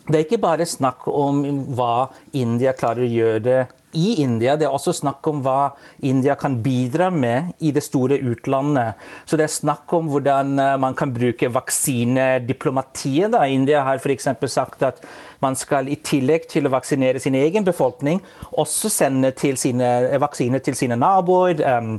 det 0.06 0.20
er 0.20 0.26
ikke 0.28 0.44
bare 0.44 0.68
snakk 0.70 1.08
om 1.10 1.42
hva 1.74 2.12
India 2.38 2.76
klarer 2.78 3.08
å 3.08 3.10
gjøre 3.10 3.66
i 3.96 4.22
India. 4.22 4.56
Det 4.60 4.68
er 4.68 4.76
også 4.76 4.94
snakk 4.94 5.26
om 5.32 5.40
hva 5.46 5.72
India 6.06 6.36
kan 6.38 6.60
bidra 6.64 7.08
med 7.14 7.56
i 7.64 7.72
det 7.76 7.84
store 7.86 8.20
utlandet. 8.20 9.00
Så 9.26 9.40
det 9.40 9.48
er 9.48 9.56
snakk 9.56 9.94
om 9.96 10.10
hvordan 10.12 10.60
eh, 10.62 10.76
man 10.82 10.98
kan 10.98 11.14
bruke 11.16 11.50
vaksinediplomatiet. 11.56 13.32
Da. 13.34 13.46
India 13.50 13.86
har 13.88 14.02
f.eks. 14.02 14.30
sagt 14.52 14.84
at 14.86 15.02
man 15.42 15.58
skal 15.58 15.90
i 15.90 15.98
tillegg 15.98 16.50
til 16.52 16.68
å 16.68 16.74
vaksinere 16.76 17.22
sin 17.24 17.38
egen 17.40 17.66
befolkning, 17.66 18.22
også 18.52 18.92
sende 18.92 19.34
sine, 19.58 19.96
vaksiner 20.22 20.62
til 20.64 20.78
sine 20.78 21.00
naboer. 21.00 21.64
Um, 21.66 21.98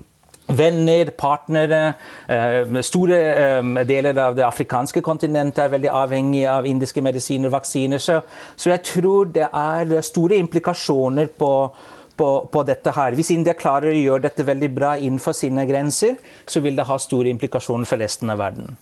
venner, 0.59 1.11
partnere. 1.19 1.83
Eh, 2.29 2.81
store 2.87 3.19
eh, 3.33 3.73
deler 3.89 4.23
av 4.23 4.37
det 4.39 4.47
afrikanske 4.47 5.03
kontinentet 5.05 5.65
er 5.65 5.75
veldig 5.75 5.93
avhengig 5.93 6.47
av 6.51 6.69
indiske 6.69 7.03
medisiner 7.05 7.51
og 7.51 7.59
vaksiner. 7.59 8.03
Så, 8.03 8.23
jeg 8.71 8.83
tror 8.87 9.31
det 9.35 9.51
er 9.51 10.01
store 10.05 10.39
implikasjoner 10.41 11.31
på, 11.39 11.53
på, 12.17 12.29
på, 12.53 12.63
dette 12.69 12.93
her. 12.97 13.17
Hvis 13.19 13.33
India 13.35 13.55
klarer 13.57 13.93
å 13.93 13.99
gjøre 13.99 14.27
dette 14.29 14.47
veldig 14.47 14.71
bra 14.75 14.95
innenfor 14.97 15.37
sine 15.37 15.67
grenser, 15.69 16.17
så 16.49 16.63
vil 16.65 16.79
det 16.79 16.89
ha 16.89 16.99
store 17.01 17.31
implikasjoner 17.33 17.89
for 17.89 18.01
resten 18.03 18.33
av 18.33 18.41
verden. 18.43 18.79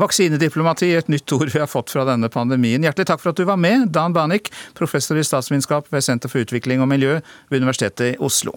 Vaksinediplomati, 0.00 0.94
et 0.96 1.12
nytt 1.12 1.36
ord 1.36 1.52
vi 1.52 1.60
har 1.60 1.68
fått 1.70 1.92
fra 1.92 2.06
denne 2.08 2.30
pandemien. 2.32 2.84
Hjertelig 2.86 3.10
takk 3.10 3.22
for 3.22 3.34
at 3.34 3.40
du 3.40 3.44
var 3.48 3.60
med, 3.60 3.90
Dan 3.92 4.16
Banik, 4.16 4.52
professor 4.78 5.20
i 5.20 5.26
statsvitenskap 5.26 5.90
ved 5.92 6.06
Senter 6.06 6.32
for 6.32 6.44
utvikling 6.44 6.82
og 6.82 6.90
miljø 6.92 7.20
ved 7.50 7.60
Universitetet 7.60 8.14
i 8.14 8.18
Oslo. 8.24 8.56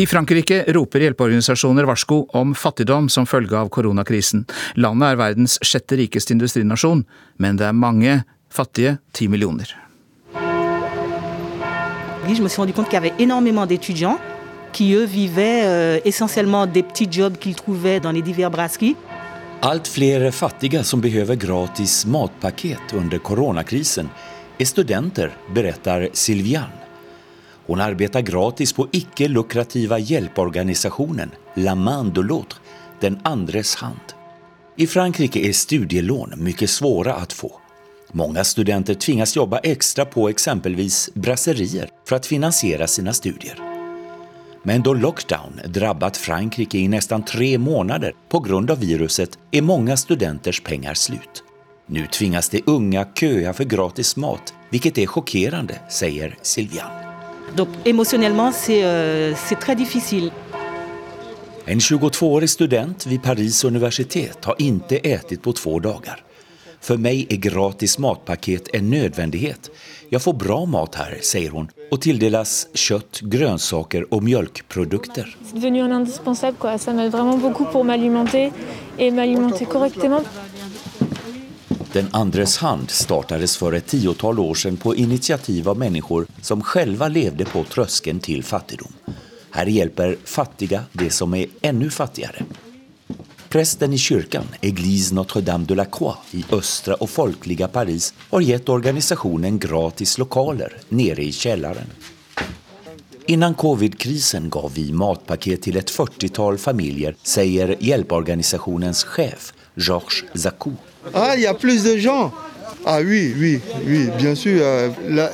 I 0.00 0.06
Frankrike 0.06 0.64
roper 0.72 1.02
hjelpeorganisasjoner 1.04 1.84
varsko 1.84 2.22
om 2.32 2.54
fattigdom 2.56 3.08
som 3.12 3.26
følge 3.28 3.58
av 3.58 3.68
koronakrisen. 3.68 4.46
Landet 4.80 5.10
er 5.10 5.18
verdens 5.20 5.58
sjette 5.60 5.98
rikeste 6.00 6.32
industrinasjon, 6.32 7.02
men 7.36 7.58
det 7.60 7.66
er 7.68 7.76
mange 7.76 8.14
fattige, 8.48 8.94
ti 9.12 9.28
millioner. 9.28 9.68
Je 12.32 12.40
me 12.40 12.48
suis 12.48 12.60
rendu 12.60 12.72
compte 12.72 12.88
qu'il 12.88 12.94
y 12.94 13.04
avait 13.04 13.12
énormément 13.18 13.66
d'étudiants 13.66 14.18
qui, 14.72 14.94
eux, 14.94 15.04
vivaient 15.04 15.66
euh, 15.66 16.00
essentiellement 16.06 16.66
des 16.66 16.82
petits 16.82 17.08
jobs 17.10 17.36
qu'ils 17.36 17.56
trouvaient 17.56 18.00
dans 18.00 18.12
les 18.12 18.22
divers 18.22 18.50
brasseries. 18.50 18.96
Allt 19.60 19.86
fler 19.86 20.30
fattiga 20.30 20.82
som 20.82 21.00
behöver 21.00 21.34
gratis 21.34 22.06
matpaket 22.06 22.94
under 22.94 23.18
coronakrisen 23.18 24.08
är 24.58 24.64
studenter, 24.64 25.30
berättar 25.54 26.08
Sylvian. 26.12 26.79
Hon 27.70 27.80
arbetar 27.80 28.20
gratis 28.20 28.72
på 28.72 28.88
icke-lukrativa 28.92 29.98
hjälporganisationen 29.98 31.30
La 31.54 31.74
Main 31.74 32.12
de 32.12 32.22
l'Autre, 32.22 32.58
Den 33.00 33.18
andres 33.24 33.74
hand. 33.74 34.00
I 34.76 34.86
Frankrike 34.86 35.48
är 35.48 35.52
studielån 35.52 36.32
mycket 36.36 36.70
svåra 36.70 37.14
att 37.14 37.32
få. 37.32 37.60
Många 38.12 38.44
studenter 38.44 38.94
tvingas 38.94 39.36
jobba 39.36 39.58
extra 39.58 40.04
på 40.04 40.28
exempelvis 40.28 41.10
brasserier 41.14 41.88
för 42.08 42.16
att 42.16 42.26
finansiera 42.26 42.86
sina 42.86 43.12
studier. 43.12 43.58
Men 44.62 44.82
då 44.82 44.94
lockdown 44.94 45.60
drabbat 45.66 46.16
Frankrike 46.16 46.78
i 46.78 46.88
nästan 46.88 47.24
tre 47.24 47.58
månader 47.58 48.14
på 48.28 48.40
grund 48.40 48.70
av 48.70 48.80
viruset 48.80 49.38
är 49.50 49.62
många 49.62 49.96
studenters 49.96 50.60
pengar 50.60 50.94
slut. 50.94 51.44
Nu 51.86 52.06
tvingas 52.06 52.48
de 52.48 52.62
unga 52.66 53.04
köa 53.04 53.52
för 53.52 53.64
gratis 53.64 54.16
mat, 54.16 54.54
vilket 54.70 54.98
är 54.98 55.06
chockerande, 55.06 55.80
säger 55.88 56.38
Sylvian. 56.42 57.09
Donc 57.56 57.68
émotionnellement, 57.84 58.52
c'est 58.52 58.84
euh, 58.84 59.34
très 59.60 59.74
difficile. 59.74 60.30
En 61.68 61.78
22-årig 61.78 62.48
student 62.48 63.06
ved 63.06 63.22
Paris 63.22 63.64
universitet 63.64 64.44
har 64.44 64.54
ikke 64.58 65.00
spist 65.22 65.42
på 65.42 65.52
to 65.52 65.78
dager. 65.80 66.24
For 66.80 66.96
meg 66.96 67.28
er 67.28 67.36
gratis 67.44 67.98
matpaket 68.00 68.70
en 68.74 68.88
nødvendighet. 68.90 69.68
Jeg 70.10 70.22
får 70.24 70.34
bra 70.40 70.56
mat 70.66 70.96
her, 70.96 71.18
sier 71.22 71.52
hun, 71.52 71.68
og 71.92 72.00
tildeles 72.02 72.54
kjøtt, 72.74 73.20
grønnsaker 73.30 74.06
og 74.10 74.24
melkeprodukter. 74.24 75.36
Det 75.52 75.58
är 75.58 75.70
devenu 75.70 75.94
indispensable 75.94 76.58
quoi. 76.58 76.78
Ça 76.78 76.92
m'aide 76.92 77.12
veldig 77.12 77.40
beaucoup 77.40 77.66
pour 77.72 77.84
m'alimenter 77.84 78.50
et 78.98 79.10
m'alimenter 79.10 79.66
correctement. 79.66 80.24
Den 81.92 82.08
andres 82.10 82.56
hand 82.56 82.90
startades 82.90 83.56
för 83.56 83.72
ett 83.72 83.86
tiotal 83.86 84.38
år 84.38 84.54
sedan 84.54 84.76
på 84.76 84.96
initiativ 84.96 85.68
av 85.68 85.78
människor 85.78 86.26
som 86.42 86.62
själva 86.62 87.08
levde 87.08 87.44
på 87.44 87.64
tröskeln 87.64 88.20
till 88.20 88.44
fattigdom. 88.44 88.92
Här 89.50 89.66
hjälper 89.66 90.16
fattiga 90.24 90.84
de 90.92 91.10
som 91.10 91.34
är 91.34 91.46
ännu 91.60 91.90
fattigare. 91.90 92.42
Prästen 93.48 93.92
i 93.92 93.98
kyrkan, 93.98 94.44
Église 94.60 95.14
Notre-Dame 95.14 95.64
de 95.66 95.74
la 95.74 95.84
Croix 95.84 96.18
i 96.30 96.44
östra 96.52 96.94
och 96.94 97.10
folkliga 97.10 97.68
Paris, 97.68 98.14
har 98.30 98.40
gett 98.40 98.68
organisationen 98.68 99.58
gratis 99.58 100.18
lokaler 100.18 100.76
nere 100.88 101.24
i 101.24 101.32
källaren. 101.32 101.86
Innan 103.26 103.54
covid-krisen 103.54 104.50
gav 104.50 104.72
vi 104.74 104.92
matpaket 104.92 105.62
till 105.62 105.76
ett 105.76 105.90
40-tal 105.90 106.58
familjer, 106.58 107.16
säger 107.22 107.76
hjälporganisationens 107.80 109.04
chef 109.04 109.52
Georges 109.74 110.42
Zacou. 110.42 110.72
Ah, 111.14 111.34
il 111.36 111.42
y 111.42 111.46
a 111.46 111.54
plus 111.54 111.82
de 111.84 111.96
gens. 111.96 112.32
Ah 112.84 113.00
oui, 113.00 113.34
oui, 113.38 113.60
oui, 113.86 114.08
bien 114.18 114.34
sûr. 114.34 114.60
Euh, 114.62 114.88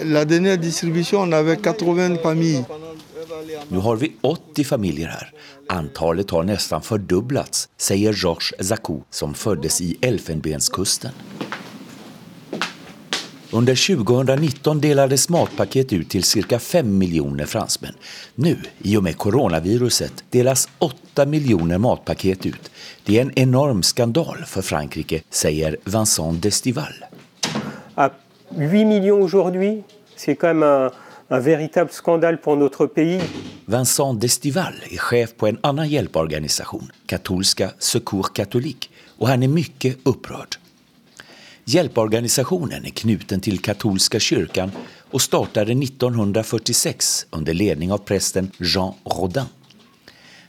la, 0.05 0.24
dernière 0.24 0.59
distribution, 0.59 1.20
on 1.20 1.33
avait 1.33 1.57
80 1.57 2.18
familles. 2.22 2.64
Nu 3.68 3.79
har 3.79 3.96
vi 3.96 4.12
80 4.20 4.64
familjer 4.64 5.07
här. 5.09 5.31
Antalet 5.68 6.31
har 6.31 6.42
nästan 6.42 6.83
fördubblats, 6.83 7.68
säger 7.76 8.12
Georges 8.12 8.68
Zacou 8.68 9.05
som 9.11 9.35
föddes 9.35 9.81
i 9.81 9.96
Elfenbenskusten. 10.00 11.11
Under 13.59 13.97
2019 13.97 14.81
delades 14.81 15.29
matpaket 15.29 15.92
ut 15.92 16.09
till 16.09 16.23
cirka 16.23 16.59
5 16.59 16.99
miljoner 16.99 17.47
fransmän. 17.47 17.92
Nu, 18.35 18.57
i 18.79 18.97
och 18.97 19.03
med 19.03 19.16
coronaviruset, 19.16 20.25
delas 20.31 20.69
8 20.79 21.27
miljoner 21.27 21.79
matpaket 21.79 22.47
ut. 22.47 22.71
Det 23.05 23.19
är 23.19 23.23
en 23.23 23.38
enorm 23.38 23.83
skandal 23.83 24.45
för 24.47 24.62
Frankrike, 24.62 25.23
säger 25.31 25.77
Vincent 25.85 26.42
Destival. 26.42 26.92
À 27.95 28.11
8 28.51 28.61
millions 28.61 29.25
aujourd'hui, 29.25 29.83
c'est 30.16 30.37
quand 30.37 30.55
même 30.55 30.62
un, 30.62 30.90
un 31.31 31.40
véritable 31.40 31.90
scandale 31.92 32.37
pour 32.37 32.57
notre 32.57 32.87
pays. 32.87 33.23
Vincent 33.66 34.21
Destival 34.21 34.75
är 34.90 34.99
chef 34.99 35.37
på 35.37 35.47
en 35.47 35.59
annan 35.61 35.88
hjälporganisation, 35.88 36.90
katolska 37.07 37.71
Secours 37.79 38.31
Catholique, 38.35 38.88
och 39.19 39.29
han 39.29 39.42
är 39.42 39.49
mycket 39.49 39.97
upprörd. 40.03 40.57
Hjälporganisationen 41.68 42.85
är 42.85 42.90
knuten 42.90 43.40
til 43.40 43.59
katolska 43.59 44.20
kyrkan 44.20 44.70
og 45.11 45.20
startade 45.20 45.72
1946 45.72 47.26
under 47.31 47.55
ledning 47.55 47.92
av 47.92 47.98
prästen 47.98 48.50
Jean 48.59 48.92
Rodin. 49.05 49.50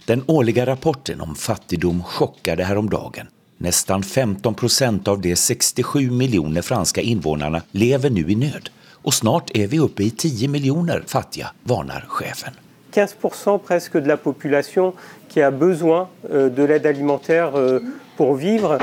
Den 0.06 0.23
årlige 0.27 0.65
rapporten 0.65 1.21
om 1.21 1.36
fattigdom 1.36 2.03
chockade 2.03 2.63
häromdagen. 2.63 3.27
Nesten 3.58 4.03
15 4.03 4.53
procent 4.53 5.08
av 5.08 5.21
de 5.21 5.36
67 5.36 6.12
miljoner 6.12 6.62
franske 6.62 7.01
invånarna 7.01 7.62
lever 7.71 8.13
nå 8.13 8.27
i 8.30 8.36
nød, 8.36 8.69
og 9.01 9.13
snart 9.13 9.49
er 9.58 9.73
vi 9.73 9.82
oppe 9.82 10.06
i 10.06 10.12
10 10.12 10.47
miljoner 10.53 11.01
fattige, 11.08 11.49
varnar 11.63 12.06
chefen. 12.10 12.53
15% 12.93 13.58
presque 13.58 13.97
de 14.01 14.08
la 14.08 14.17
population 14.17 14.93
qui 15.30 15.41
a 15.41 15.51
besoin 15.51 16.08
euh, 16.30 16.49
de 16.49 16.63
l'aide 16.63 16.86
euh, 16.86 17.80
vivre. 18.38 18.77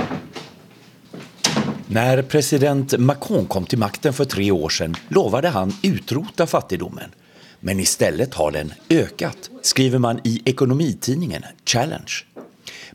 När 1.94 2.22
president 2.22 2.98
Macron 2.98 3.46
kom 3.46 3.66
till 3.66 3.78
makten 3.78 4.12
för 4.12 4.24
tre 4.24 4.50
år 4.50 4.68
sedan 4.68 4.94
lovade 5.08 5.48
han 5.48 5.76
utrota 5.82 6.46
fattigdomen. 6.46 7.10
Men 7.60 7.80
istället 7.80 8.34
har 8.34 8.50
den 8.50 8.72
ökat, 8.90 9.50
skriver 9.62 9.98
man 9.98 10.20
i 10.24 10.42
ekonomitidningen 10.44 11.42
Challenge. 11.66 12.12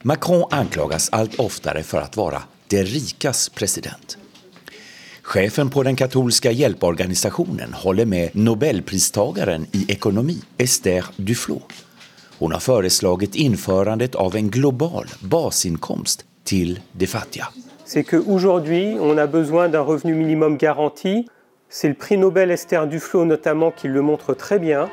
Macron 0.01 0.45
anklagas 0.51 1.09
allt 1.11 1.39
oftare 1.39 1.83
för 1.83 2.01
att 2.01 2.17
vara 2.17 2.41
det 2.67 2.83
rikas 2.83 3.49
president. 3.49 4.17
Chefen 5.21 5.69
på 5.69 5.83
den 5.83 5.95
katolska 5.95 6.51
hjälporganisationen 6.51 7.73
håller 7.73 8.05
med 8.05 8.35
nobelpristagaren 8.35 9.65
i 9.71 9.91
ekonomi, 9.91 10.41
Esther 10.57 11.05
Duflo. 11.15 11.61
Hon 12.37 12.51
har 12.51 12.59
föreslagit 12.59 13.35
införandet 13.35 14.15
av 14.15 14.35
en 14.35 14.49
global 14.49 15.07
basinkomst 15.21 16.25
till 16.43 16.79
de 16.91 17.07
fattiga. 17.07 17.47
C'est 17.91 18.03
qu'aujourd'hui, 18.03 18.97
on 19.01 19.17
a 19.17 19.25
besoin 19.25 19.67
d'un 19.67 19.81
revenu 19.81 20.13
minimum 20.13 20.57
garanti. 20.57 21.27
C'est 21.69 21.87
le 21.87 21.95
prix 21.95 22.17
Nobel 22.19 22.51
Esther 22.51 22.85
Duflo 22.87 23.25
notamment 23.25 23.71
qui 23.71 23.87
le 23.87 24.01
montre 24.03 24.35
très 24.35 24.59
bien. 24.59 24.87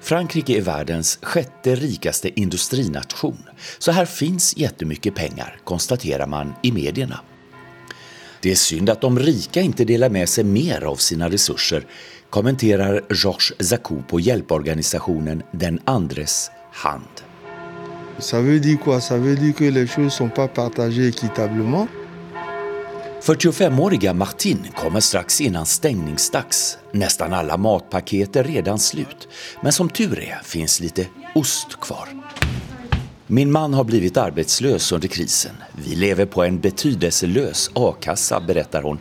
Frankrike 0.00 0.50
är 0.50 0.60
världens 0.60 1.18
sjätte 1.22 1.74
rikaste 1.74 2.40
industrination. 2.40 3.36
Så 3.78 3.92
här 3.92 4.04
finns 4.04 4.56
jättemycket 4.56 5.14
pengar, 5.14 5.60
konstaterar 5.64 6.26
man 6.26 6.54
i 6.62 6.72
medierna. 6.72 7.20
Det 8.42 8.50
är 8.50 8.54
synd 8.54 8.90
att 8.90 9.00
de 9.00 9.18
rika 9.18 9.60
inte 9.60 9.84
delar 9.84 10.10
med 10.10 10.28
sig 10.28 10.44
mer 10.44 10.84
av 10.84 10.96
sina 10.96 11.28
resurser, 11.28 11.86
kommenterar 12.30 13.00
Georges 13.10 13.68
Zacou 13.68 14.02
på 14.08 14.20
hjälporganisationen 14.20 15.42
Den 15.52 15.80
andres 15.84 16.50
hand. 16.72 17.29
Ça 18.20 18.40
veut 18.40 18.60
dire 18.60 18.78
quoi 18.78 19.00
Ça 19.00 19.16
veut 19.16 19.36
dire 19.36 19.54
que 19.54 19.64
les 19.64 19.86
choses 19.86 20.12
sont 20.12 20.28
pas 20.28 20.48
partagées 20.48 21.08
équitablement. 21.08 21.88
45-åriga 23.22 24.14
Martin 24.14 24.56
kommer 24.76 25.00
strax 25.00 25.40
innan 25.40 25.66
stängningsdags. 25.66 26.78
Nästan 26.92 27.32
alla 27.32 27.56
matpaket 27.56 28.36
är 28.36 28.44
redan 28.44 28.78
slut. 28.78 29.28
Men 29.62 29.72
som 29.72 29.88
tur 29.88 30.18
är 30.18 30.40
finns 30.44 30.80
lite 30.80 31.06
ost 31.34 31.80
kvar. 31.80 32.08
Min 33.26 33.52
man 33.52 33.74
har 33.74 33.84
blivit 33.84 34.16
arbetslös 34.16 34.92
under 34.92 35.08
krisen. 35.08 35.54
Vi 35.72 35.96
lever 35.96 36.26
på 36.26 36.44
en 36.44 36.60
betydelselös 36.60 37.70
a-kassa, 37.74 38.40
berättar 38.40 38.82
hon. 38.82 38.98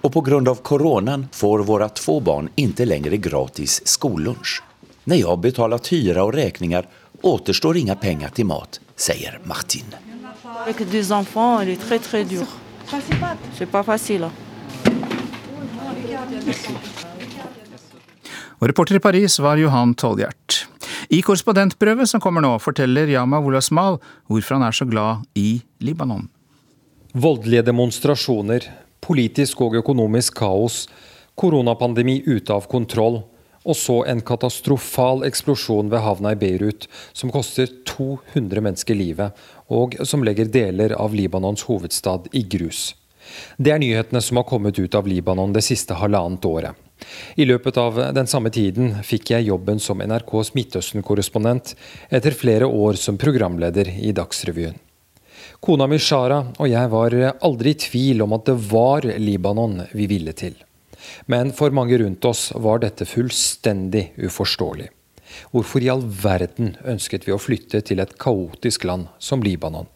Och 0.00 0.12
på 0.12 0.20
grund 0.20 0.48
av 0.48 0.54
coronan 0.54 1.26
får 1.32 1.58
våra 1.58 1.88
två 1.88 2.20
barn 2.20 2.48
inte 2.54 2.84
längre 2.84 3.16
gratis 3.16 3.86
skollunch. 3.86 4.62
När 5.04 5.16
jag 5.16 5.40
betalat 5.40 5.92
hyra 5.92 6.24
och 6.24 6.32
räkningar 6.32 6.88
återstår 7.22 7.76
inga 7.76 7.94
pengar 7.94 8.28
till 8.28 8.46
mat, 8.46 8.80
säger 8.96 9.40
Martin. 9.44 9.84
Avec 10.66 10.90
des 10.90 11.12
enfants, 11.12 11.60
elle 11.60 11.72
est 11.72 11.80
très 11.88 11.98
très 11.98 12.24
dure. 12.24 12.46
C'est 13.58 13.70
pas 13.70 13.82
facile. 13.82 14.30
Og 18.62 18.68
reporter 18.68 18.94
i 18.94 19.00
Paris 19.00 19.40
var 19.40 19.56
Johan 19.56 19.94
Tolgjert. 19.94 20.68
I 21.10 21.18
korrespondentprøve 21.22 22.06
som 22.06 22.20
kommer 22.22 22.44
nå, 22.44 22.52
forteller 22.62 23.10
Yama 23.10 23.40
Wolasmal 23.42 23.98
hvorfor 24.30 24.54
han 24.54 24.66
er 24.68 24.76
så 24.76 24.86
glad 24.86 25.24
i 25.34 25.62
Libanon. 25.82 26.28
Voldelige 27.12 27.64
demonstrasjoner, 27.66 28.68
politisk 29.02 29.60
og 29.66 29.74
økonomisk 29.80 30.38
kaos, 30.38 30.86
koronapandemi 31.34 32.20
ute 32.26 32.54
av 32.54 32.68
kontroll, 32.70 33.24
og 33.62 33.76
så 33.78 34.00
en 34.10 34.22
katastrofal 34.26 35.24
eksplosjon 35.28 35.90
ved 35.92 36.02
havna 36.04 36.34
i 36.34 36.38
Beirut 36.38 36.88
som 37.12 37.32
koster 37.34 37.70
200 37.88 38.64
mennesker 38.64 38.98
livet, 38.98 39.36
og 39.72 39.96
som 40.06 40.24
legger 40.26 40.50
deler 40.50 40.96
av 40.98 41.14
Libanons 41.14 41.64
hovedstad 41.68 42.28
i 42.32 42.42
grus. 42.42 42.92
Det 43.56 43.70
er 43.72 43.80
nyhetene 43.80 44.20
som 44.20 44.40
har 44.40 44.48
kommet 44.48 44.78
ut 44.78 44.94
av 44.98 45.06
Libanon 45.06 45.54
det 45.54 45.62
siste 45.64 45.94
halvannet 45.96 46.44
året. 46.44 46.74
I 47.34 47.46
løpet 47.46 47.78
av 47.82 47.98
den 48.14 48.28
samme 48.30 48.50
tiden 48.54 48.94
fikk 49.06 49.32
jeg 49.34 49.48
jobben 49.48 49.80
som 49.82 50.02
NRKs 50.02 50.52
Midtøsten-korrespondent, 50.54 51.74
etter 52.10 52.36
flere 52.36 52.66
år 52.66 52.98
som 53.00 53.18
programleder 53.18 53.90
i 53.98 54.12
Dagsrevyen. 54.14 54.78
Kona 55.62 55.86
mi 55.86 55.98
Shara 56.02 56.40
og 56.58 56.68
jeg 56.70 56.90
var 56.90 57.16
aldri 57.32 57.74
i 57.74 57.78
tvil 57.78 58.22
om 58.24 58.34
at 58.34 58.46
det 58.50 58.58
var 58.70 59.06
Libanon 59.06 59.80
vi 59.94 60.08
ville 60.10 60.34
til. 60.34 60.54
Men 61.26 61.52
for 61.56 61.74
mange 61.74 61.98
rundt 62.02 62.24
oss 62.28 62.50
var 62.54 62.82
dette 62.82 63.06
fullstendig 63.08 64.10
uforståelig. 64.20 64.90
Hvorfor 65.52 65.82
i 65.82 65.90
all 65.92 66.04
verden 66.04 66.76
ønsket 66.84 67.26
vi 67.26 67.34
å 67.34 67.40
flytte 67.40 67.80
til 67.88 68.02
et 68.02 68.16
kaotisk 68.20 68.84
land 68.88 69.08
som 69.18 69.44
Libanon? 69.44 69.88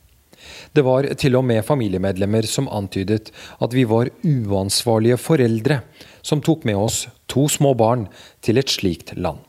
Det 0.72 0.84
var 0.86 1.08
til 1.18 1.36
og 1.38 1.44
med 1.48 1.64
familiemedlemmer 1.66 2.46
som 2.48 2.68
antydet 2.72 3.32
at 3.62 3.74
vi 3.74 3.84
var 3.88 4.12
uansvarlige 4.22 5.18
foreldre 5.18 5.80
som 6.26 6.42
tok 6.44 6.64
med 6.68 6.78
oss 6.78 7.06
to 7.30 7.46
små 7.50 7.74
barn 7.78 8.06
til 8.44 8.60
et 8.60 8.70
slikt 8.70 9.14
land. 9.16 9.40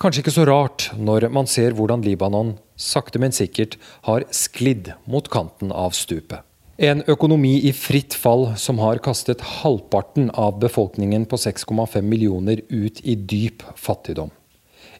Kanskje 0.00 0.24
ikke 0.24 0.34
så 0.34 0.46
rart 0.48 0.88
når 0.98 1.28
man 1.30 1.46
ser 1.50 1.76
hvordan 1.78 2.02
Libanon 2.02 2.56
sakte, 2.80 3.20
men 3.22 3.34
sikkert 3.34 3.76
har 4.08 4.26
sklidd 4.34 4.94
mot 5.06 5.28
kanten 5.30 5.70
av 5.70 5.94
stupet. 5.94 6.42
En 6.80 7.02
økonomi 7.12 7.58
i 7.68 7.74
fritt 7.76 8.14
fall 8.16 8.54
som 8.56 8.78
har 8.80 9.02
kastet 9.04 9.42
halvparten 9.60 10.30
av 10.32 10.54
befolkningen 10.62 11.26
på 11.28 11.36
6,5 11.36 12.00
millioner 12.00 12.62
ut 12.68 13.02
i 13.04 13.18
dyp 13.20 13.60
fattigdom. 13.76 14.30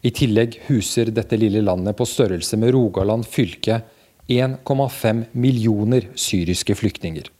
I 0.05 0.11
tillegg 0.12 0.59
huser 0.66 1.09
dette 1.09 1.38
lille 1.40 1.62
landet 1.64 1.97
på 1.97 2.05
størrelse 2.05 2.59
med 2.61 2.75
Rogaland 2.77 3.25
fylke 3.25 3.79
1,5 4.29 5.23
millioner 5.33 6.11
syriske 6.21 6.77
flyktninger. 6.77 7.31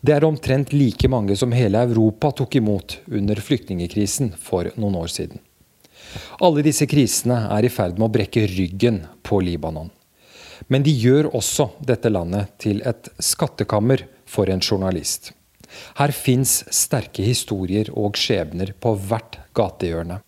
Det 0.00 0.14
er 0.14 0.28
omtrent 0.28 0.70
like 0.70 1.10
mange 1.10 1.34
som 1.38 1.50
hele 1.50 1.82
Europa 1.82 2.30
tok 2.38 2.54
imot 2.60 3.00
under 3.10 3.42
flyktningekrisen 3.42 4.30
for 4.38 4.70
noen 4.76 5.00
år 5.02 5.10
siden. 5.10 5.42
Alle 6.38 6.62
disse 6.62 6.86
krisene 6.86 7.48
er 7.50 7.66
i 7.66 7.72
ferd 7.80 7.98
med 7.98 8.06
å 8.06 8.14
brekke 8.14 8.46
ryggen 8.46 9.02
på 9.26 9.42
Libanon. 9.42 9.90
Men 10.68 10.84
de 10.86 10.92
gjør 10.94 11.30
også 11.34 11.70
dette 11.82 12.10
landet 12.12 12.52
til 12.62 12.82
et 12.86 13.10
skattekammer 13.22 14.04
for 14.28 14.50
en 14.52 14.62
journalist. 14.62 15.32
Her 15.98 16.12
fins 16.12 16.60
sterke 16.74 17.24
historier 17.24 17.88
og 17.96 18.18
skjebner 18.20 18.74
på 18.80 18.94
hvert 19.08 19.40
gatehjørne. 19.56 20.20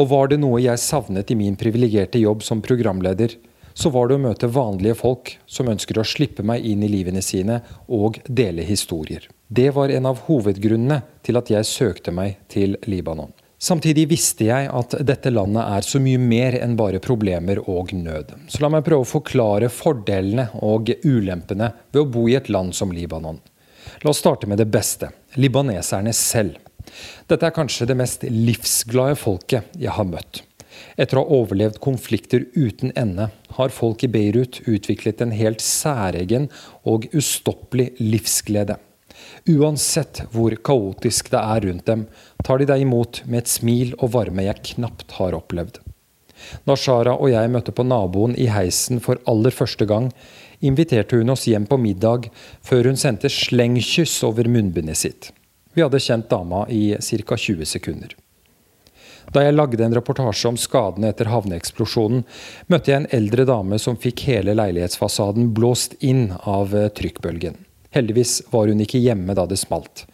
Og 0.00 0.08
var 0.08 0.30
det 0.30 0.38
noe 0.40 0.60
jeg 0.62 0.80
savnet 0.80 1.30
i 1.30 1.36
min 1.36 1.58
privilegerte 1.60 2.20
jobb 2.22 2.44
som 2.46 2.62
programleder, 2.64 3.34
så 3.74 3.90
var 3.92 4.08
det 4.08 4.18
å 4.18 4.22
møte 4.22 4.50
vanlige 4.52 4.96
folk 5.00 5.34
som 5.48 5.68
ønsker 5.72 5.98
å 5.98 6.06
slippe 6.06 6.44
meg 6.44 6.64
inn 6.68 6.82
i 6.84 6.90
livene 6.92 7.22
sine 7.24 7.60
og 7.88 8.18
dele 8.28 8.64
historier. 8.68 9.28
Det 9.48 9.70
var 9.76 9.92
en 9.92 10.08
av 10.08 10.24
hovedgrunnene 10.28 11.02
til 11.24 11.40
at 11.40 11.52
jeg 11.52 11.68
søkte 11.68 12.12
meg 12.14 12.38
til 12.52 12.76
Libanon. 12.88 13.32
Samtidig 13.62 14.08
visste 14.10 14.48
jeg 14.48 14.66
at 14.74 14.96
dette 15.06 15.30
landet 15.30 15.62
er 15.62 15.84
så 15.86 16.00
mye 16.02 16.18
mer 16.18 16.56
enn 16.58 16.72
bare 16.74 16.98
problemer 17.02 17.60
og 17.70 17.92
nød. 17.94 18.32
Så 18.50 18.58
la 18.58 18.72
meg 18.74 18.82
prøve 18.88 19.06
å 19.06 19.12
forklare 19.12 19.68
fordelene 19.70 20.48
og 20.66 20.90
ulempene 21.06 21.68
ved 21.92 22.00
å 22.00 22.08
bo 22.10 22.24
i 22.26 22.34
et 22.34 22.50
land 22.50 22.74
som 22.74 22.90
Libanon. 22.90 23.38
La 24.02 24.10
oss 24.10 24.18
starte 24.18 24.50
med 24.50 24.58
det 24.58 24.66
beste 24.66 25.12
libaneserne 25.38 26.10
selv. 26.10 26.58
Dette 27.30 27.46
er 27.46 27.54
kanskje 27.54 27.86
det 27.86 28.00
mest 28.02 28.26
livsglade 28.26 29.14
folket 29.20 29.78
jeg 29.78 29.94
har 29.94 30.10
møtt. 30.10 30.42
Etter 30.98 31.20
å 31.20 31.22
ha 31.22 31.38
overlevd 31.38 31.78
konflikter 31.84 32.48
uten 32.56 32.90
ende, 32.98 33.28
har 33.30 33.74
folk 33.74 34.02
i 34.02 34.10
Beirut 34.10 34.58
utviklet 34.66 35.22
en 35.22 35.36
helt 35.38 35.62
særegen 35.62 36.50
og 36.82 37.06
ustoppelig 37.14 37.92
livsglede. 38.00 38.80
Uansett 39.50 40.20
hvor 40.30 40.54
kaotisk 40.54 41.32
det 41.32 41.40
er 41.40 41.64
rundt 41.66 41.86
dem, 41.88 42.04
tar 42.46 42.60
de 42.62 42.68
deg 42.70 42.84
imot 42.84 43.24
med 43.26 43.42
et 43.42 43.50
smil 43.50 43.96
og 43.98 44.12
varme 44.14 44.44
jeg 44.46 44.62
knapt 44.74 45.16
har 45.18 45.34
opplevd. 45.34 45.80
Da 46.66 46.76
Shara 46.78 47.16
og 47.16 47.30
jeg 47.32 47.50
møtte 47.50 47.74
på 47.74 47.86
naboen 47.86 48.36
i 48.38 48.48
heisen 48.50 49.02
for 49.02 49.18
aller 49.30 49.54
første 49.54 49.86
gang, 49.90 50.10
inviterte 50.62 51.18
hun 51.18 51.34
oss 51.34 51.48
hjem 51.50 51.66
på 51.66 51.78
middag 51.78 52.28
før 52.62 52.90
hun 52.90 52.98
sendte 52.98 53.30
slengkyss 53.30 54.20
over 54.26 54.46
munnbindet 54.46 55.00
sitt. 55.00 55.32
Vi 55.74 55.82
hadde 55.82 56.02
kjent 56.02 56.30
dama 56.30 56.66
i 56.70 56.92
ca. 57.00 57.36
20 57.36 57.66
sekunder. 57.66 58.14
Da 59.32 59.42
jeg 59.42 59.56
lagde 59.56 59.82
en 59.82 59.94
reportasje 59.96 60.50
om 60.50 60.58
skadene 60.60 61.10
etter 61.10 61.30
havneeksplosjonen, 61.32 62.22
møtte 62.70 62.92
jeg 62.92 63.02
en 63.02 63.10
eldre 63.16 63.46
dame 63.48 63.78
som 63.80 63.98
fikk 63.98 64.26
hele 64.28 64.54
leilighetsfasaden 64.58 65.50
blåst 65.56 65.96
inn 66.04 66.28
av 66.46 66.74
trykkbølgen. 66.98 67.56
Heldigvis 67.92 68.40
var 68.52 68.70
hun 68.70 68.80
ikke 68.82 69.00
hjemme 69.02 69.36
da 69.36 69.46
det 69.48 69.60
smalt. 69.60 70.06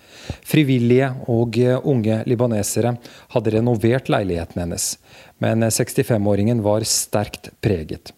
Frivillige 0.44 1.12
og 1.30 1.56
unge 1.88 2.20
libanesere 2.28 2.96
hadde 3.34 3.54
renovert 3.54 4.10
leiligheten 4.12 4.62
hennes, 4.64 4.92
men 5.38 5.62
65-åringen 5.64 6.62
var 6.64 6.86
sterkt 6.88 7.52
preget. 7.64 8.12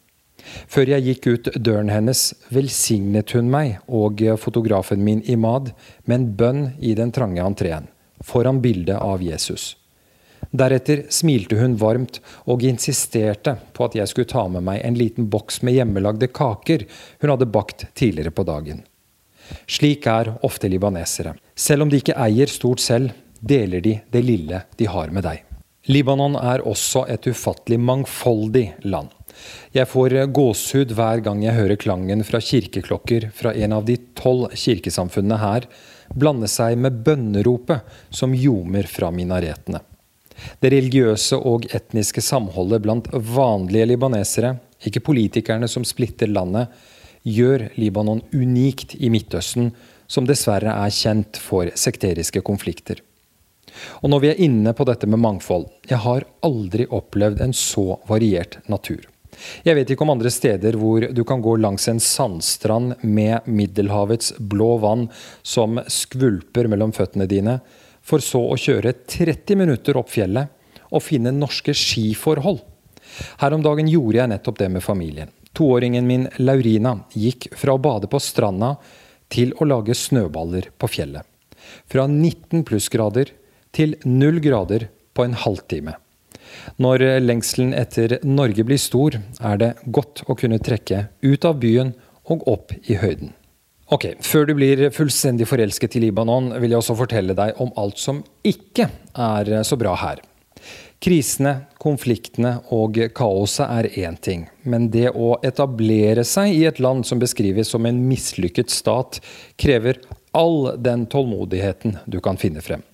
Før 0.71 0.89
jeg 0.95 1.07
gikk 1.07 1.27
ut 1.29 1.51
døren 1.61 1.93
hennes, 1.93 2.31
velsignet 2.51 3.35
hun 3.37 3.51
meg 3.53 3.77
og 3.87 4.23
fotografen 4.41 5.05
min 5.05 5.21
Imad 5.29 5.75
med 6.05 6.17
en 6.17 6.31
bønn 6.41 6.63
i 6.81 6.97
den 6.99 7.13
trange 7.15 7.45
entreen, 7.45 7.91
foran 8.25 8.63
bildet 8.65 8.97
av 8.97 9.23
Jesus. 9.23 9.75
Deretter 10.51 11.05
smilte 11.13 11.59
hun 11.61 11.77
varmt 11.79 12.19
og 12.51 12.65
insisterte 12.67 13.55
på 13.77 13.87
at 13.87 13.95
jeg 14.01 14.11
skulle 14.11 14.31
ta 14.31 14.47
med 14.51 14.65
meg 14.67 14.81
en 14.83 14.97
liten 14.99 15.29
boks 15.31 15.61
med 15.63 15.77
hjemmelagde 15.77 16.31
kaker 16.35 16.89
hun 17.21 17.35
hadde 17.35 17.51
bakt 17.53 17.87
tidligere 17.95 18.35
på 18.35 18.47
dagen. 18.49 18.81
Slik 19.67 20.07
er 20.11 20.35
ofte 20.47 20.69
libanesere. 20.69 21.35
Selv 21.55 21.87
om 21.87 21.93
de 21.93 22.01
ikke 22.01 22.19
eier 22.19 22.51
stort 22.51 22.83
selv, 22.83 23.13
deler 23.41 23.81
de 23.81 23.97
det 24.13 24.25
lille 24.25 24.65
de 24.77 24.89
har 24.91 25.13
med 25.15 25.25
deg. 25.27 25.45
Libanon 25.89 26.37
er 26.37 26.63
også 26.69 27.07
et 27.09 27.25
ufattelig 27.27 27.81
mangfoldig 27.81 28.67
land. 28.85 29.09
Jeg 29.73 29.89
får 29.89 30.17
gåsehud 30.35 30.93
hver 30.93 31.23
gang 31.25 31.41
jeg 31.45 31.57
hører 31.57 31.81
klangen 31.81 32.25
fra 32.27 32.41
kirkeklokker 32.45 33.31
fra 33.35 33.55
en 33.57 33.73
av 33.73 33.87
de 33.89 33.97
tolv 34.19 34.51
kirkesamfunnene 34.53 35.39
her 35.41 35.67
blande 36.15 36.51
seg 36.51 36.77
med 36.79 37.01
bønneropet 37.07 37.87
som 38.11 38.35
ljomer 38.35 38.89
fra 38.91 39.11
minaretene. 39.15 39.81
Det 40.61 40.71
religiøse 40.73 41.37
og 41.37 41.67
etniske 41.75 42.23
samholdet 42.25 42.83
blant 42.85 43.09
vanlige 43.13 43.91
libanesere, 43.93 44.55
ikke 44.85 45.03
politikerne 45.05 45.69
som 45.69 45.85
splitter 45.85 46.31
landet, 46.31 46.71
gjør 47.27 47.69
Libanon 47.77 48.23
unikt 48.33 48.97
i 48.99 49.11
Midtøsten, 49.13 49.73
som 50.11 50.27
dessverre 50.27 50.75
er 50.75 50.95
kjent 50.95 51.39
for 51.39 51.71
sekteriske 51.79 52.43
konflikter. 52.47 53.01
Og 54.03 54.11
når 54.11 54.23
vi 54.23 54.31
er 54.33 54.43
inne 54.43 54.73
på 54.75 54.85
dette 54.89 55.07
med 55.07 55.23
mangfold, 55.23 55.69
jeg 55.89 56.03
har 56.03 56.27
aldri 56.47 56.89
opplevd 56.91 57.43
en 57.45 57.55
så 57.57 58.01
variert 58.09 58.59
natur. 58.69 59.07
Jeg 59.65 59.77
vet 59.79 59.93
ikke 59.93 60.05
om 60.05 60.13
andre 60.13 60.33
steder 60.33 60.77
hvor 60.77 61.07
du 61.15 61.23
kan 61.25 61.41
gå 61.41 61.55
langs 61.63 61.87
en 61.89 62.01
sandstrand 62.03 62.99
med 63.07 63.47
Middelhavets 63.49 64.35
blå 64.39 64.75
vann 64.83 65.07
som 65.43 65.81
skvulper 65.87 66.69
mellom 66.69 66.93
føttene 66.97 67.29
dine, 67.31 67.61
for 68.03 68.23
så 68.25 68.43
å 68.51 68.59
kjøre 68.59 68.97
30 69.07 69.61
minutter 69.61 69.97
opp 70.01 70.11
fjellet 70.13 70.51
og 70.91 71.05
finne 71.05 71.33
norske 71.33 71.75
skiforhold. 71.77 72.59
Her 73.41 73.55
om 73.55 73.63
dagen 73.65 73.89
gjorde 73.91 74.19
jeg 74.19 74.33
nettopp 74.33 74.59
det 74.61 74.71
med 74.73 74.85
familien. 74.85 75.31
Toåringen 75.57 76.07
min 76.07 76.29
Laurina 76.39 76.97
gikk 77.13 77.49
fra 77.59 77.75
å 77.75 77.83
bade 77.83 78.11
på 78.11 78.21
stranda 78.23 78.77
til 79.31 79.55
å 79.59 79.67
lage 79.67 79.95
snøballer 79.97 80.71
på 80.79 80.91
fjellet. 80.91 81.27
Fra 81.91 82.07
19 82.07 82.65
plussgrader 82.67 83.33
til 83.75 83.97
0 84.05 84.41
grader 84.43 84.89
på 85.15 85.27
en 85.27 85.37
halvtime. 85.39 85.97
Når 86.83 87.05
lengselen 87.23 87.75
etter 87.77 88.19
Norge 88.27 88.65
blir 88.67 88.81
stor, 88.81 89.19
er 89.39 89.61
det 89.61 89.75
godt 89.87 90.25
å 90.27 90.37
kunne 90.39 90.59
trekke 90.63 91.05
ut 91.23 91.47
av 91.47 91.61
byen 91.63 91.93
og 92.31 92.47
opp 92.51 92.75
i 92.91 92.99
høyden. 92.99 93.35
Ok, 93.91 94.07
Før 94.23 94.47
du 94.47 94.55
blir 94.55 94.85
fullstendig 94.95 95.49
forelsket 95.51 95.97
i 95.99 96.05
Libanon, 96.05 96.53
vil 96.63 96.71
jeg 96.71 96.79
også 96.79 96.95
fortelle 96.99 97.35
deg 97.35 97.59
om 97.63 97.73
alt 97.81 97.99
som 97.99 98.23
ikke 98.47 98.87
er 99.19 99.51
så 99.67 99.79
bra 99.79 99.97
her. 99.99 100.23
Krisene, 101.01 101.55
konfliktene 101.81 102.59
og 102.77 102.99
kaoset 103.17 103.65
er 103.73 103.87
én 104.03 104.19
ting, 104.21 104.43
men 104.69 104.91
det 104.93 105.09
å 105.17 105.39
etablere 105.47 106.27
seg 106.29 106.53
i 106.53 106.67
et 106.69 106.81
land 106.83 107.07
som 107.09 107.23
beskrives 107.23 107.73
som 107.73 107.87
en 107.89 108.03
mislykket 108.05 108.69
stat, 108.69 109.17
krever 109.57 110.03
all 110.37 110.75
den 110.77 111.07
tålmodigheten 111.09 111.97
du 112.05 112.19
kan 112.21 112.37
finne 112.37 112.61
frem. 112.61 112.85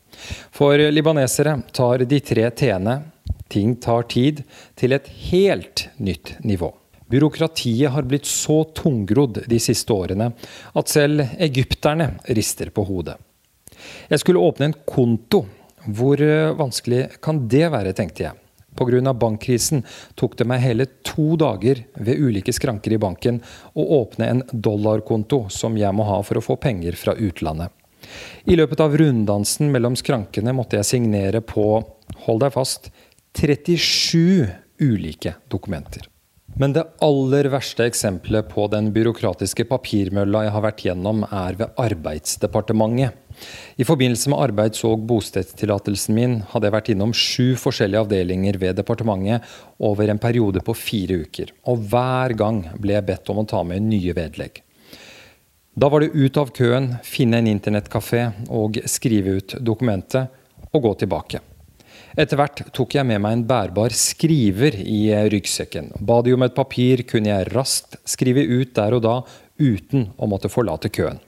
For 0.54 0.78
libanesere 0.78 1.58
tar 1.74 2.06
de 2.06 2.20
tre 2.22 2.46
t-ene 2.54 3.00
ting 3.50 3.74
tar 3.82 4.06
tid 4.10 4.44
til 4.78 4.94
et 4.94 5.10
helt 5.32 5.88
nytt 5.98 6.36
nivå. 6.46 6.70
Byråkratiet 7.10 7.90
har 7.90 8.06
blitt 8.06 8.26
så 8.26 8.64
tungrodd 8.74 9.44
de 9.50 9.58
siste 9.62 9.94
årene 9.94 10.32
at 10.78 10.90
selv 10.90 11.26
egypterne 11.38 12.12
rister 12.38 12.70
på 12.74 12.86
hodet. 12.86 13.18
Jeg 14.10 14.22
skulle 14.22 14.42
åpne 14.42 14.70
en 14.70 14.80
konto 14.86 15.44
hvor 15.86 16.20
eh, 16.22 16.54
vanskelig 16.56 17.20
kan 17.22 17.44
det 17.48 17.66
være, 17.72 17.94
tenkte 17.96 18.28
jeg. 18.28 18.42
Pga. 18.76 19.12
bankkrisen 19.14 19.84
tok 20.14 20.36
det 20.36 20.44
meg 20.44 20.60
hele 20.60 20.86
to 21.00 21.36
dager 21.40 21.80
ved 21.96 22.20
ulike 22.20 22.52
skranker 22.52 22.92
i 22.92 23.00
banken 23.00 23.40
å 23.72 23.86
åpne 24.02 24.28
en 24.28 24.42
dollarkonto 24.52 25.46
som 25.48 25.78
jeg 25.80 25.96
må 25.96 26.04
ha 26.04 26.20
for 26.22 26.36
å 26.36 26.44
få 26.44 26.58
penger 26.60 26.98
fra 27.00 27.14
utlandet. 27.16 27.72
I 28.44 28.56
løpet 28.56 28.80
av 28.84 28.96
runddansen 29.00 29.72
mellom 29.72 29.96
skrankene 29.96 30.52
måtte 30.54 30.76
jeg 30.78 30.90
signere 30.92 31.40
på, 31.40 31.80
hold 32.26 32.44
deg 32.44 32.52
fast, 32.54 32.92
37 33.36 34.46
ulike 34.84 35.34
dokumenter. 35.48 36.06
Men 36.56 36.72
det 36.72 36.86
aller 37.04 37.50
verste 37.52 37.84
eksempelet 37.84 38.48
på 38.48 38.64
den 38.72 38.88
byråkratiske 38.94 39.66
papirmølla 39.68 40.46
jeg 40.46 40.54
har 40.54 40.64
vært 40.64 40.84
gjennom, 40.86 41.26
er 41.28 41.58
ved 41.58 41.80
Arbeidsdepartementet. 41.82 43.25
I 43.76 43.84
forbindelse 43.84 44.30
med 44.32 44.40
arbeids- 44.40 44.84
og 44.88 45.02
bostedstillatelsen 45.08 46.16
min 46.16 46.36
hadde 46.52 46.68
jeg 46.68 46.76
vært 46.76 46.92
innom 46.92 47.12
sju 47.16 47.56
forskjellige 47.60 48.04
avdelinger 48.06 48.58
ved 48.62 48.78
departementet 48.80 49.44
over 49.78 50.08
en 50.08 50.22
periode 50.22 50.62
på 50.64 50.76
fire 50.76 51.20
uker. 51.26 51.52
Og 51.68 51.84
hver 51.90 52.36
gang 52.38 52.62
ble 52.80 52.96
jeg 52.96 53.08
bedt 53.10 53.32
om 53.32 53.42
å 53.42 53.48
ta 53.48 53.62
med 53.66 53.84
nye 53.84 54.16
vedlegg. 54.16 54.62
Da 55.76 55.90
var 55.92 56.00
det 56.00 56.14
ut 56.16 56.38
av 56.40 56.54
køen, 56.56 56.94
finne 57.04 57.42
en 57.42 57.50
internettkafé 57.50 58.30
og 58.48 58.78
skrive 58.88 59.36
ut 59.36 59.58
dokumentet, 59.60 60.32
og 60.72 60.82
gå 60.82 60.92
tilbake. 61.02 61.42
Etter 62.16 62.38
hvert 62.40 62.62
tok 62.72 62.96
jeg 62.96 63.04
med 63.08 63.20
meg 63.20 63.36
en 63.36 63.44
bærbar 63.48 63.92
skriver 63.92 64.78
i 64.80 65.10
ryggsekken. 65.28 65.92
Ba 66.00 66.22
de 66.24 66.32
om 66.32 66.44
et 66.46 66.56
papir, 66.56 67.04
kunne 67.08 67.28
jeg 67.28 67.50
raskt 67.52 67.98
skrive 68.08 68.40
ut 68.40 68.72
der 68.76 68.96
og 68.96 69.04
da 69.04 69.16
uten 69.60 70.10
å 70.16 70.28
måtte 70.28 70.48
forlate 70.52 70.88
køen. 70.92 71.20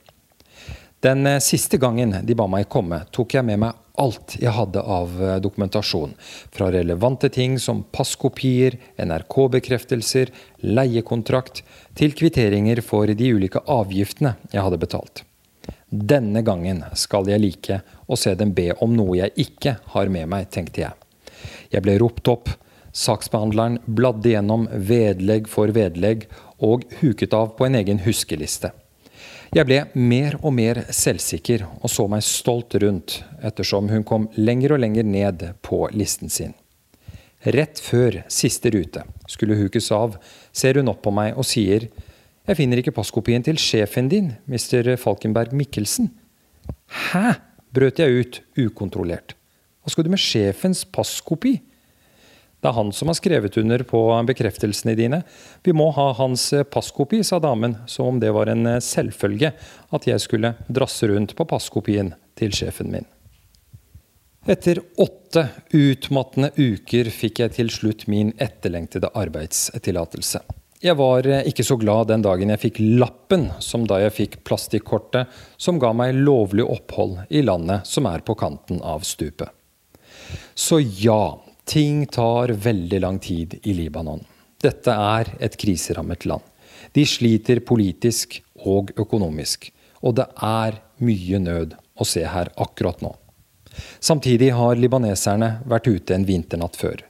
Den 1.01 1.27
eh, 1.27 1.39
siste 1.39 1.79
gangen 1.79 2.17
de 2.27 2.35
ba 2.35 2.49
meg 2.51 2.67
komme, 2.73 3.05
tok 3.15 3.37
jeg 3.37 3.47
med 3.47 3.61
meg 3.63 3.77
alt 3.99 4.35
jeg 4.39 4.51
hadde 4.55 4.83
av 4.83 5.13
eh, 5.23 5.37
dokumentasjon. 5.43 6.15
Fra 6.55 6.73
relevante 6.75 7.31
ting 7.31 7.59
som 7.63 7.85
passkopier, 7.95 8.79
NRK-bekreftelser, 8.99 10.33
leiekontrakt, 10.67 11.63
til 11.99 12.15
kvitteringer 12.19 12.83
for 12.83 13.11
de 13.15 13.31
ulike 13.35 13.63
avgiftene 13.71 14.35
jeg 14.51 14.65
hadde 14.65 14.81
betalt. 14.83 15.23
Denne 15.89 16.43
gangen 16.43 16.83
skal 16.99 17.31
jeg 17.31 17.45
like 17.45 17.81
å 18.07 18.19
se 18.19 18.35
dem 18.39 18.51
be 18.57 18.73
om 18.83 18.99
noe 18.99 19.21
jeg 19.21 19.47
ikke 19.47 19.77
har 19.95 20.11
med 20.11 20.27
meg, 20.35 20.51
tenkte 20.51 20.83
jeg. 20.83 20.99
Jeg 21.71 21.85
ble 21.87 21.95
ropt 22.03 22.29
opp. 22.33 22.51
Saksbehandleren 22.99 23.79
bladde 23.87 24.33
gjennom 24.33 24.67
vedlegg 24.73 25.47
for 25.47 25.71
vedlegg 25.71 26.27
og 26.59 26.89
huket 26.99 27.37
av 27.39 27.55
på 27.55 27.69
en 27.69 27.79
egen 27.79 28.03
huskeliste. 28.03 28.73
Jeg 29.55 29.65
ble 29.65 29.79
mer 29.97 30.35
og 30.43 30.53
mer 30.53 30.83
selvsikker 30.93 31.63
og 31.69 31.89
så 31.89 32.05
meg 32.11 32.25
stolt 32.27 32.75
rundt 32.83 33.23
ettersom 33.41 33.89
hun 33.89 34.05
kom 34.05 34.27
lenger 34.37 34.75
og 34.77 34.83
lenger 34.83 35.07
ned 35.09 35.45
på 35.65 35.87
listen 35.97 36.29
sin. 36.29 36.53
Rett 37.49 37.81
før 37.81 38.23
siste 38.29 38.69
rute 38.75 39.07
skulle 39.31 39.57
hukes 39.57 39.89
av, 39.95 40.19
ser 40.53 40.77
hun 40.81 40.91
opp 40.93 41.01
på 41.07 41.15
meg 41.15 41.39
og 41.39 41.47
sier 41.49 41.89
jeg 42.49 42.57
finner 42.57 42.81
ikke 42.81 42.95
passkopien 42.97 43.45
til 43.45 43.59
sjefen 43.61 44.07
din, 44.09 44.31
Mr. 44.49 44.95
Falkenberg 45.01 45.53
Mikkelsen. 45.57 46.09
Hæ? 47.11 47.37
brøt 47.77 48.01
jeg 48.01 48.21
ut 48.21 48.39
ukontrollert. 48.57 49.35
Hva 49.85 49.93
skal 49.93 50.07
du 50.07 50.13
med 50.15 50.23
sjefens 50.23 50.87
passkopi? 50.89 51.59
Det 52.59 52.71
er 52.71 52.75
han 52.75 52.89
som 52.93 53.11
har 53.11 53.19
skrevet 53.19 53.57
under 53.61 53.85
på 53.87 54.01
bekreftelsene 54.27 54.97
dine. 54.99 55.21
Vi 55.63 55.75
må 55.77 55.91
ha 55.95 56.09
hans 56.19 56.51
passkopi, 56.73 57.23
sa 57.23 57.39
damen, 57.39 57.77
som 57.87 58.15
om 58.15 58.19
det 58.21 58.33
var 58.35 58.51
en 58.51 58.67
selvfølge 58.83 59.53
at 59.95 60.09
jeg 60.11 60.25
skulle 60.25 60.57
drasse 60.67 61.07
rundt 61.07 61.37
på 61.39 61.47
passkopien 61.47 62.15
til 62.39 62.55
sjefen 62.55 62.91
min. 62.91 63.07
Etter 64.49 64.81
åtte 64.97 65.45
utmattende 65.77 66.51
uker 66.57 67.11
fikk 67.13 67.43
jeg 67.43 67.55
til 67.59 67.71
slutt 67.71 68.07
min 68.09 68.33
etterlengtede 68.41 69.11
arbeidstillatelse. 69.13 70.41
Jeg 70.81 70.95
var 70.95 71.27
ikke 71.27 71.67
så 71.67 71.75
glad 71.77 72.07
den 72.09 72.23
dagen 72.23 72.53
jeg 72.55 72.63
fikk 72.63 72.79
lappen 73.01 73.49
som 73.61 73.85
da 73.91 73.99
jeg 74.05 74.15
fikk 74.15 74.37
plastikkortet 74.47 75.27
som 75.59 75.81
ga 75.83 75.91
meg 75.93 76.15
lovlig 76.17 76.65
opphold 76.65 77.19
i 77.35 77.43
landet 77.43 77.87
som 77.91 78.07
er 78.07 78.23
på 78.23 78.39
kanten 78.39 78.79
av 78.81 79.03
stupet. 79.07 79.51
Så 80.55 80.79
ja, 80.81 81.35
Ting 81.69 82.07
tar 82.07 82.49
veldig 82.49 83.01
lang 83.01 83.19
tid 83.19 83.59
i 83.63 83.75
Libanon. 83.77 84.23
Dette 84.63 84.89
er 84.89 85.29
et 85.45 85.57
kriserammet 85.61 86.25
land. 86.25 86.41
De 86.97 87.03
sliter 87.05 87.61
politisk 87.61 88.39
og 88.65 88.95
økonomisk. 88.97 89.67
Og 90.01 90.15
det 90.17 90.25
er 90.41 90.79
mye 91.05 91.41
nød 91.45 91.75
å 92.01 92.07
se 92.09 92.23
her 92.25 92.49
akkurat 92.57 93.03
nå. 93.05 93.11
Samtidig 94.01 94.49
har 94.57 94.81
libaneserne 94.81 95.59
vært 95.69 95.91
ute 95.93 96.17
en 96.17 96.25
vinternatt 96.25 96.79
før. 96.81 97.03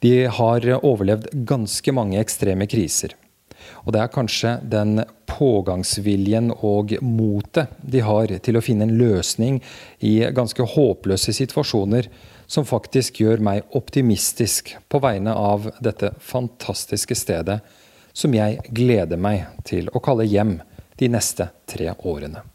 De 0.00 0.14
har 0.38 0.64
overlevd 0.78 1.28
ganske 1.44 1.92
mange 1.92 2.16
ekstreme 2.22 2.64
kriser. 2.72 3.12
Og 3.84 3.92
det 3.92 4.00
er 4.00 4.14
kanskje 4.14 4.54
den 4.64 5.02
pågangsviljen 5.28 6.54
og 6.64 6.96
motet 7.04 7.76
de 7.82 8.00
har 8.06 8.32
til 8.40 8.56
å 8.56 8.64
finne 8.64 8.88
en 8.88 8.96
løsning 8.96 9.60
i 10.00 10.14
ganske 10.32 10.64
håpløse 10.72 11.36
situasjoner, 11.36 12.08
som 12.46 12.66
faktisk 12.66 13.20
gjør 13.20 13.42
meg 13.42 13.76
optimistisk 13.78 14.74
på 14.88 15.02
vegne 15.02 15.34
av 15.34 15.70
dette 15.82 16.14
fantastiske 16.22 17.18
stedet, 17.18 17.60
som 18.16 18.34
jeg 18.34 18.62
gleder 18.72 19.20
meg 19.20 19.46
til 19.68 19.90
å 19.92 20.02
kalle 20.02 20.24
hjem 20.24 20.58
de 20.96 21.10
neste 21.12 21.50
tre 21.68 21.92
årene 21.98 22.46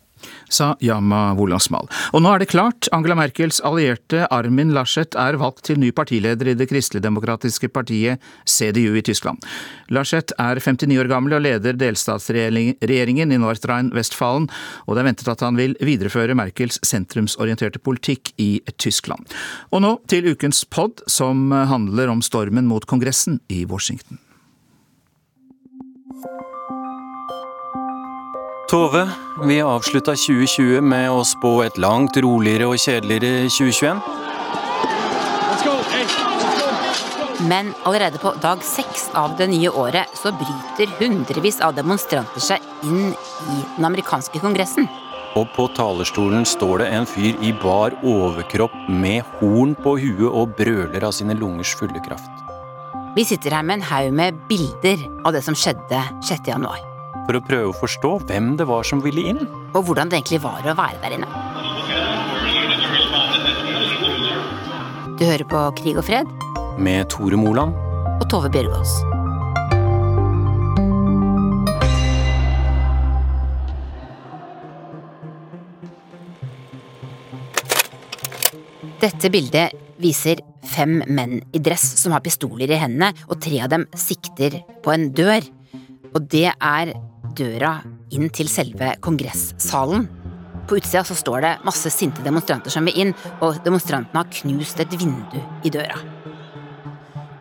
sa 0.52 0.74
Yama 0.84 1.32
Wolasmal. 1.38 1.89
Og 2.14 2.24
nå 2.24 2.34
er 2.34 2.43
det 2.43 2.52
klart, 2.52 2.89
Angela 2.95 3.18
Merkels 3.20 3.62
allierte 3.68 4.26
Armin 4.34 4.74
Laschet 4.76 5.16
er 5.20 5.39
valgt 5.41 5.66
til 5.70 5.80
ny 5.82 5.91
partileder 5.95 6.52
i 6.52 6.56
det 6.58 6.70
kristeligdemokratiske 6.72 7.72
partiet 7.74 8.22
CDU 8.45 8.97
i 8.99 9.04
Tyskland. 9.06 9.41
Laschet 9.91 10.34
er 10.39 10.62
59 10.62 10.99
år 11.02 11.12
gammel 11.12 11.38
og 11.38 11.45
leder 11.45 11.78
delstatsregjeringen 11.80 13.32
i 13.32 13.39
Nordrhein-Westfalen, 13.41 14.49
og 14.88 14.95
det 14.95 15.04
er 15.04 15.10
ventet 15.12 15.32
at 15.32 15.45
han 15.45 15.60
vil 15.60 15.78
videreføre 15.82 16.38
Merkels 16.38 16.80
sentrumsorienterte 16.88 17.82
politikk 17.84 18.34
i 18.41 18.52
Tyskland. 18.78 19.28
Og 19.72 19.84
nå 19.86 19.95
til 20.12 20.32
ukens 20.34 20.64
pod, 20.66 21.04
som 21.08 21.52
handler 21.52 22.12
om 22.12 22.24
stormen 22.26 22.70
mot 22.70 22.86
Kongressen 22.89 23.41
i 23.52 23.64
Washington. 23.66 24.20
Tove, 28.72 29.09
vi 29.43 29.57
avslutta 29.59 30.13
2020 30.15 30.78
med 30.80 31.09
å 31.11 31.26
spå 31.28 31.49
et 31.65 31.76
langt 31.82 32.15
roligere 32.24 32.69
og 32.72 32.80
kjedeligere 32.80 33.49
2021. 33.51 33.97
Men 37.51 37.74
allerede 37.84 38.22
på 38.24 38.32
dag 38.39 38.61
seks 38.63 39.09
av 39.19 39.34
det 39.36 39.49
nye 39.51 39.74
året 39.76 40.13
så 40.15 40.32
bryter 40.32 40.93
hundrevis 41.01 41.59
av 41.59 41.76
demonstranter 41.76 42.39
seg 42.45 42.63
inn 42.88 43.09
i 43.11 43.57
den 43.76 43.88
amerikanske 43.89 44.39
kongressen. 44.39 44.88
Og 45.36 45.51
på 45.57 45.65
talerstolen 45.76 46.47
står 46.47 46.86
det 46.86 46.88
en 46.95 47.09
fyr 47.09 47.43
i 47.43 47.51
bar 47.51 47.97
overkropp 48.07 48.78
med 48.88 49.28
horn 49.41 49.76
på 49.84 49.97
huet 49.99 50.30
og 50.30 50.55
brøler 50.55 51.03
av 51.09 51.11
sine 51.17 51.36
lungers 51.36 51.76
fulle 51.76 51.99
kraft. 52.07 52.32
Vi 53.19 53.28
sitter 53.28 53.51
her 53.51 53.67
med 53.67 53.82
en 53.82 53.89
haug 53.91 54.15
med 54.15 54.39
bilder 54.47 55.03
av 55.26 55.36
det 55.36 55.43
som 55.43 55.59
skjedde 55.59 56.05
6. 56.24 56.47
januar 56.53 56.88
for 57.32 57.40
å 57.40 57.48
prøve 57.48 57.70
å 57.72 57.78
forstå 57.78 58.10
hvem 58.28 58.56
det 58.60 58.66
var 58.68 58.84
som 58.84 59.00
ville 59.00 59.24
inn. 59.32 59.40
Og 59.72 59.86
hvordan 59.88 60.10
det 60.12 60.20
egentlig 60.20 60.42
var 60.44 60.66
å 60.68 60.76
være 60.76 61.00
der 61.00 61.16
inne. 61.16 61.30
Du 65.16 65.24
hører 65.24 65.48
på 65.48 65.62
Krig 65.80 66.00
og 66.02 66.04
fred. 66.10 66.28
Med 66.82 67.08
Tore 67.14 67.40
Moland. 67.40 67.78
Og 68.20 68.26
Tove 68.32 68.52
Bjørgaas. 68.52 69.00
Dette 79.02 79.32
bildet 79.34 79.78
viser 80.02 80.44
fem 80.68 81.00
menn 81.08 81.40
i 81.56 81.64
dress 81.64 81.86
som 82.02 82.12
har 82.14 82.22
pistoler 82.26 82.70
i 82.70 82.82
hendene, 82.82 83.14
og 83.32 83.40
tre 83.42 83.64
av 83.64 83.72
dem 83.72 83.88
sikter 83.98 84.60
på 84.84 84.94
en 84.94 85.08
dør. 85.16 85.48
Og 86.12 86.28
det 86.28 86.50
er 86.52 86.94
døra 87.36 87.76
inn 88.14 88.30
til 88.34 88.50
selve 88.52 88.94
kongressalen. 89.04 90.08
På 90.70 90.78
utsida 90.78 91.04
så 91.08 91.18
står 91.18 91.44
det 91.46 91.52
masse 91.68 91.90
sinte 91.94 92.24
demonstranter 92.26 92.74
som 92.74 92.88
vil 92.88 93.00
inn, 93.06 93.14
og 93.42 93.60
demonstrantene 93.66 94.22
har 94.22 94.34
knust 94.42 94.82
et 94.84 94.98
vindu 95.00 95.40
i 95.66 95.72
døra. 95.74 96.00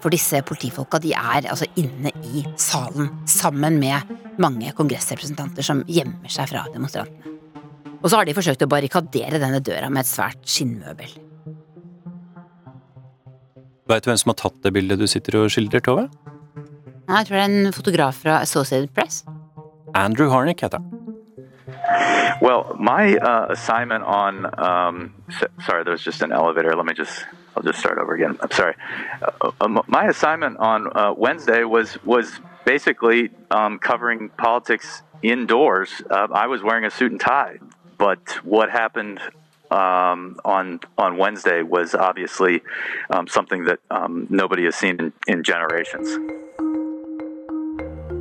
For 0.01 0.13
disse 0.13 0.41
politifolka 0.49 1.01
de 1.03 1.13
er 1.13 1.49
altså 1.53 1.69
inne 1.81 2.13
i 2.25 2.45
salen 2.61 3.11
sammen 3.29 3.77
med 3.83 4.15
mange 4.41 4.73
kongressrepresentanter 4.77 5.67
som 5.67 5.83
gjemmer 5.89 6.33
seg 6.33 6.49
fra 6.53 6.65
demonstrantene. 6.73 7.37
Og 8.01 8.09
så 8.09 8.17
har 8.17 8.25
de 8.25 8.37
forsøkt 8.37 8.65
å 8.65 8.71
barrikadere 8.71 9.41
denne 9.43 9.61
døra 9.61 9.91
med 9.93 10.07
et 10.07 10.09
svært 10.09 10.41
skinnmøbel. 10.49 11.13
Veit 13.91 14.07
du 14.07 14.09
hvem 14.09 14.21
som 14.23 14.33
har 14.33 14.39
tatt 14.41 14.61
det 14.65 14.73
bildet 14.73 15.03
du 15.03 15.07
sitter 15.11 15.43
og 15.43 15.51
skildrer, 15.53 15.83
Tove? 15.85 16.07
Jeg 17.11 17.27
tror 17.27 17.37
det 17.37 17.43
er 17.43 17.51
en 17.51 17.75
fotograf 17.75 18.21
fra 18.23 18.39
Associated 18.45 18.93
Press. 18.95 19.25
Andrew 19.95 20.29
Harnick 20.29 20.61
heter 20.61 20.81
Well, 22.41 22.77
my 22.79 23.17
uh, 23.17 23.47
assignment 23.51 24.05
on 24.05 24.47
um, 24.59 25.15
sorry, 25.65 25.85
was 25.85 26.03
just 26.03 26.23
an 26.23 26.33
elevator. 26.33 26.75
Let 26.75 26.87
me 26.87 26.95
just 26.95 27.25
I'll 27.57 27.63
just 27.63 27.79
start 27.79 27.99
over 27.99 28.15
again. 28.15 28.39
I'm 28.41 28.51
sorry. 28.51 28.75
Uh, 29.41 29.51
um, 29.61 29.83
my 29.87 30.07
assignment 30.07 30.59
on 30.59 30.97
uh, 30.97 31.13
Wednesday 31.17 31.65
was 31.65 32.03
was 32.05 32.41
basically 32.65 33.31
um, 33.51 33.79
covering 33.79 34.29
politics 34.31 35.03
indoors. 35.23 35.91
Uh, 36.09 36.29
I 36.33 36.47
was 36.47 36.63
wearing 36.63 36.85
a 36.85 36.91
suit 36.91 37.13
and 37.13 37.21
tie, 37.21 37.59
but 37.99 38.45
what 38.45 38.71
happened 38.71 39.21
um, 39.71 40.41
on 40.45 40.81
on 40.97 41.17
Wednesday 41.17 41.63
was 41.63 41.95
obviously 41.95 42.63
um, 43.11 43.27
something 43.29 43.65
that 43.65 43.81
um, 43.91 44.27
nobody 44.31 44.65
has 44.65 44.77
seen 44.77 44.99
in, 44.99 45.13
in 45.27 45.43
generations. 45.43 46.09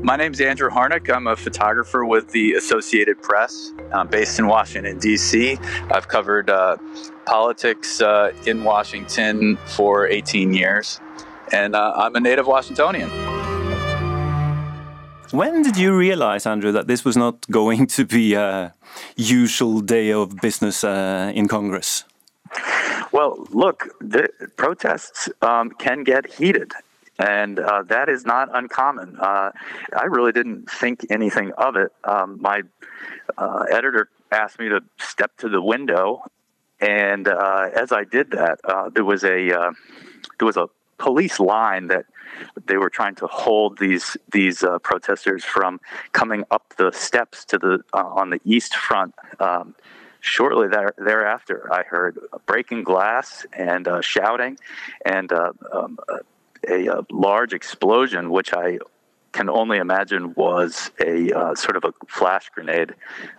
My 0.01 0.15
name 0.15 0.31
is 0.31 0.39
Andrew 0.39 0.69
Harnick. 0.69 1.13
I'm 1.13 1.27
a 1.27 1.35
photographer 1.35 2.05
with 2.05 2.31
the 2.31 2.53
Associated 2.53 3.21
Press. 3.21 3.73
I'm 3.91 4.07
based 4.07 4.39
in 4.39 4.47
Washington, 4.47 4.97
D.C. 4.97 5.57
I've 5.91 6.07
covered 6.07 6.49
uh, 6.49 6.77
politics 7.25 8.01
uh, 8.01 8.31
in 8.45 8.63
Washington 8.63 9.57
for 9.65 10.07
18 10.07 10.53
years, 10.53 11.01
and 11.51 11.75
uh, 11.75 11.93
I'm 11.97 12.15
a 12.15 12.19
native 12.21 12.47
Washingtonian. 12.47 13.09
When 15.31 15.63
did 15.63 15.77
you 15.77 15.95
realize, 15.95 16.45
Andrew, 16.45 16.71
that 16.71 16.87
this 16.87 17.03
was 17.03 17.17
not 17.17 17.45
going 17.51 17.85
to 17.87 18.05
be 18.05 18.35
a 18.35 18.73
usual 19.17 19.81
day 19.81 20.11
of 20.13 20.37
business 20.37 20.83
uh, 20.83 21.31
in 21.35 21.49
Congress? 21.49 22.05
Well, 23.11 23.47
look, 23.51 23.89
the 23.99 24.29
protests 24.55 25.29
um, 25.41 25.71
can 25.71 26.03
get 26.03 26.31
heated, 26.33 26.71
and 27.19 27.59
uh, 27.59 27.83
that 27.83 28.09
is 28.09 28.25
not 28.25 28.49
uncommon. 28.53 29.17
Uh, 29.19 29.51
I 29.95 30.05
really 30.05 30.31
didn't 30.31 30.69
think 30.69 31.05
anything 31.09 31.51
of 31.57 31.75
it. 31.75 31.91
Um, 32.03 32.41
my 32.41 32.63
uh, 33.37 33.65
editor 33.69 34.09
asked 34.31 34.57
me 34.57 34.69
to 34.69 34.81
step 34.97 35.35
to 35.37 35.49
the 35.49 35.61
window, 35.61 36.23
and 36.79 37.27
uh, 37.27 37.69
as 37.75 37.91
I 37.91 38.05
did 38.05 38.31
that, 38.31 38.59
uh, 38.63 38.89
there 38.89 39.03
was 39.03 39.23
a 39.23 39.51
uh, 39.51 39.71
there 40.39 40.45
was 40.45 40.57
a 40.57 40.67
police 40.97 41.39
line 41.39 41.87
that 41.87 42.05
they 42.65 42.77
were 42.77 42.89
trying 42.89 43.15
to 43.15 43.27
hold 43.27 43.77
these 43.79 44.15
these 44.31 44.63
protesters 44.83 45.43
from 45.43 45.81
coming 46.13 46.45
up 46.51 46.73
the 46.77 46.91
steps 46.91 47.43
to 47.45 47.57
the 47.57 47.83
on 47.93 48.29
the 48.29 48.39
east 48.45 48.75
front. 48.75 49.13
Um, 49.39 49.75
shortly 50.21 50.67
there, 50.67 50.93
thereafter, 50.97 51.71
I 51.71 51.83
heard 51.83 52.19
breaking 52.45 52.83
glass 52.83 53.45
and 53.53 53.87
uh, 53.87 54.01
shouting, 54.01 54.57
and 55.05 55.31
uh, 55.31 55.53
um, 55.73 55.97
a, 56.67 56.87
a 56.87 57.05
large 57.11 57.53
explosion, 57.53 58.29
which 58.29 58.53
I 58.53 58.79
can 59.31 59.49
only 59.49 59.77
imagine 59.77 60.33
was 60.33 60.91
a 60.99 61.31
uh, 61.31 61.55
sort 61.55 61.75
of 61.75 61.83
a 61.83 61.93
flash 62.07 62.49
grenade 62.49 62.95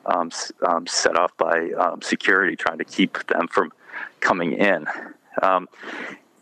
um, 0.06 0.30
um, 0.66 0.86
set 0.86 1.16
off 1.16 1.36
by 1.36 1.70
um, 1.72 2.00
security 2.00 2.56
trying 2.56 2.78
to 2.78 2.84
keep 2.84 3.26
them 3.26 3.48
from 3.48 3.72
coming 4.20 4.52
in. 4.52 4.86
Um, 5.42 5.68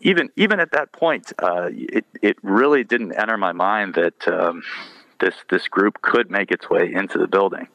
even 0.01 0.29
even 0.35 0.59
at 0.59 0.71
that 0.71 0.91
point, 0.91 1.33
uh, 1.39 1.69
it 1.71 2.05
it 2.21 2.37
really 2.41 2.83
didn't 2.83 3.13
enter 3.13 3.37
my 3.37 3.51
mind 3.51 3.95
that 3.95 4.27
um, 4.27 4.63
this 5.19 5.35
this 5.49 5.67
group 5.67 6.01
could 6.01 6.31
make 6.31 6.51
its 6.51 6.69
way 6.69 6.91
into 6.93 7.17
the 7.17 7.27
building. 7.27 7.67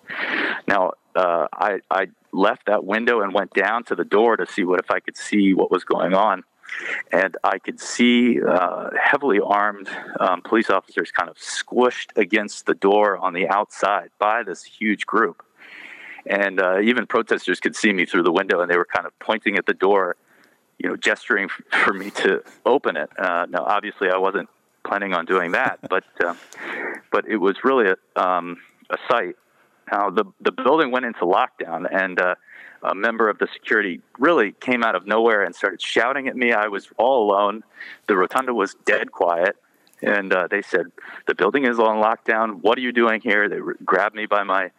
Now, 0.66 0.92
uh, 1.14 1.48
I 1.52 1.80
I 1.90 2.06
left 2.32 2.66
that 2.66 2.84
window 2.84 3.20
and 3.20 3.32
went 3.32 3.52
down 3.52 3.84
to 3.84 3.94
the 3.94 4.04
door 4.04 4.36
to 4.36 4.46
see 4.46 4.64
what 4.64 4.80
if 4.80 4.90
I 4.90 5.00
could 5.00 5.16
see 5.16 5.54
what 5.54 5.70
was 5.70 5.84
going 5.84 6.14
on. 6.14 6.44
And 7.12 7.36
I 7.44 7.58
could 7.58 7.80
see 7.80 8.40
uh, 8.42 8.90
heavily 9.00 9.40
armed 9.40 9.88
um, 10.20 10.42
police 10.42 10.70
officers 10.70 11.10
kind 11.10 11.28
of 11.28 11.36
squished 11.36 12.16
against 12.16 12.66
the 12.66 12.74
door 12.74 13.16
on 13.18 13.32
the 13.32 13.48
outside 13.48 14.10
by 14.18 14.42
this 14.42 14.62
huge 14.64 15.06
group. 15.06 15.44
And 16.26 16.60
uh, 16.60 16.80
even 16.80 17.06
protesters 17.06 17.60
could 17.60 17.76
see 17.76 17.92
me 17.92 18.06
through 18.06 18.22
the 18.22 18.32
window, 18.32 18.60
and 18.60 18.70
they 18.70 18.76
were 18.76 18.86
kind 18.86 19.06
of 19.06 19.18
pointing 19.18 19.58
at 19.58 19.66
the 19.66 19.74
door, 19.74 20.16
you 20.78 20.88
know, 20.88 20.96
gesturing 20.96 21.48
for 21.84 21.92
me 21.92 22.10
to 22.10 22.42
open 22.64 22.96
it. 22.96 23.10
Uh, 23.18 23.46
now, 23.50 23.64
obviously, 23.64 24.08
I 24.08 24.16
wasn't 24.16 24.48
planning 24.84 25.14
on 25.14 25.26
doing 25.26 25.52
that, 25.52 25.80
but 25.90 26.04
uh, 26.24 26.34
but 27.10 27.26
it 27.28 27.36
was 27.36 27.56
really 27.62 27.90
a, 27.90 28.20
um, 28.20 28.58
a 28.90 28.96
sight. 29.08 29.36
Now, 29.92 30.08
the 30.08 30.24
the 30.40 30.52
building 30.52 30.90
went 30.90 31.04
into 31.04 31.26
lockdown, 31.26 31.86
and 31.90 32.18
uh, 32.18 32.36
a 32.84 32.94
member 32.94 33.28
of 33.28 33.38
the 33.38 33.48
security 33.52 34.00
really 34.18 34.52
came 34.52 34.84
out 34.84 34.94
of 34.94 35.06
nowhere 35.06 35.42
and 35.42 35.54
started 35.54 35.80
shouting 35.80 36.28
at 36.28 36.36
me. 36.36 36.52
I 36.52 36.68
was 36.68 36.88
all 36.98 37.30
alone. 37.30 37.64
The 38.06 38.16
rotunda 38.16 38.52
was 38.52 38.74
dead 38.84 39.10
quiet. 39.10 39.56
And 40.02 40.32
uh, 40.32 40.48
they 40.48 40.60
said, 40.60 40.86
The 41.26 41.34
building 41.34 41.64
is 41.64 41.78
on 41.78 42.02
lockdown. 42.02 42.60
What 42.62 42.76
are 42.76 42.82
you 42.82 42.92
doing 42.92 43.20
here? 43.22 43.48
They 43.48 43.58
grabbed 43.84 44.14
me 44.14 44.26
by 44.26 44.42
my 44.42 44.70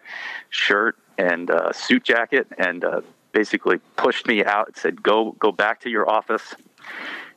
shirt 0.50 0.98
and 1.18 1.50
uh, 1.50 1.72
suit 1.72 2.04
jacket 2.04 2.48
and 2.58 2.86
uh, 2.86 3.02
basically 3.32 3.80
pushed 3.96 4.28
me 4.28 4.44
out 4.44 4.68
and 4.68 4.78
said, 4.78 5.02
Go, 5.02 5.32
go 5.40 5.52
back 5.52 5.82
to 5.82 5.90
your 5.90 6.10
office, 6.10 6.54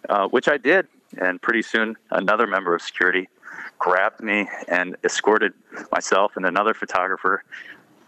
uh, 0.08 0.28
which 0.28 0.48
I 0.48 0.58
did. 0.58 0.86
And 1.16 1.40
pretty 1.40 1.62
soon, 1.62 1.96
another 2.10 2.46
member 2.46 2.74
of 2.74 2.82
security 2.82 3.28
grabbed 3.78 4.20
me 4.20 4.48
and 4.66 4.96
escorted 5.04 5.54
myself 5.90 6.36
and 6.36 6.44
another 6.44 6.74
photographer 6.74 7.42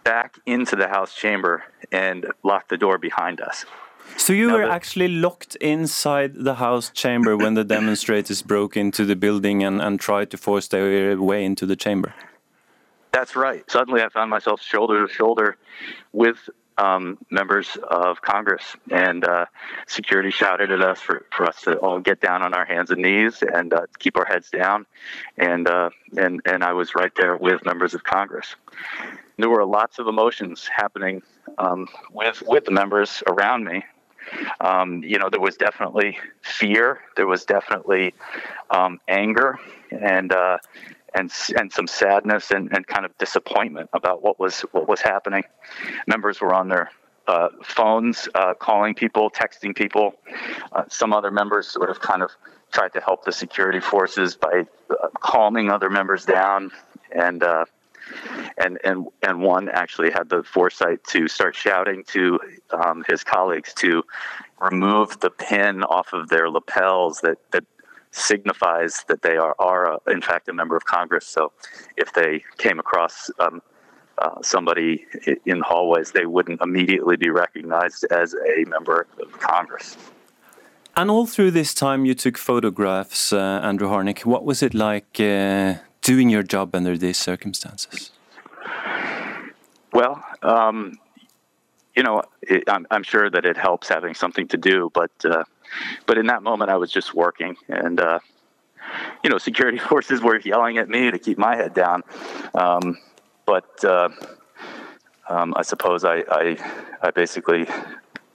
back 0.04 0.38
into 0.46 0.76
the 0.76 0.88
House 0.88 1.14
chamber 1.14 1.64
and 1.92 2.26
locked 2.42 2.68
the 2.68 2.76
door 2.76 2.98
behind 2.98 3.40
us. 3.40 3.64
So 4.16 4.32
you 4.32 4.50
were 4.52 4.68
actually 4.68 5.08
locked 5.08 5.56
inside 5.56 6.34
the 6.34 6.54
House 6.54 6.90
chamber 6.90 7.36
when 7.36 7.54
the 7.54 7.64
demonstrators 7.64 8.42
broke 8.42 8.76
into 8.76 9.04
the 9.04 9.16
building 9.16 9.62
and, 9.62 9.80
and 9.80 10.00
tried 10.00 10.30
to 10.30 10.36
force 10.36 10.68
their 10.68 11.20
way 11.20 11.44
into 11.44 11.64
the 11.66 11.76
chamber? 11.76 12.14
That's 13.12 13.34
right. 13.34 13.68
Suddenly 13.70 14.02
I 14.02 14.08
found 14.08 14.30
myself 14.30 14.62
shoulder 14.62 15.06
to 15.06 15.12
shoulder 15.12 15.56
with 16.12 16.48
um, 16.78 17.18
members 17.30 17.76
of 17.88 18.22
Congress, 18.22 18.76
and 18.90 19.24
uh, 19.24 19.46
security 19.86 20.30
shouted 20.30 20.72
at 20.72 20.80
us 20.80 20.98
for, 20.98 21.26
for 21.30 21.44
us 21.44 21.60
to 21.62 21.76
all 21.78 22.00
get 22.00 22.20
down 22.20 22.42
on 22.42 22.54
our 22.54 22.64
hands 22.64 22.90
and 22.90 23.02
knees 23.02 23.42
and 23.42 23.74
uh, 23.74 23.86
keep 23.98 24.16
our 24.16 24.24
heads 24.24 24.48
down. 24.50 24.86
And, 25.36 25.68
uh, 25.68 25.90
and, 26.16 26.40
and 26.46 26.64
I 26.64 26.72
was 26.72 26.94
right 26.94 27.12
there 27.16 27.36
with 27.36 27.64
members 27.64 27.94
of 27.94 28.02
Congress. 28.02 28.56
There 29.40 29.50
were 29.50 29.64
lots 29.64 29.98
of 29.98 30.06
emotions 30.06 30.68
happening 30.68 31.22
um, 31.58 31.88
with, 32.12 32.42
with 32.46 32.64
the 32.64 32.70
members 32.70 33.22
around 33.26 33.64
me. 33.64 33.84
Um, 34.60 35.02
you 35.02 35.18
know, 35.18 35.28
there 35.30 35.40
was 35.40 35.56
definitely 35.56 36.18
fear, 36.42 37.00
there 37.16 37.26
was 37.26 37.44
definitely 37.44 38.14
um, 38.70 39.00
anger, 39.08 39.58
and 39.90 40.32
uh, 40.32 40.58
and 41.14 41.32
and 41.58 41.72
some 41.72 41.86
sadness 41.86 42.50
and, 42.50 42.70
and 42.72 42.86
kind 42.86 43.04
of 43.04 43.16
disappointment 43.18 43.90
about 43.92 44.22
what 44.22 44.38
was 44.38 44.60
what 44.72 44.88
was 44.88 45.00
happening. 45.00 45.42
Members 46.06 46.40
were 46.40 46.54
on 46.54 46.68
their 46.68 46.90
uh, 47.26 47.48
phones, 47.62 48.28
uh, 48.34 48.54
calling 48.54 48.94
people, 48.94 49.30
texting 49.30 49.74
people. 49.74 50.14
Uh, 50.72 50.84
some 50.88 51.12
other 51.12 51.30
members 51.30 51.68
sort 51.68 51.90
of 51.90 52.00
kind 52.00 52.22
of 52.22 52.30
tried 52.72 52.92
to 52.92 53.00
help 53.00 53.24
the 53.24 53.32
security 53.32 53.80
forces 53.80 54.36
by 54.36 54.64
uh, 54.90 55.08
calming 55.20 55.70
other 55.70 55.90
members 55.90 56.24
down, 56.24 56.70
and 57.12 57.42
uh, 57.42 57.64
and 58.58 58.78
and 58.84 59.06
and 59.22 59.42
one 59.42 59.68
actually 59.68 60.10
had 60.10 60.28
the 60.28 60.42
foresight 60.42 61.02
to 61.04 61.28
start 61.28 61.54
shouting 61.54 62.04
to 62.04 62.38
um, 62.70 63.04
his 63.08 63.24
colleagues 63.24 63.72
to 63.74 64.02
remove 64.60 65.18
the 65.20 65.30
pin 65.30 65.82
off 65.84 66.12
of 66.12 66.28
their 66.28 66.50
lapels 66.50 67.20
that 67.20 67.38
that 67.52 67.64
signifies 68.12 69.04
that 69.08 69.22
they 69.22 69.36
are, 69.36 69.54
are 69.58 69.94
uh, 69.94 69.98
in 70.08 70.20
fact 70.20 70.48
a 70.48 70.52
member 70.52 70.76
of 70.76 70.84
Congress. 70.84 71.26
So 71.26 71.52
if 71.96 72.12
they 72.12 72.42
came 72.58 72.78
across 72.78 73.30
um, 73.38 73.62
uh, 74.18 74.42
somebody 74.42 75.06
in 75.46 75.60
hallways, 75.60 76.12
they 76.12 76.26
wouldn't 76.26 76.60
immediately 76.60 77.16
be 77.16 77.30
recognized 77.30 78.04
as 78.10 78.34
a 78.34 78.68
member 78.68 79.06
of 79.22 79.38
Congress. 79.38 79.96
And 80.96 81.10
all 81.10 81.26
through 81.26 81.52
this 81.52 81.72
time, 81.72 82.04
you 82.04 82.14
took 82.14 82.36
photographs, 82.36 83.32
uh, 83.32 83.60
Andrew 83.62 83.88
Harnick. 83.88 84.26
What 84.26 84.44
was 84.44 84.62
it 84.62 84.74
like 84.74 85.20
uh, 85.20 85.76
doing 86.02 86.30
your 86.30 86.42
job 86.42 86.74
under 86.74 86.96
these 86.96 87.18
circumstances? 87.18 88.10
Well, 89.92 90.24
um, 90.42 90.98
you 91.96 92.02
know, 92.02 92.22
it, 92.42 92.64
I'm, 92.68 92.86
I'm, 92.90 93.02
sure 93.02 93.28
that 93.28 93.44
it 93.44 93.56
helps 93.56 93.88
having 93.88 94.14
something 94.14 94.46
to 94.48 94.56
do, 94.56 94.90
but 94.94 95.10
uh, 95.24 95.44
but 96.06 96.18
in 96.18 96.26
that 96.26 96.42
moment, 96.42 96.70
I 96.70 96.76
was 96.76 96.92
just 96.92 97.14
working, 97.14 97.56
and 97.68 98.00
uh, 98.00 98.20
you 99.22 99.30
know, 99.30 99.38
security 99.38 99.78
forces 99.90 100.22
were 100.22 100.38
yelling 100.40 100.78
at 100.78 100.88
me 100.88 101.10
to 101.10 101.18
keep 101.18 101.38
my 101.38 101.56
head 101.56 101.74
down. 101.74 102.02
Um, 102.54 102.98
but 103.46 103.84
uh, 103.84 104.10
um, 105.28 105.54
I 105.56 105.62
suppose 105.62 106.04
I, 106.04 106.24
I, 106.30 106.56
I 107.02 107.10
basically 107.10 107.66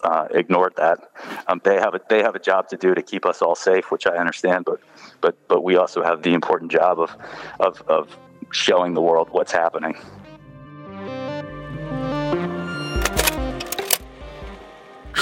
uh, 0.05 0.27
ignored 0.31 0.73
that. 0.77 0.99
Um, 1.47 1.61
they 1.63 1.77
have 1.85 1.93
a 1.95 2.01
they 2.09 2.21
have 2.21 2.35
a 2.35 2.43
job 2.49 2.69
to 2.69 2.77
do 2.77 2.93
to 2.95 3.01
keep 3.01 3.25
us 3.25 3.41
all 3.41 3.55
safe, 3.55 3.91
which 3.91 4.05
I 4.07 4.15
understand. 4.23 4.65
But 4.65 4.79
but 5.21 5.35
but 5.47 5.63
we 5.63 5.77
also 5.77 6.03
have 6.03 6.21
the 6.21 6.33
important 6.33 6.71
job 6.71 6.99
of 6.99 7.11
of, 7.59 7.81
of 7.87 8.03
showing 8.51 8.93
the 8.93 9.01
world 9.01 9.27
what's 9.31 9.51
happening. 9.51 9.95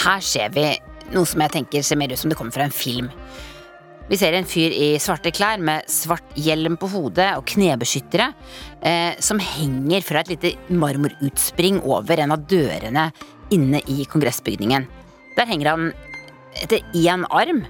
Her 0.04 0.20
ser 0.20 0.50
vi 0.50 0.68
noe 1.14 1.26
som 1.30 1.42
jeg 1.46 1.54
tenker 1.54 1.84
ser 1.86 2.00
mer 2.00 2.12
ut 2.12 2.20
som 2.20 2.32
det 2.32 2.38
kommer 2.40 2.56
fra 2.56 2.68
en 2.68 2.76
film. 2.76 3.10
Vi 4.10 4.18
ser 4.20 4.36
en 4.36 4.48
fyr 4.48 4.74
i 4.76 4.88
svarte 5.00 5.32
klær 5.32 5.62
med 5.64 5.88
svart 5.88 6.34
hjelm 6.36 6.76
på 6.80 6.90
hodet 6.92 7.30
og 7.40 7.46
knebeskyttere, 7.48 8.34
eh, 8.82 9.16
som 9.24 9.40
henger 9.40 10.04
fra 10.04 10.20
et 10.20 10.34
lite 10.34 10.52
marmorutspring 10.68 11.80
over 11.88 12.20
en 12.20 12.36
av 12.36 12.44
dørene 12.44 13.06
inne 13.54 13.82
i 13.90 14.08
kongressbygningen. 14.10 14.88
Der 15.38 15.50
henger 15.50 15.74
han 15.74 15.88
etter 16.62 16.84
én 16.94 17.26
arm. 17.34 17.64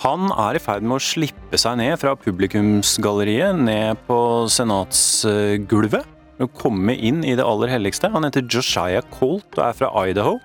Han 0.00 0.30
er 0.32 0.56
i 0.56 0.62
ferd 0.62 0.84
med 0.84 0.96
å 0.96 1.04
slippe 1.04 1.58
seg 1.60 1.76
ned 1.80 1.98
fra 2.00 2.14
publikumsgalleriet, 2.16 3.58
ned 3.60 4.00
på 4.06 4.20
senatsgulvet. 4.52 6.16
Og 6.40 6.54
komme 6.56 6.94
inn 6.96 7.20
i 7.20 7.34
det 7.36 7.44
aller 7.44 7.68
helligste. 7.68 8.08
Han 8.14 8.24
heter 8.24 8.46
Josiah 8.48 9.04
Colt 9.12 9.58
og 9.58 9.66
er 9.66 9.76
fra 9.76 9.90
Idaho. 10.08 10.38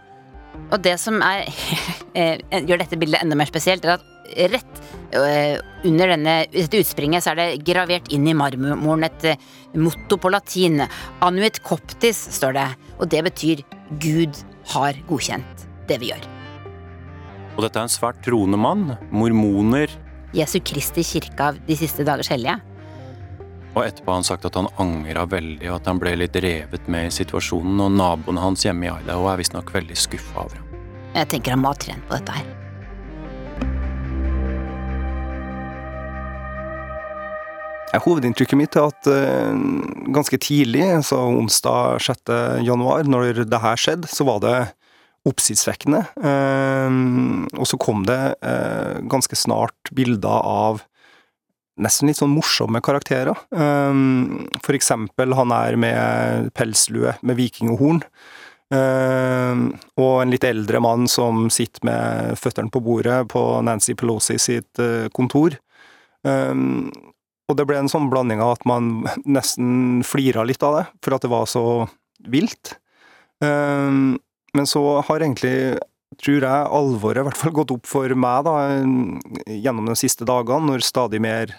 Og 0.73 0.82
det 0.84 0.97
som 0.99 1.21
er, 1.23 1.47
eh, 2.19 2.41
gjør 2.67 2.84
dette 2.84 2.99
bildet 2.99 3.23
enda 3.23 3.38
mer 3.39 3.47
spesielt, 3.47 3.86
er 3.88 3.95
at 3.95 4.11
rett 4.51 4.82
eh, 5.15 5.55
under 5.88 6.11
denne, 6.15 6.36
dette 6.51 6.82
utspringet 6.82 7.23
så 7.23 7.32
er 7.32 7.39
det 7.39 7.63
gravert 7.67 8.09
inn 8.13 8.28
i 8.28 8.36
marmoren 8.36 9.07
et 9.07 9.30
eh, 9.32 9.47
motto 9.80 10.19
på 10.19 10.32
latin. 10.34 10.84
Anuit 11.23 11.61
coptis, 11.63 12.19
står 12.39 12.57
det. 12.59 12.67
Og 12.99 13.07
det 13.11 13.23
betyr 13.30 13.63
Gud 14.03 14.43
har 14.74 14.97
godkjent 15.09 15.68
det 15.89 15.99
vi 16.01 16.11
gjør. 16.13 16.26
Og 17.55 17.63
dette 17.63 17.80
er 17.80 17.88
en 17.88 17.91
svært 17.91 18.20
troende 18.26 18.59
mann. 18.59 18.95
Mormoner. 19.16 19.91
Jesu 20.36 20.57
Kristi 20.66 21.05
kirke 21.07 21.51
av 21.51 21.59
De 21.68 21.78
siste 21.80 22.03
dagers 22.07 22.32
hellige. 22.34 22.57
Og 23.76 23.84
etterpå 23.84 24.11
har 24.11 24.22
han 24.22 24.28
sagt 24.28 24.45
at 24.47 24.55
han 24.55 24.70
angra 24.80 25.26
veldig, 25.28 25.68
og 25.68 25.80
at 25.82 25.88
han 25.89 25.99
ble 25.99 26.13
litt 26.16 26.36
revet 26.43 26.86
med 26.91 27.09
i 27.09 27.16
situasjonen. 27.16 27.82
Og 27.88 27.95
naboene 27.95 28.43
hans 28.43 28.63
hjemme 28.68 28.88
i 28.88 28.91
Idaho 28.91 29.28
er 29.32 29.41
visstnok 29.41 29.74
veldig 29.76 29.97
skuffa 29.99 30.45
over 30.45 30.61
ham. 30.61 30.70
Jeg 31.16 31.32
tenker 31.32 31.55
han 31.55 31.63
må 31.63 31.72
ha 31.72 31.80
trent 31.80 32.07
på 32.07 32.16
dette 32.18 32.38
her. 32.39 32.64
Hovedinntrykket 38.03 38.59
mitt 38.59 38.75
er 38.77 38.89
at 38.89 39.07
uh, 39.09 39.53
ganske 40.13 40.39
tidlig, 40.41 40.83
altså 40.97 41.19
onsdag 41.29 42.01
6. 42.03 42.33
januar, 42.65 43.05
når 43.07 43.45
det 43.45 43.61
her 43.61 43.79
skjedde, 43.79 44.09
så 44.11 44.27
var 44.27 44.41
det 44.43 44.55
oppsiktsvekkende. 45.25 46.03
Uh, 46.19 47.45
og 47.57 47.69
så 47.69 47.79
kom 47.81 48.05
det 48.07 48.19
ganske 49.11 49.37
snart 49.39 49.93
bilder 49.95 50.41
av 50.45 50.83
nesten 51.81 52.07
litt 52.07 52.21
sånn 52.21 52.31
morsomme 52.31 52.79
karakterer. 52.79 53.35
For 53.51 54.77
eksempel 54.77 55.33
han 55.35 55.51
er 55.51 55.75
med 55.75 56.53
pelslue 56.55 57.17
med 57.19 57.35
vikinghorn. 57.35 57.99
Og 58.71 60.13
en 60.21 60.31
litt 60.31 60.47
eldre 60.47 60.79
mann 60.79 61.03
som 61.11 61.49
sitter 61.51 61.83
med 61.83 62.39
føttene 62.39 62.71
på 62.71 62.79
bordet 62.85 63.25
på 63.33 63.43
Nancy 63.67 63.91
Pelosi 63.99 64.39
sitt 64.39 64.79
kontor. 65.19 65.59
Um, 66.23 66.89
og 67.45 67.57
det 67.59 67.65
ble 67.69 67.77
en 67.77 67.91
sånn 67.91 68.09
blanding 68.09 68.41
av 68.41 68.55
at 68.55 68.65
man 68.69 69.05
nesten 69.25 70.01
flira 70.07 70.45
litt 70.47 70.63
av 70.65 70.79
det, 70.79 70.85
for 71.05 71.17
at 71.17 71.25
det 71.25 71.33
var 71.33 71.49
så 71.49 71.65
vilt. 72.25 72.77
Um, 73.43 74.17
men 74.55 74.69
så 74.69 74.81
har 75.05 75.21
egentlig 75.21 75.77
tror 76.21 76.45
jeg 76.45 76.71
alvoret 76.77 77.21
i 77.21 77.27
hvert 77.27 77.39
fall 77.39 77.53
gått 77.55 77.73
opp 77.75 77.89
for 77.89 78.13
meg 78.15 78.45
da, 78.47 78.55
gjennom 79.51 79.89
de 79.89 79.97
siste 79.99 80.27
dagene, 80.27 80.69
når 80.69 80.85
stadig 80.85 81.19
mer 81.23 81.51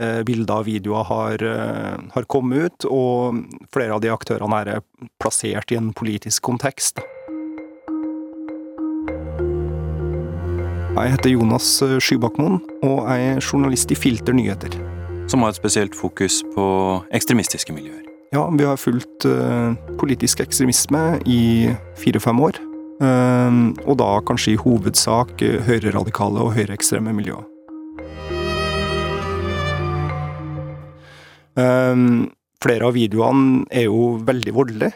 eh, 0.00 0.22
bilder 0.24 0.62
og 0.62 0.68
videoer 0.68 1.08
har, 1.10 1.44
eh, 1.44 1.98
har, 2.14 2.28
kommet 2.30 2.64
ut, 2.64 2.88
og 2.88 3.42
flere 3.74 3.98
av 3.98 4.02
de 4.04 4.12
aktørene 4.14 4.62
er 4.64 4.82
plassert 5.20 5.74
i 5.74 5.80
en 5.80 5.92
politisk 5.92 6.46
kontekst. 6.48 7.02
Jeg 10.98 11.14
heter 11.14 11.30
Jonas 11.30 11.66
Skybakmoen, 12.02 12.62
og 12.82 13.04
jeg 13.12 13.34
er 13.36 13.44
journalist 13.44 13.92
i 13.92 13.98
Filter 13.98 14.34
nyheter. 14.34 14.97
Som 15.28 15.42
har 15.44 15.52
et 15.52 15.58
spesielt 15.58 15.92
fokus 15.92 16.40
på 16.54 16.64
ekstremistiske 17.12 17.74
miljøer. 17.76 18.00
Ja, 18.32 18.46
vi 18.48 18.64
har 18.64 18.78
fulgt 18.80 19.26
uh, 19.28 19.74
politisk 20.00 20.40
ekstremisme 20.40 21.18
i 21.28 21.68
fire-fem 22.00 22.38
år. 22.40 22.56
Uh, 23.02 23.76
og 23.84 23.98
da 24.00 24.06
kanskje 24.24 24.54
i 24.54 24.60
hovedsak 24.60 25.34
uh, 25.44 25.58
høyreradikale 25.66 26.46
og 26.46 26.54
høyreekstreme 26.56 27.14
miljøer. 27.16 27.44
flere 32.62 32.86
av 32.86 32.94
videoene 32.94 33.64
er 33.74 33.88
jo 33.88 34.12
veldig 34.22 34.52
voldelige. 34.54 34.94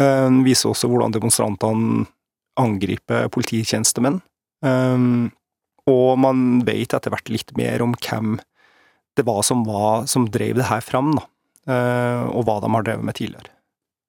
Uh, 0.00 0.42
viser 0.42 0.72
også 0.72 0.90
hvordan 0.90 1.14
demonstrantene 1.14 2.08
angriper 2.58 3.30
polititjenestemenn. 3.30 4.20
og 5.86 6.18
man 6.18 6.38
vet 6.66 6.94
etter 6.96 7.12
hvert 7.12 7.30
litt 7.30 7.52
mer 7.56 7.84
om 7.84 7.94
hvem 7.94 8.38
det 9.16 9.24
var 9.24 9.42
som, 9.42 9.64
var, 9.64 10.06
som 10.06 10.30
drev 10.30 10.58
det 10.60 10.68
her 10.68 10.80
fram, 10.84 11.14
da. 11.16 11.24
Eh, 11.66 12.24
og 12.30 12.44
hva 12.46 12.60
de 12.62 12.70
har 12.74 12.84
drevet 12.86 13.06
med 13.06 13.16
tidligere. 13.18 13.52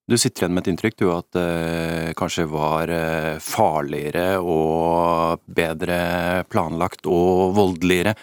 Du 0.08 0.16
sitter 0.16 0.44
igjen 0.44 0.56
med 0.56 0.64
et 0.64 0.72
inntrykk, 0.72 0.98
du, 1.02 1.08
at 1.12 1.28
det 1.36 2.14
kanskje 2.20 2.46
var 2.52 2.92
eh, 2.94 3.40
farligere 3.44 4.38
og 4.40 5.42
bedre 5.52 6.44
planlagt 6.52 7.10
og 7.12 7.56
voldeligere 7.58 8.14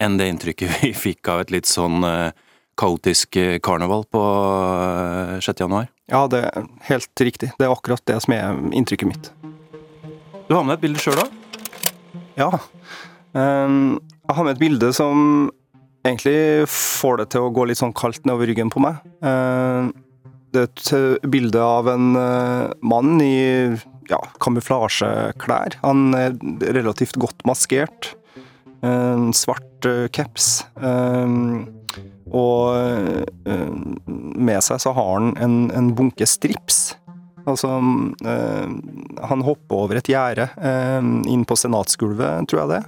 enn 0.00 0.16
det 0.18 0.30
inntrykket 0.32 0.78
vi 0.80 0.94
fikk 0.96 1.30
av 1.30 1.44
et 1.44 1.52
litt 1.54 1.70
sånn 1.70 2.06
eh, 2.06 2.32
kaotisk 2.80 3.36
karneval 3.60 4.06
på 4.08 4.24
6. 5.44 5.50
januar? 5.60 5.90
Ja, 6.10 6.24
det 6.32 6.46
er 6.48 6.66
helt 6.88 7.22
riktig. 7.26 7.50
Det 7.58 7.66
er 7.66 7.74
akkurat 7.74 8.02
det 8.08 8.16
som 8.24 8.32
er 8.32 8.56
inntrykket 8.72 9.10
mitt. 9.10 9.28
Du 10.48 10.56
har 10.56 10.64
med 10.64 10.78
et 10.78 10.86
bilde 10.86 11.02
sjøl, 11.02 11.20
da? 11.20 11.26
Ja. 12.40 12.48
Jeg 13.36 14.34
har 14.38 14.46
med 14.46 14.54
et 14.54 14.62
bilde 14.62 14.88
som 14.96 15.50
egentlig 16.06 16.68
får 16.70 17.20
det 17.20 17.30
til 17.34 17.46
å 17.46 17.52
gå 17.54 17.66
litt 17.68 17.80
sånn 17.80 17.96
kaldt 17.96 18.24
nedover 18.26 18.50
ryggen 18.50 18.72
på 18.72 18.82
meg. 18.82 19.00
Eh, 19.24 19.90
det 20.50 20.62
er 20.62 20.70
et 20.70 20.92
eh, 20.96 21.28
bilde 21.30 21.62
av 21.62 21.90
en 21.92 22.14
eh, 22.18 22.70
mann 22.82 23.20
i 23.22 23.36
ja, 24.10 24.20
kamuflasjeklær. 24.42 25.78
Han 25.84 26.16
er 26.18 26.34
relativt 26.74 27.20
godt 27.20 27.44
maskert. 27.48 28.14
En 28.80 29.28
svart 29.36 29.84
caps. 30.16 30.64
Og 32.30 33.26
med 33.44 34.64
seg 34.64 34.80
så 34.80 34.94
har 34.96 35.10
han 35.18 35.34
en, 35.36 35.58
en 35.76 35.90
bunke 35.94 36.24
strips. 36.26 36.96
Altså, 37.44 37.68
han 37.76 39.44
hopper 39.44 39.84
over 39.84 40.00
et 40.00 40.08
gjerde 40.10 40.48
inn 41.28 41.44
på 41.44 41.58
senatsgulvet, 41.60 42.48
tror 42.48 42.62
jeg 42.62 42.72
det. 42.72 42.82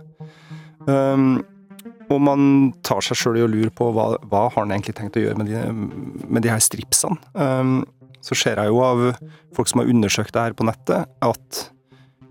Og 2.13 2.21
man 2.21 2.73
tar 2.85 3.05
seg 3.05 3.19
sjøl 3.19 3.41
i 3.41 3.45
å 3.45 3.51
lure 3.51 3.73
på 3.73 3.89
hva, 3.95 4.13
hva 4.29 4.47
har 4.51 4.59
han 4.59 4.75
egentlig 4.75 4.97
tenkt 4.99 5.17
å 5.17 5.25
gjøre 5.25 5.41
med 5.41 5.49
de, 5.49 5.63
med 6.29 6.45
de 6.45 6.53
her 6.53 6.63
stripsene. 6.63 7.17
Um, 7.33 7.83
så 8.23 8.37
ser 8.39 8.61
jeg 8.61 8.71
jo 8.71 8.83
av 8.85 9.05
folk 9.57 9.71
som 9.71 9.83
har 9.83 9.91
undersøkt 9.91 10.35
det 10.35 10.45
her 10.45 10.57
på 10.59 10.67
nettet, 10.69 11.11
at 11.25 11.63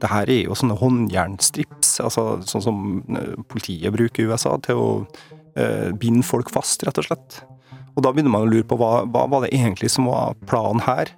det 0.02 0.10
her 0.10 0.30
er 0.34 0.46
jo 0.48 0.58
sånne 0.58 0.78
håndjernstrips, 0.80 1.98
altså 2.02 2.26
sånn 2.48 2.64
som 2.66 2.78
eh, 3.12 3.34
politiet 3.52 3.94
bruker 3.94 4.24
i 4.24 4.32
USA 4.32 4.56
til 4.66 4.80
å 4.82 4.88
uh, 5.04 5.90
binde 6.00 6.26
folk 6.26 6.50
fast, 6.54 6.86
rett 6.88 6.98
og 6.98 7.06
slett. 7.06 7.42
Og 7.94 8.06
da 8.06 8.14
begynner 8.14 8.34
man 8.34 8.48
å 8.48 8.50
lure 8.50 8.66
på 8.66 8.80
hva, 8.80 9.04
hva 9.04 9.28
var 9.30 9.46
det 9.46 9.52
egentlig 9.54 9.92
som 9.94 10.08
var 10.10 10.40
planen 10.50 10.82
her? 10.88 11.12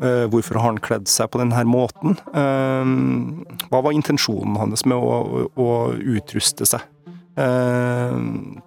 Uh, 0.00 0.24
hvorfor 0.32 0.58
har 0.58 0.72
han 0.72 0.82
kledd 0.82 1.06
seg 1.12 1.30
på 1.30 1.38
denne 1.38 1.62
måten? 1.68 2.16
Uh, 2.34 2.82
hva 3.68 3.84
var 3.84 3.94
intensjonen 3.94 4.58
hans 4.58 4.82
med 4.88 4.98
å, 4.98 5.44
å, 5.44 5.46
å 5.54 5.70
utruste 6.16 6.66
seg? 6.66 6.82
Eh, 7.34 8.12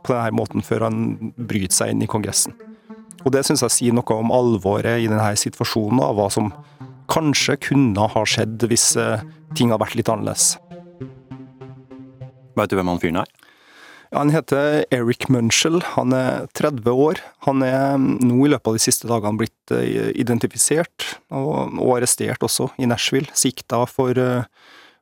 på 0.03 0.11
denne 0.11 0.35
måten 0.35 0.63
før 0.65 0.89
han 0.89 1.31
bryter 1.39 1.75
seg 1.75 1.93
inn 1.93 2.03
i 2.03 2.09
Kongressen. 2.11 2.55
Og 3.23 3.31
det 3.31 3.45
syns 3.47 3.63
jeg 3.63 3.75
sier 3.75 3.95
noe 3.95 4.17
om 4.19 4.33
alvoret 4.35 4.99
i 4.99 5.07
denne 5.07 5.31
situasjonen, 5.39 6.01
og 6.03 6.17
hva 6.19 6.27
som 6.33 6.51
kanskje 7.11 7.55
kunne 7.69 8.09
ha 8.11 8.23
skjedd 8.27 8.67
hvis 8.67 8.91
eh, 8.99 9.23
ting 9.55 9.71
hadde 9.71 9.85
vært 9.85 9.99
litt 9.99 10.11
annerledes. 10.11 10.57
Vet 12.57 12.71
du 12.71 12.75
hvem 12.75 12.91
han 12.91 12.99
fyren 12.99 13.21
er? 13.23 13.31
Han 14.15 14.31
heter 14.31 14.85
Eric 14.95 15.27
Munchell. 15.31 15.81
Han 15.95 16.15
er 16.15 16.47
30 16.55 16.91
år. 16.91 17.19
Han 17.47 17.63
er 17.63 17.95
nå 17.99 18.37
i 18.45 18.51
løpet 18.51 18.71
av 18.71 18.77
de 18.77 18.83
siste 18.83 19.07
dagene 19.07 19.39
blitt 19.39 19.75
eh, 19.75 20.11
identifisert 20.19 21.07
og, 21.31 21.77
og 21.79 21.97
arrestert 21.97 22.43
også, 22.43 22.73
i 22.79 22.87
Nashville. 22.89 23.31
Sikta 23.35 23.85
for 23.87 24.19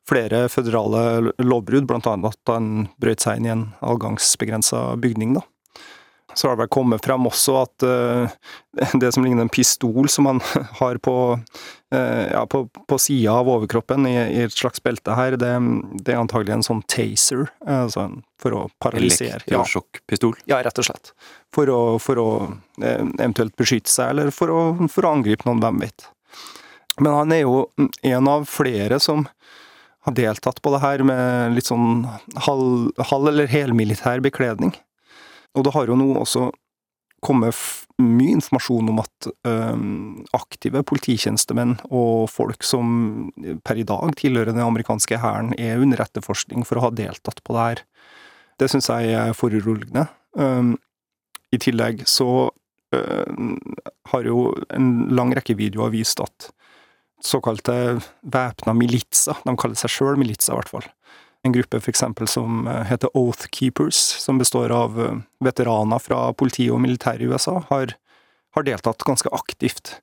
flere 0.09 0.45
føderale 0.51 1.33
lovbrudd, 1.41 1.87
bl.a. 1.89 2.15
at 2.29 2.51
han 2.53 2.87
brøt 3.01 3.25
seg 3.25 3.39
inn 3.39 3.49
i 3.49 3.53
en 3.55 3.67
avgangsbegrensa 3.85 4.87
bygning. 5.01 5.35
da. 5.39 5.45
Så 6.35 6.47
har 6.47 6.55
det 6.55 6.65
vel 6.65 6.71
kommet 6.75 7.05
frem 7.05 7.27
også 7.29 7.53
at 7.61 7.83
uh, 7.87 8.31
det 9.01 9.13
som 9.15 9.23
ligner 9.23 9.45
en 9.45 9.51
pistol 9.51 10.09
som 10.11 10.27
han 10.27 10.41
har 10.81 10.99
på, 10.99 11.15
uh, 11.95 12.25
ja, 12.27 12.41
på, 12.51 12.65
på 12.67 12.97
sida 12.99 13.37
av 13.39 13.49
overkroppen 13.53 14.07
i, 14.09 14.15
i, 14.19 14.41
et 14.43 14.55
slags 14.55 14.83
belte 14.83 15.15
her, 15.15 15.37
det, 15.39 15.53
det 16.03 16.11
er 16.15 16.19
antagelig 16.19 16.57
en 16.57 16.67
sånn 16.67 16.83
taser, 16.91 17.45
uh, 17.63 17.85
altså 17.85 18.09
for 18.41 18.57
å 18.57 18.65
paralysere. 18.83 19.39
Elektrosjokkpistol? 19.45 20.35
Ja. 20.43 20.57
ja, 20.57 20.65
rett 20.67 20.83
og 20.83 20.89
slett. 20.89 21.13
For 21.55 21.71
å, 21.71 21.79
for 22.03 22.19
å 22.19 22.27
eventuelt 22.83 23.55
beskytte 23.55 23.93
seg, 23.93 24.11
eller 24.11 24.35
for 24.35 24.51
å, 24.51 24.61
for 24.91 25.07
å 25.07 25.15
angripe 25.15 25.47
noen, 25.47 25.63
hvem 25.63 25.85
vet. 25.87 26.09
Men 26.99 27.15
han 27.15 27.31
er 27.31 27.45
jo 27.45 27.63
en 28.03 28.27
av 28.31 28.43
flere 28.47 28.99
som 29.03 29.23
har 30.05 30.15
deltatt 30.17 30.61
på 30.61 30.73
det 30.73 30.81
her 30.83 31.03
med 31.07 31.55
litt 31.55 31.69
sånn 31.69 32.05
halv, 32.47 32.91
halv 33.11 33.31
eller 33.31 33.49
helmilitær 33.49 34.21
bekledning. 34.25 34.75
Og 35.55 35.65
det 35.65 35.73
har 35.75 35.89
jo 35.89 35.97
nå 35.97 36.11
også 36.19 36.49
kommet 37.25 37.57
mye 37.97 38.35
informasjon 38.35 38.91
om 38.91 38.99
at 39.01 39.27
øhm, 39.47 40.25
aktive 40.35 40.83
polititjenestemenn 40.85 41.77
og 41.87 42.27
folk 42.29 42.65
som 42.67 43.31
per 43.65 43.79
i 43.81 43.85
dag 43.87 44.13
tilhører 44.19 44.51
den 44.51 44.61
amerikanske 44.61 45.17
hæren, 45.23 45.53
er 45.57 45.81
under 45.81 46.03
etterforskning 46.03 46.67
for 46.67 46.77
å 46.77 46.87
ha 46.87 46.91
deltatt 46.93 47.41
på 47.41 47.55
det 47.55 47.63
her. 47.63 47.81
Det 48.61 48.69
syns 48.71 48.91
jeg 48.91 49.15
er 49.15 49.33
foruroligende. 49.35 50.05
Um, 50.37 50.75
I 51.55 51.59
tillegg 51.63 52.03
så 52.07 52.51
har 54.11 54.27
jo 54.27 54.51
en 54.73 54.91
lang 55.15 55.33
rekke 55.35 55.57
videoer 55.57 55.93
vist 55.93 56.21
at 56.23 56.49
såkalte 57.23 57.99
væpna 58.21 58.73
militser. 58.77 59.37
De 59.45 59.55
kaller 59.57 59.79
seg 59.79 59.93
sjøl 59.93 60.19
militser, 60.19 60.53
i 60.53 60.59
hvert 60.59 60.71
fall. 60.71 60.87
En 61.45 61.53
gruppe 61.53 61.79
for 61.79 61.91
eksempel 61.93 62.29
som 62.29 62.65
eh, 62.67 62.83
heter 62.89 63.13
Oath 63.17 63.49
Keepers, 63.53 63.99
som 64.23 64.41
består 64.41 64.73
av 64.73 64.97
eh, 65.01 65.19
veteraner 65.45 66.01
fra 66.01 66.31
politi 66.37 66.69
og 66.73 66.81
militæret 66.81 67.25
i 67.25 67.29
USA, 67.29 67.59
har, 67.69 67.93
har 68.57 68.67
deltatt 68.67 69.05
ganske 69.05 69.31
aktivt. 69.35 69.99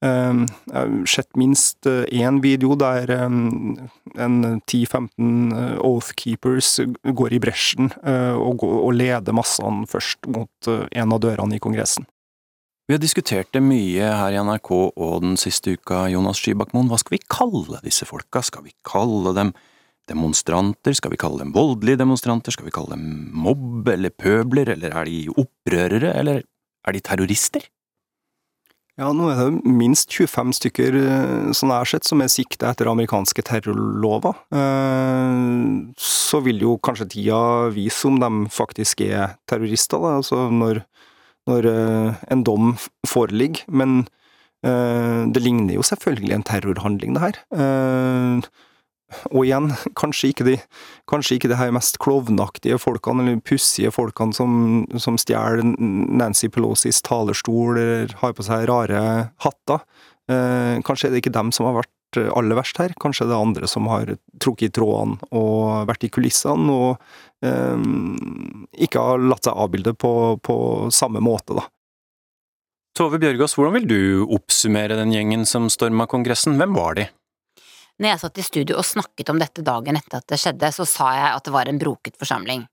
Um, 0.00 0.46
jeg 0.64 0.78
har 0.78 1.08
sett 1.12 1.36
minst 1.36 1.84
én 1.84 2.38
video 2.40 2.72
der 2.80 3.10
en 3.12 3.82
10-15 4.16 5.50
Oath 5.84 6.14
Keepers 6.16 6.78
går 7.04 7.34
i 7.36 7.40
bresjen 7.44 7.92
og, 8.00 8.64
leder 8.96 9.36
massene 9.36 9.84
først 9.92 10.24
mot 10.32 10.70
en 10.72 11.12
av 11.12 11.20
dørene 11.20 11.58
i 11.58 11.60
Kongressen. 11.60 12.08
Vi 12.90 12.96
har 12.96 12.98
diskutert 12.98 13.52
det 13.54 13.60
mye 13.62 14.02
her 14.02 14.34
i 14.34 14.38
NRK 14.42 14.68
og 14.74 15.20
den 15.22 15.36
siste 15.38 15.76
uka, 15.78 16.08
Jonas 16.10 16.40
Skybakmoen. 16.42 16.88
Hva 16.90 16.96
skal 16.98 17.14
vi 17.14 17.20
kalle 17.30 17.78
disse 17.84 18.02
folka? 18.02 18.40
Skal 18.42 18.64
vi 18.64 18.72
kalle 18.82 19.30
dem 19.36 19.52
demonstranter? 20.10 20.96
Skal 20.98 21.12
vi 21.12 21.20
kalle 21.22 21.38
dem 21.38 21.52
voldelige 21.54 22.00
demonstranter? 22.00 22.50
Skal 22.50 22.66
vi 22.66 22.72
kalle 22.74 22.96
dem 22.96 23.28
mobb 23.30 23.86
eller 23.92 24.10
pøbler, 24.10 24.72
eller 24.74 24.90
er 24.90 25.06
de 25.06 25.20
opprørere, 25.30 26.10
eller 26.18 26.42
er 26.42 26.96
de 26.96 27.02
terrorister? 27.06 27.68
Ja, 28.98 29.12
nå 29.14 29.28
er 29.30 29.38
det 29.38 29.70
minst 29.70 30.10
25 30.10 30.56
stykker 30.58 30.98
eh, 30.98 31.52
sånn 31.54 31.70
jeg 31.70 31.92
sett, 31.92 32.10
som 32.10 32.26
er 32.26 32.34
sikta 32.34 32.72
etter 32.74 32.90
amerikanske 32.90 33.44
terrorlover. 33.52 34.34
Eh, 34.50 35.94
så 35.94 36.42
vil 36.42 36.66
jo 36.66 36.74
kanskje 36.82 37.06
tida 37.14 37.38
vise 37.70 38.10
om 38.10 38.18
de 38.18 38.50
faktisk 38.50 39.06
er 39.06 39.36
terrorister, 39.46 40.02
da. 40.02 40.18
Altså 40.24 40.48
når 40.50 40.82
når 41.50 41.68
eh, 41.70 42.24
en 42.32 42.46
dom 42.46 42.72
foreligger, 43.08 43.66
men 43.68 44.02
eh, 44.66 45.28
det 45.30 45.44
ligner 45.44 45.76
jo 45.76 45.86
selvfølgelig 45.86 46.36
en 46.36 46.48
terrorhandling, 46.48 47.16
det 47.16 47.24
her. 47.24 47.40
Eh, 47.54 48.50
og 49.32 49.42
igjen, 49.42 49.72
kanskje 50.00 50.32
ikke 50.32 50.46
de, 50.46 50.56
kanskje 51.10 51.38
ikke 51.38 51.50
de 51.52 51.58
her 51.58 51.72
mest 51.74 51.98
klovnaktige 52.02 52.78
folkene, 52.80 53.26
eller 53.26 53.44
pussige 53.46 53.92
folkene 53.94 54.36
som, 54.36 54.84
som 55.02 55.18
stjeler 55.20 55.64
Nancy 55.66 56.50
Pelosis 56.52 57.02
talerstol, 57.06 57.80
eller 57.80 58.14
har 58.22 58.36
på 58.36 58.46
seg 58.46 58.68
rare 58.70 59.02
hatter. 59.42 59.82
kanskje 60.86 61.08
er 61.08 61.10
det 61.10 61.24
ikke 61.24 61.34
dem 61.34 61.50
som 61.50 61.66
har 61.66 61.80
vært 61.80 61.90
vært 62.10 62.36
aller 62.36 62.58
verst 62.58 62.78
her. 62.78 62.94
Kanskje 63.00 63.26
det 63.28 63.34
er 63.34 63.44
andre 63.44 63.68
som 63.68 63.86
har 63.90 64.16
trukket 64.40 64.70
i 64.70 64.74
trådene 64.74 65.18
og 65.32 65.86
vært 65.88 66.04
i 66.04 66.10
kulissene, 66.10 66.70
og 66.70 66.98
eh, 67.42 68.84
ikke 68.84 69.00
har 69.00 69.18
latt 69.18 69.44
seg 69.44 69.56
avbilde 69.56 69.94
på, 69.94 70.38
på 70.42 70.56
samme 70.90 71.20
måte, 71.20 71.54
da. 71.58 71.66
Tove 72.96 73.20
Bjørgaas, 73.22 73.54
hvordan 73.54 73.76
vil 73.78 73.86
du 73.86 74.00
oppsummere 74.34 74.98
den 74.98 75.12
gjengen 75.14 75.46
som 75.46 75.68
storma 75.70 76.08
Kongressen? 76.10 76.58
Hvem 76.58 76.74
var 76.74 76.98
de? 76.98 77.06
Når 78.00 78.08
jeg 78.08 78.20
satt 78.22 78.40
i 78.40 78.44
studio 78.44 78.78
og 78.80 78.88
snakket 78.88 79.30
om 79.30 79.38
dette 79.38 79.62
dagen 79.62 79.96
etter 79.96 80.18
at 80.18 80.26
det 80.28 80.40
skjedde, 80.40 80.72
så 80.74 80.86
sa 80.88 81.12
jeg 81.14 81.30
at 81.36 81.46
det 81.46 81.54
var 81.54 81.68
en 81.70 81.78
broket 81.80 82.18
forsamling. 82.18 82.64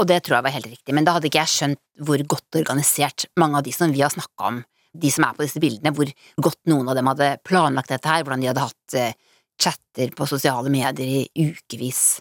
Og 0.00 0.08
det 0.08 0.20
tror 0.24 0.38
jeg 0.38 0.46
var 0.46 0.54
helt 0.56 0.68
riktig, 0.68 0.94
men 0.96 1.06
da 1.06 1.14
hadde 1.16 1.28
ikke 1.30 1.44
jeg 1.44 1.52
skjønt 1.52 1.80
hvor 2.02 2.22
godt 2.34 2.58
organisert 2.58 3.26
mange 3.38 3.60
av 3.60 3.66
de 3.66 3.74
som 3.74 3.92
vi 3.94 4.02
har 4.02 4.12
snakka 4.12 4.50
om, 4.50 4.60
de 4.92 5.10
som 5.12 5.24
er 5.26 5.36
på 5.36 5.44
disse 5.46 5.60
bildene, 5.62 5.92
hvor 5.96 6.10
godt 6.44 6.60
noen 6.70 6.90
av 6.90 6.98
dem 6.98 7.08
hadde 7.10 7.30
planlagt 7.46 7.92
dette 7.92 8.08
her, 8.08 8.24
hvordan 8.24 8.42
de 8.42 8.50
hadde 8.50 8.66
hatt 8.66 8.96
uh, 8.98 9.38
chatter 9.60 10.12
på 10.16 10.28
sosiale 10.28 10.72
medier 10.72 11.28
i 11.32 11.48
ukevis, 11.52 12.20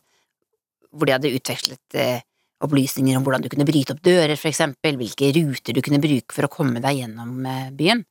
hvor 0.91 1.07
de 1.07 1.15
hadde 1.17 1.34
utvekslet 1.36 1.99
uh, 1.99 2.24
opplysninger 2.61 3.17
om 3.17 3.26
hvordan 3.26 3.43
du 3.43 3.49
kunne 3.51 3.67
bryte 3.67 3.95
opp 3.95 4.03
dører, 4.05 4.38
for 4.39 4.51
eksempel, 4.51 4.97
hvilke 4.99 5.34
ruter 5.36 5.76
du 5.76 5.82
kunne 5.84 6.01
bruke 6.03 6.36
for 6.36 6.47
å 6.47 6.53
komme 6.53 6.84
deg 6.84 7.03
gjennom 7.03 7.43
uh, 7.43 7.69
byen. 7.76 8.05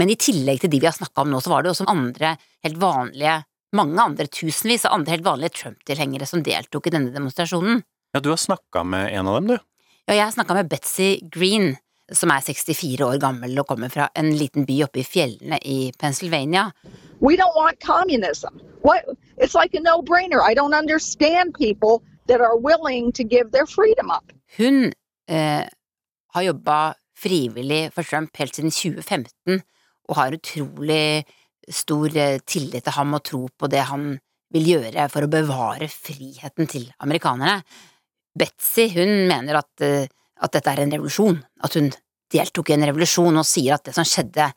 Men 0.00 0.12
i 0.12 0.16
tillegg 0.16 0.62
til 0.62 0.72
de 0.72 0.80
vi 0.80 0.88
har 0.88 0.96
snakka 0.96 1.26
om 1.26 1.32
nå, 1.34 1.42
så 1.44 1.52
var 1.52 1.64
det 1.64 1.74
også 1.74 1.88
andre 1.90 2.36
helt 2.64 2.80
vanlige, 2.80 3.42
mange 3.76 4.00
andre 4.00 4.26
tusenvis 4.32 4.86
av 4.88 4.96
andre 4.96 5.18
helt 5.18 5.26
vanlige 5.26 5.58
Trump-tilhengere 5.58 6.28
som 6.28 6.44
deltok 6.46 6.88
i 6.88 6.94
denne 6.94 7.12
demonstrasjonen. 7.12 7.82
Ja, 8.14 8.22
du 8.24 8.32
har 8.32 8.40
snakka 8.40 8.82
med 8.88 9.12
en 9.12 9.28
av 9.28 9.36
dem, 9.36 9.52
du. 9.52 9.58
Ja, 10.08 10.16
jeg 10.16 10.24
har 10.24 10.32
snakka 10.34 10.56
med 10.56 10.70
Betzy 10.72 11.10
Green, 11.30 11.74
som 12.12 12.30
er 12.34 12.42
64 12.44 13.04
år 13.06 13.18
gammel 13.22 13.58
og 13.60 13.68
kommer 13.70 13.90
fra 13.92 14.08
en 14.18 14.32
liten 14.36 14.66
by 14.68 14.80
oppe 14.86 15.02
i 15.02 15.06
fjellene 15.06 15.60
i 15.64 15.92
Pennsylvania. 15.98 16.70
We 17.20 17.36
don't 17.36 17.56
want 17.56 17.80
communism. 17.80 18.60
What? 18.82 19.04
It's 19.38 19.54
like 19.54 19.74
a 19.74 19.80
no-brainer. 19.80 20.40
I 20.42 20.54
don't 20.54 20.74
understand 20.74 21.54
people 21.54 22.02
that 22.28 22.40
are 22.40 22.56
willing 22.56 23.12
to 23.12 23.24
give 23.24 23.50
their 23.52 23.66
freedom 23.66 24.10
up. 24.10 24.32
Hun 24.56 24.92
eh, 25.28 25.66
har 26.34 26.42
jobba 26.42 26.94
frivillig 27.18 27.92
for 27.94 28.02
Trump 28.02 28.36
helt 28.36 28.56
siden 28.56 28.70
2015 28.70 29.62
og 30.08 30.16
har 30.16 30.34
utrolig 30.34 31.24
stor 31.70 32.16
eh, 32.16 32.40
tillit 32.46 32.84
til 32.86 32.96
ham 32.96 33.14
og 33.14 33.24
tro 33.26 33.44
på 33.58 33.70
det 33.70 33.84
han 33.90 34.14
vil 34.54 34.72
gjøre 34.74 35.06
for 35.12 35.26
å 35.26 35.30
bevare 35.30 35.86
friheten 35.90 36.70
til 36.70 36.88
amerikanerne. 37.04 37.60
Betzy 38.38 38.88
hun 38.94 39.28
mener 39.30 39.60
at, 39.60 39.70
eh, 39.84 40.08
at 40.40 40.52
dette 40.56 40.72
er 40.72 40.82
en 40.82 40.92
revolusjon, 40.94 41.40
at 41.64 41.76
hun 41.76 41.90
deltok 42.32 42.70
i 42.70 42.76
en 42.76 42.86
revolusjon 42.88 43.40
og 43.40 43.46
sier 43.46 43.76
at 43.76 43.84
det 43.88 43.94
som 43.96 44.06
skjedde, 44.06 44.50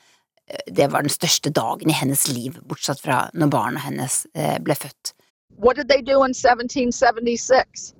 eh, 0.47 0.63
det 0.67 0.91
var 0.91 1.03
den 1.03 1.13
største 1.13 1.51
dagen 1.51 1.89
i 1.89 1.97
hennes 1.97 2.27
liv, 2.31 2.59
bortsett 2.63 3.01
fra 3.01 3.27
når 3.33 3.51
barna 3.53 3.83
hennes 3.83 4.25
eh, 4.35 4.59
ble 4.59 4.75
født. 4.75 5.13
What 5.57 5.75
did 5.75 5.87
they 5.87 6.01
do 6.01 6.23
in 6.23 6.33
1776? 6.33 7.93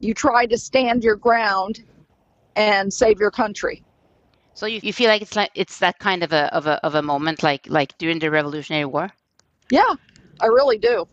You 0.00 0.14
tried 0.14 0.50
to 0.50 0.58
stand 0.58 1.04
your 1.04 1.16
ground 1.16 1.80
and 2.56 2.92
save 2.92 3.20
your 3.20 3.30
country. 3.30 3.82
So 4.54 4.66
you, 4.66 4.80
you 4.82 4.92
feel 4.92 5.08
like 5.08 5.22
it's 5.22 5.34
like 5.34 5.50
it's 5.54 5.78
that 5.78 5.98
kind 5.98 6.22
of 6.22 6.32
a 6.32 6.52
of 6.54 6.66
a 6.66 6.84
of 6.86 6.94
a 6.94 7.02
moment 7.02 7.42
like 7.42 7.66
like 7.68 7.96
during 7.98 8.20
the 8.20 8.30
Revolutionary 8.30 8.84
War? 8.84 9.10
Yeah, 9.70 9.94
I 10.40 10.46
really 10.46 10.78
do. 10.78 11.08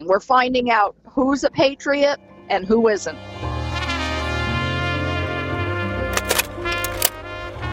We're 0.00 0.20
finding 0.20 0.70
out 0.70 0.96
who's 1.04 1.44
a 1.44 1.50
patriot 1.50 2.18
and 2.48 2.64
who 2.64 2.88
isn't. 2.88 3.18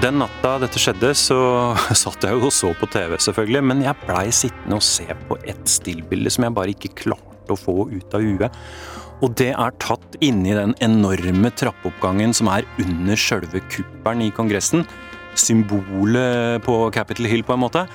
Den 0.06 0.20
natta 0.22 0.60
dette 0.62 0.78
skjedde, 0.78 1.16
så 1.18 1.36
satt 1.98 2.28
jeg 2.28 2.38
og 2.38 2.52
så 2.54 2.70
på 2.78 2.86
TV, 2.94 3.16
selvfølgelig, 3.26 3.62
men 3.66 3.80
jeg 3.82 3.98
blei 4.04 4.28
sittende 4.30 4.78
og 4.78 4.84
se 4.86 5.08
på 5.26 5.38
et 5.50 5.64
stillbilde 5.66 6.30
som 6.30 6.46
jeg 6.46 6.54
bare 6.54 6.76
ikke 6.76 6.92
klarte 7.00 7.56
å 7.56 7.58
få 7.58 7.88
ut 7.90 8.14
av 8.14 8.22
huet. 8.22 8.60
Og 9.26 9.34
det 9.40 9.50
er 9.56 9.80
tatt 9.82 10.18
inni 10.22 10.54
den 10.54 10.76
enorme 10.86 11.50
trappeoppgangen 11.58 12.36
som 12.38 12.52
er 12.54 12.68
under 12.84 13.18
sjølve 13.18 13.64
kuppelen 13.74 14.28
i 14.28 14.30
Kongressen. 14.36 14.86
Symbolet 15.42 16.62
på 16.68 16.78
Capitol 16.94 17.32
Hill, 17.32 17.46
på 17.48 17.56
en 17.56 17.64
måte. 17.64 17.88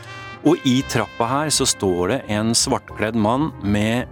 Og 0.42 0.58
i 0.66 0.80
trappa 0.90 1.30
her 1.30 1.54
så 1.54 1.68
står 1.68 2.02
det 2.10 2.20
en 2.34 2.50
svartkledd 2.58 3.14
mann 3.14 3.52
med 3.62 4.10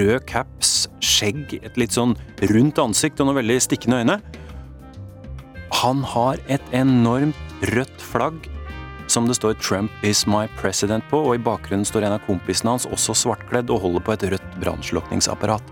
rød 0.00 0.24
caps, 0.30 0.86
skjegg, 1.04 1.58
et 1.60 1.76
litt 1.76 1.92
sånn 1.98 2.16
rundt 2.54 2.80
ansikt 2.80 3.20
og 3.20 3.28
noen 3.28 3.42
veldig 3.42 3.60
stikkende 3.68 4.00
øyne. 4.06 4.20
Han 5.72 6.02
har 6.04 6.38
et 6.48 6.62
enormt 6.72 7.36
rødt 7.74 8.02
flagg 8.02 8.46
som 9.06 9.26
det 9.26 9.36
står 9.36 9.54
'Trump 9.54 9.90
is 10.02 10.26
my 10.26 10.46
president' 10.58 11.08
på, 11.10 11.18
og 11.18 11.34
i 11.34 11.42
bakgrunnen 11.42 11.84
står 11.84 12.04
en 12.04 12.12
av 12.18 12.26
kompisene 12.26 12.70
hans, 12.70 12.86
også 12.86 13.14
svartkledd, 13.14 13.70
og 13.70 13.80
holder 13.80 14.00
på 14.00 14.12
et 14.12 14.24
rødt 14.32 14.60
brannslukningsapparat. 14.60 15.62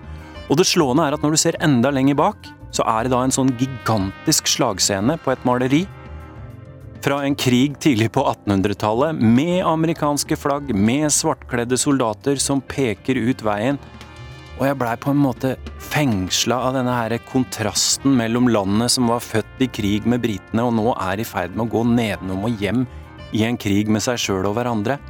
Og 0.50 0.56
det 0.56 0.66
slående 0.66 1.06
er 1.06 1.14
at 1.14 1.22
når 1.22 1.30
du 1.30 1.36
ser 1.36 1.58
enda 1.60 1.90
lenger 1.90 2.14
bak, 2.14 2.36
så 2.70 2.82
er 2.86 3.04
det 3.04 3.10
da 3.10 3.22
en 3.24 3.34
sånn 3.34 3.54
gigantisk 3.58 4.46
slagscene 4.46 5.18
på 5.18 5.32
et 5.32 5.44
maleri 5.44 5.86
fra 7.04 7.20
en 7.24 7.34
krig 7.36 7.76
tidlig 7.78 8.10
på 8.12 8.22
1800-tallet, 8.24 9.18
med 9.20 9.60
amerikanske 9.66 10.38
flagg, 10.40 10.70
med 10.74 11.12
svartkledde 11.12 11.76
soldater 11.76 12.40
som 12.40 12.62
peker 12.64 13.18
ut 13.28 13.44
veien 13.44 13.78
og 14.54 14.66
jeg 14.68 14.78
blei 14.78 14.92
på 15.02 15.10
en 15.10 15.22
måte 15.22 15.54
fengsla 15.82 16.60
av 16.68 16.76
denne 16.76 16.94
her 16.94 17.16
kontrasten 17.26 18.14
mellom 18.18 18.46
landet 18.52 18.92
som 18.94 19.10
var 19.10 19.24
født 19.24 19.64
i 19.66 19.70
krig 19.70 20.06
med 20.06 20.22
britene, 20.22 20.62
og 20.62 20.76
nå 20.76 20.92
er 20.94 21.22
i 21.22 21.26
ferd 21.26 21.56
med 21.56 21.66
å 21.66 21.72
gå 21.72 21.82
nedenom 21.90 22.46
og 22.46 22.62
hjem 22.62 22.84
i 23.34 23.42
en 23.48 23.58
krig 23.58 23.90
med 23.90 24.04
seg 24.04 24.20
sjøl 24.20 24.46
og 24.46 24.54
hverandre. 24.58 25.00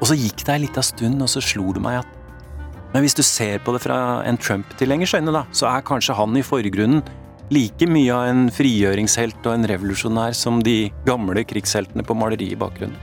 Og 0.00 0.10
så 0.10 0.18
gikk 0.18 0.44
det 0.44 0.52
ei 0.52 0.64
lita 0.66 0.84
stund, 0.84 1.22
og 1.24 1.30
så 1.32 1.40
slo 1.44 1.72
det 1.72 1.84
meg 1.84 2.02
at 2.02 2.20
men 2.94 3.02
hvis 3.02 3.16
du 3.18 3.24
ser 3.26 3.58
på 3.58 3.72
det 3.74 3.80
fra 3.82 4.22
en 4.22 4.36
Trump-tilhengers 4.38 5.16
øyne, 5.18 5.32
da, 5.34 5.40
så 5.50 5.66
er 5.66 5.82
kanskje 5.82 6.14
han 6.14 6.36
i 6.38 6.44
forgrunnen 6.46 7.00
like 7.50 7.88
mye 7.90 8.12
av 8.14 8.28
en 8.30 8.44
frigjøringshelt 8.54 9.42
og 9.42 9.56
en 9.56 9.66
revolusjonær 9.66 10.36
som 10.38 10.60
de 10.62 10.92
gamle 11.08 11.42
krigsheltene 11.42 12.06
på 12.06 12.14
maleriet 12.14 12.54
i 12.54 12.60
bakgrunnen. 12.60 12.94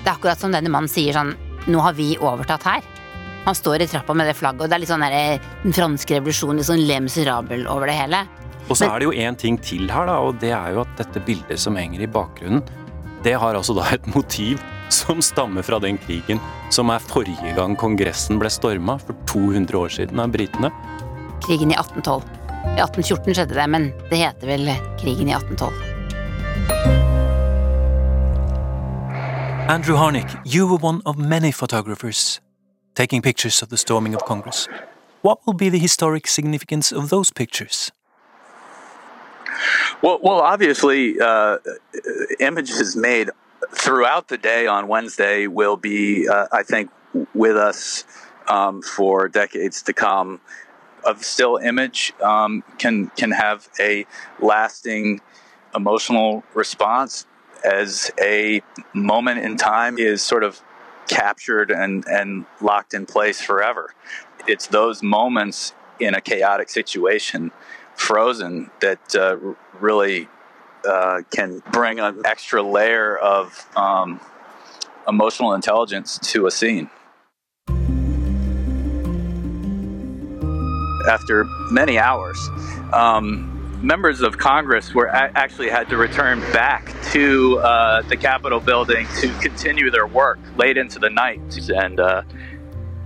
Det 0.00 0.08
er 0.08 0.14
akkurat 0.14 0.40
som 0.40 0.54
denne 0.54 0.72
mannen 0.72 0.88
sier 0.88 1.12
sånn 1.12 1.34
Nå 1.68 1.82
har 1.84 1.92
vi 1.92 2.14
overtatt 2.16 2.64
her. 2.64 2.86
Han 3.44 3.54
står 3.54 3.82
i 3.82 3.86
trappa 3.86 4.14
med 4.14 4.28
det 4.28 4.34
flagget, 4.36 4.62
og 4.62 4.68
det 4.68 4.76
er 4.76 4.82
litt 4.82 4.90
sånn 4.90 5.04
der, 5.04 5.16
eh, 5.16 5.48
den 5.62 5.72
franske 5.72 6.18
revolusjonen, 6.18 6.60
litt 6.60 6.68
sånn 6.68 6.86
Le 6.86 7.00
Miserable 7.00 7.64
over 7.72 7.86
det 7.88 7.96
hele. 7.96 8.26
Og 8.68 8.76
så 8.76 8.86
er 8.86 9.00
det 9.00 9.08
jo 9.08 9.12
én 9.16 9.36
ting 9.36 9.56
til 9.58 9.88
her, 9.90 10.06
da, 10.06 10.18
og 10.20 10.38
det 10.38 10.52
er 10.52 10.74
jo 10.74 10.82
at 10.84 10.92
dette 10.98 11.22
bildet 11.24 11.58
som 11.58 11.76
henger 11.76 12.04
i 12.04 12.06
bakgrunnen, 12.06 12.62
det 13.24 13.34
har 13.40 13.54
altså 13.54 13.74
da 13.76 13.88
et 13.92 14.06
motiv 14.14 14.60
som 14.88 15.20
stammer 15.22 15.62
fra 15.62 15.78
den 15.80 15.98
krigen 15.98 16.40
som 16.70 16.90
er 16.90 16.98
forrige 16.98 17.54
gang 17.56 17.76
Kongressen 17.76 18.38
ble 18.40 18.50
storma, 18.50 18.98
for 19.00 19.16
200 19.26 19.76
år 19.76 19.88
siden 19.88 20.20
av 20.20 20.30
britene. 20.32 20.70
Krigen 21.44 21.72
i 21.72 21.76
1812. 21.76 22.22
I 22.76 22.80
1814 22.84 23.34
skjedde 23.34 23.56
det, 23.56 23.66
men 23.72 23.90
det 24.10 24.20
heter 24.20 24.46
vel 24.52 24.68
krigen 25.00 25.32
i 25.32 25.34
1812. 25.34 25.72
Andrew 29.70 29.96
Harnick, 29.96 30.28
you 30.44 30.66
were 30.66 30.78
one 30.78 31.00
of 31.06 31.16
many 31.16 31.52
photographers 31.52 32.40
taking 32.94 33.22
pictures 33.22 33.62
of 33.62 33.68
the 33.68 33.76
storming 33.76 34.14
of 34.14 34.24
Congress. 34.24 34.68
What 35.22 35.46
will 35.46 35.54
be 35.54 35.68
the 35.68 35.78
historic 35.78 36.26
significance 36.26 36.92
of 36.92 37.10
those 37.10 37.30
pictures? 37.30 37.90
Well, 40.02 40.18
well, 40.22 40.40
obviously, 40.40 41.20
uh, 41.20 41.58
images 42.38 42.96
made 42.96 43.30
throughout 43.72 44.28
the 44.28 44.38
day 44.38 44.66
on 44.66 44.88
Wednesday 44.88 45.46
will 45.46 45.76
be, 45.76 46.28
uh, 46.28 46.46
I 46.52 46.62
think, 46.62 46.90
with 47.34 47.56
us 47.56 48.04
um, 48.48 48.82
for 48.82 49.28
decades 49.28 49.82
to 49.82 49.92
come. 49.92 50.40
A 51.06 51.16
still 51.16 51.56
image 51.56 52.12
um, 52.22 52.62
can 52.78 53.08
can 53.16 53.30
have 53.30 53.68
a 53.78 54.06
lasting 54.40 55.20
emotional 55.74 56.44
response 56.54 57.26
as 57.64 58.10
a 58.20 58.62
moment 58.92 59.40
in 59.40 59.56
time 59.56 59.98
is 59.98 60.22
sort 60.22 60.44
of 60.44 60.60
captured 61.10 61.72
and, 61.72 62.04
and 62.06 62.46
locked 62.62 62.94
in 62.94 63.04
place 63.04 63.40
forever. 63.40 63.92
It's 64.46 64.68
those 64.68 65.02
moments 65.02 65.74
in 65.98 66.14
a 66.14 66.20
chaotic 66.20 66.70
situation, 66.70 67.50
frozen, 67.96 68.70
that 68.80 69.14
uh, 69.16 69.36
really 69.80 70.28
uh, 70.88 71.22
can 71.30 71.62
bring 71.72 71.98
an 71.98 72.22
extra 72.24 72.62
layer 72.62 73.18
of 73.18 73.66
um, 73.76 74.20
emotional 75.06 75.52
intelligence 75.52 76.18
to 76.22 76.46
a 76.46 76.50
scene. 76.50 76.88
After 81.08 81.44
many 81.72 81.98
hours, 81.98 82.38
um, 82.92 83.59
members 83.82 84.20
of 84.20 84.38
Congress 84.38 84.94
were 84.94 85.08
actually 85.08 85.70
had 85.70 85.88
to 85.88 85.96
return 85.96 86.40
back 86.52 86.94
to 87.12 87.58
uh, 87.58 88.02
the 88.02 88.16
Capitol 88.16 88.60
building 88.60 89.06
to 89.20 89.28
continue 89.40 89.90
their 89.90 90.06
work 90.06 90.38
late 90.56 90.76
into 90.76 90.98
the 90.98 91.10
night. 91.10 91.40
And 91.68 91.98
uh, 91.98 92.22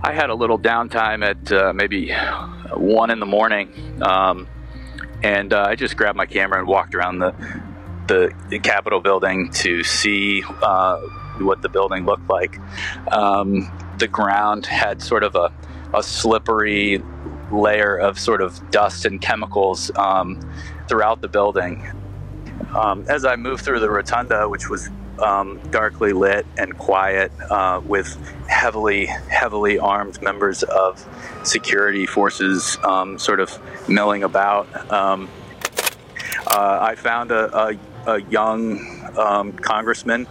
I 0.03 0.13
had 0.13 0.29
a 0.29 0.35
little 0.35 0.59
downtime 0.59 1.25
at 1.25 1.51
uh, 1.51 1.73
maybe 1.73 2.13
one 2.75 3.09
in 3.09 3.19
the 3.19 3.25
morning, 3.25 4.01
um, 4.01 4.47
and 5.23 5.53
uh, 5.53 5.65
I 5.67 5.75
just 5.75 5.97
grabbed 5.97 6.17
my 6.17 6.25
camera 6.25 6.59
and 6.59 6.67
walked 6.67 6.95
around 6.95 7.19
the 7.19 7.33
the 8.07 8.59
Capitol 8.59 8.99
building 8.99 9.49
to 9.49 9.83
see 9.83 10.43
uh, 10.61 10.99
what 11.39 11.61
the 11.63 11.69
building 11.69 12.05
looked 12.05 12.29
like. 12.29 12.59
Um, 13.11 13.71
the 13.97 14.07
ground 14.07 14.67
had 14.67 15.01
sort 15.01 15.23
of 15.23 15.35
a, 15.35 15.51
a 15.93 16.03
slippery 16.03 17.01
layer 17.51 17.97
of 17.97 18.19
sort 18.19 18.41
of 18.41 18.59
dust 18.71 19.05
and 19.05 19.21
chemicals 19.21 19.91
um, 19.95 20.39
throughout 20.87 21.21
the 21.21 21.27
building. 21.27 21.85
Um, 22.75 23.05
as 23.07 23.25
I 23.25 23.35
moved 23.35 23.63
through 23.63 23.79
the 23.79 23.89
rotunda, 23.89 24.49
which 24.49 24.69
was 24.69 24.89
um, 25.19 25.59
darkly 25.71 26.13
lit 26.13 26.45
and 26.57 26.77
quiet, 26.77 27.31
uh, 27.49 27.81
with 27.85 28.17
heavily, 28.47 29.05
heavily 29.05 29.79
armed 29.79 30.21
members 30.21 30.63
of 30.63 31.07
security 31.43 32.05
forces 32.05 32.77
um, 32.83 33.17
sort 33.17 33.39
of 33.39 33.57
milling 33.87 34.23
about, 34.23 34.67
um, 34.91 35.29
uh, 36.47 36.79
I 36.81 36.95
found 36.95 37.31
a, 37.31 37.57
a, 37.57 37.79
a 38.07 38.21
young 38.23 38.79
um, 39.17 39.53
congressman 39.53 40.27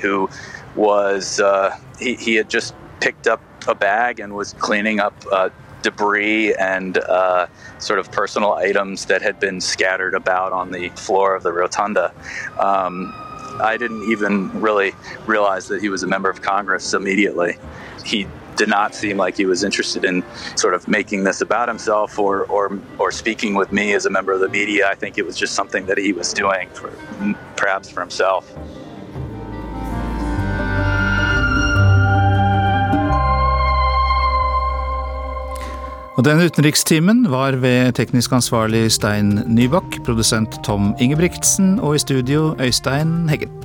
who 0.00 0.28
was 0.74 1.40
uh, 1.40 1.76
he, 1.98 2.14
he 2.14 2.34
had 2.34 2.50
just 2.50 2.74
picked 3.00 3.26
up 3.26 3.40
a 3.68 3.74
bag 3.74 4.20
and 4.20 4.34
was 4.34 4.52
cleaning 4.54 5.00
up 5.00 5.14
uh, 5.32 5.48
debris 5.84 6.54
and 6.54 6.98
uh, 6.98 7.46
sort 7.78 8.00
of 8.00 8.10
personal 8.10 8.54
items 8.54 9.06
that 9.06 9.22
had 9.22 9.38
been 9.38 9.60
scattered 9.60 10.14
about 10.14 10.52
on 10.52 10.72
the 10.72 10.88
floor 10.90 11.36
of 11.36 11.44
the 11.44 11.52
rotunda. 11.52 12.12
Um, 12.58 13.12
I 13.60 13.76
didn't 13.76 14.10
even 14.10 14.50
really 14.60 14.92
realize 15.26 15.68
that 15.68 15.80
he 15.80 15.88
was 15.88 16.02
a 16.02 16.08
member 16.08 16.28
of 16.28 16.42
Congress 16.42 16.92
immediately. 16.92 17.56
He 18.04 18.26
did 18.56 18.68
not 18.68 18.94
seem 18.94 19.16
like 19.16 19.36
he 19.36 19.46
was 19.46 19.62
interested 19.62 20.04
in 20.04 20.24
sort 20.56 20.74
of 20.74 20.88
making 20.88 21.24
this 21.24 21.40
about 21.40 21.68
himself 21.68 22.18
or, 22.18 22.44
or, 22.44 22.78
or 22.98 23.12
speaking 23.12 23.54
with 23.54 23.70
me 23.70 23.92
as 23.92 24.06
a 24.06 24.10
member 24.10 24.32
of 24.32 24.40
the 24.40 24.48
media. 24.48 24.88
I 24.88 24.94
think 24.94 25.18
it 25.18 25.26
was 25.26 25.36
just 25.36 25.54
something 25.54 25.86
that 25.86 25.98
he 25.98 26.12
was 26.12 26.32
doing 26.32 26.68
for 26.70 26.90
perhaps 27.56 27.90
for 27.90 28.00
himself. 28.00 28.52
Og 36.24 36.30
den 36.30 36.46
utenrikstimen 36.48 37.18
var 37.28 37.58
ved 37.60 37.92
teknisk 37.98 38.32
ansvarlig 38.32 38.86
Stein 38.94 39.42
Nybakk, 39.44 39.98
produsent 40.06 40.56
Tom 40.64 40.94
Ingebrigtsen 40.96 41.76
og 41.76 41.98
i 41.98 42.02
studio 42.06 42.54
Øystein 42.64 43.28
Heggen. 43.28 43.63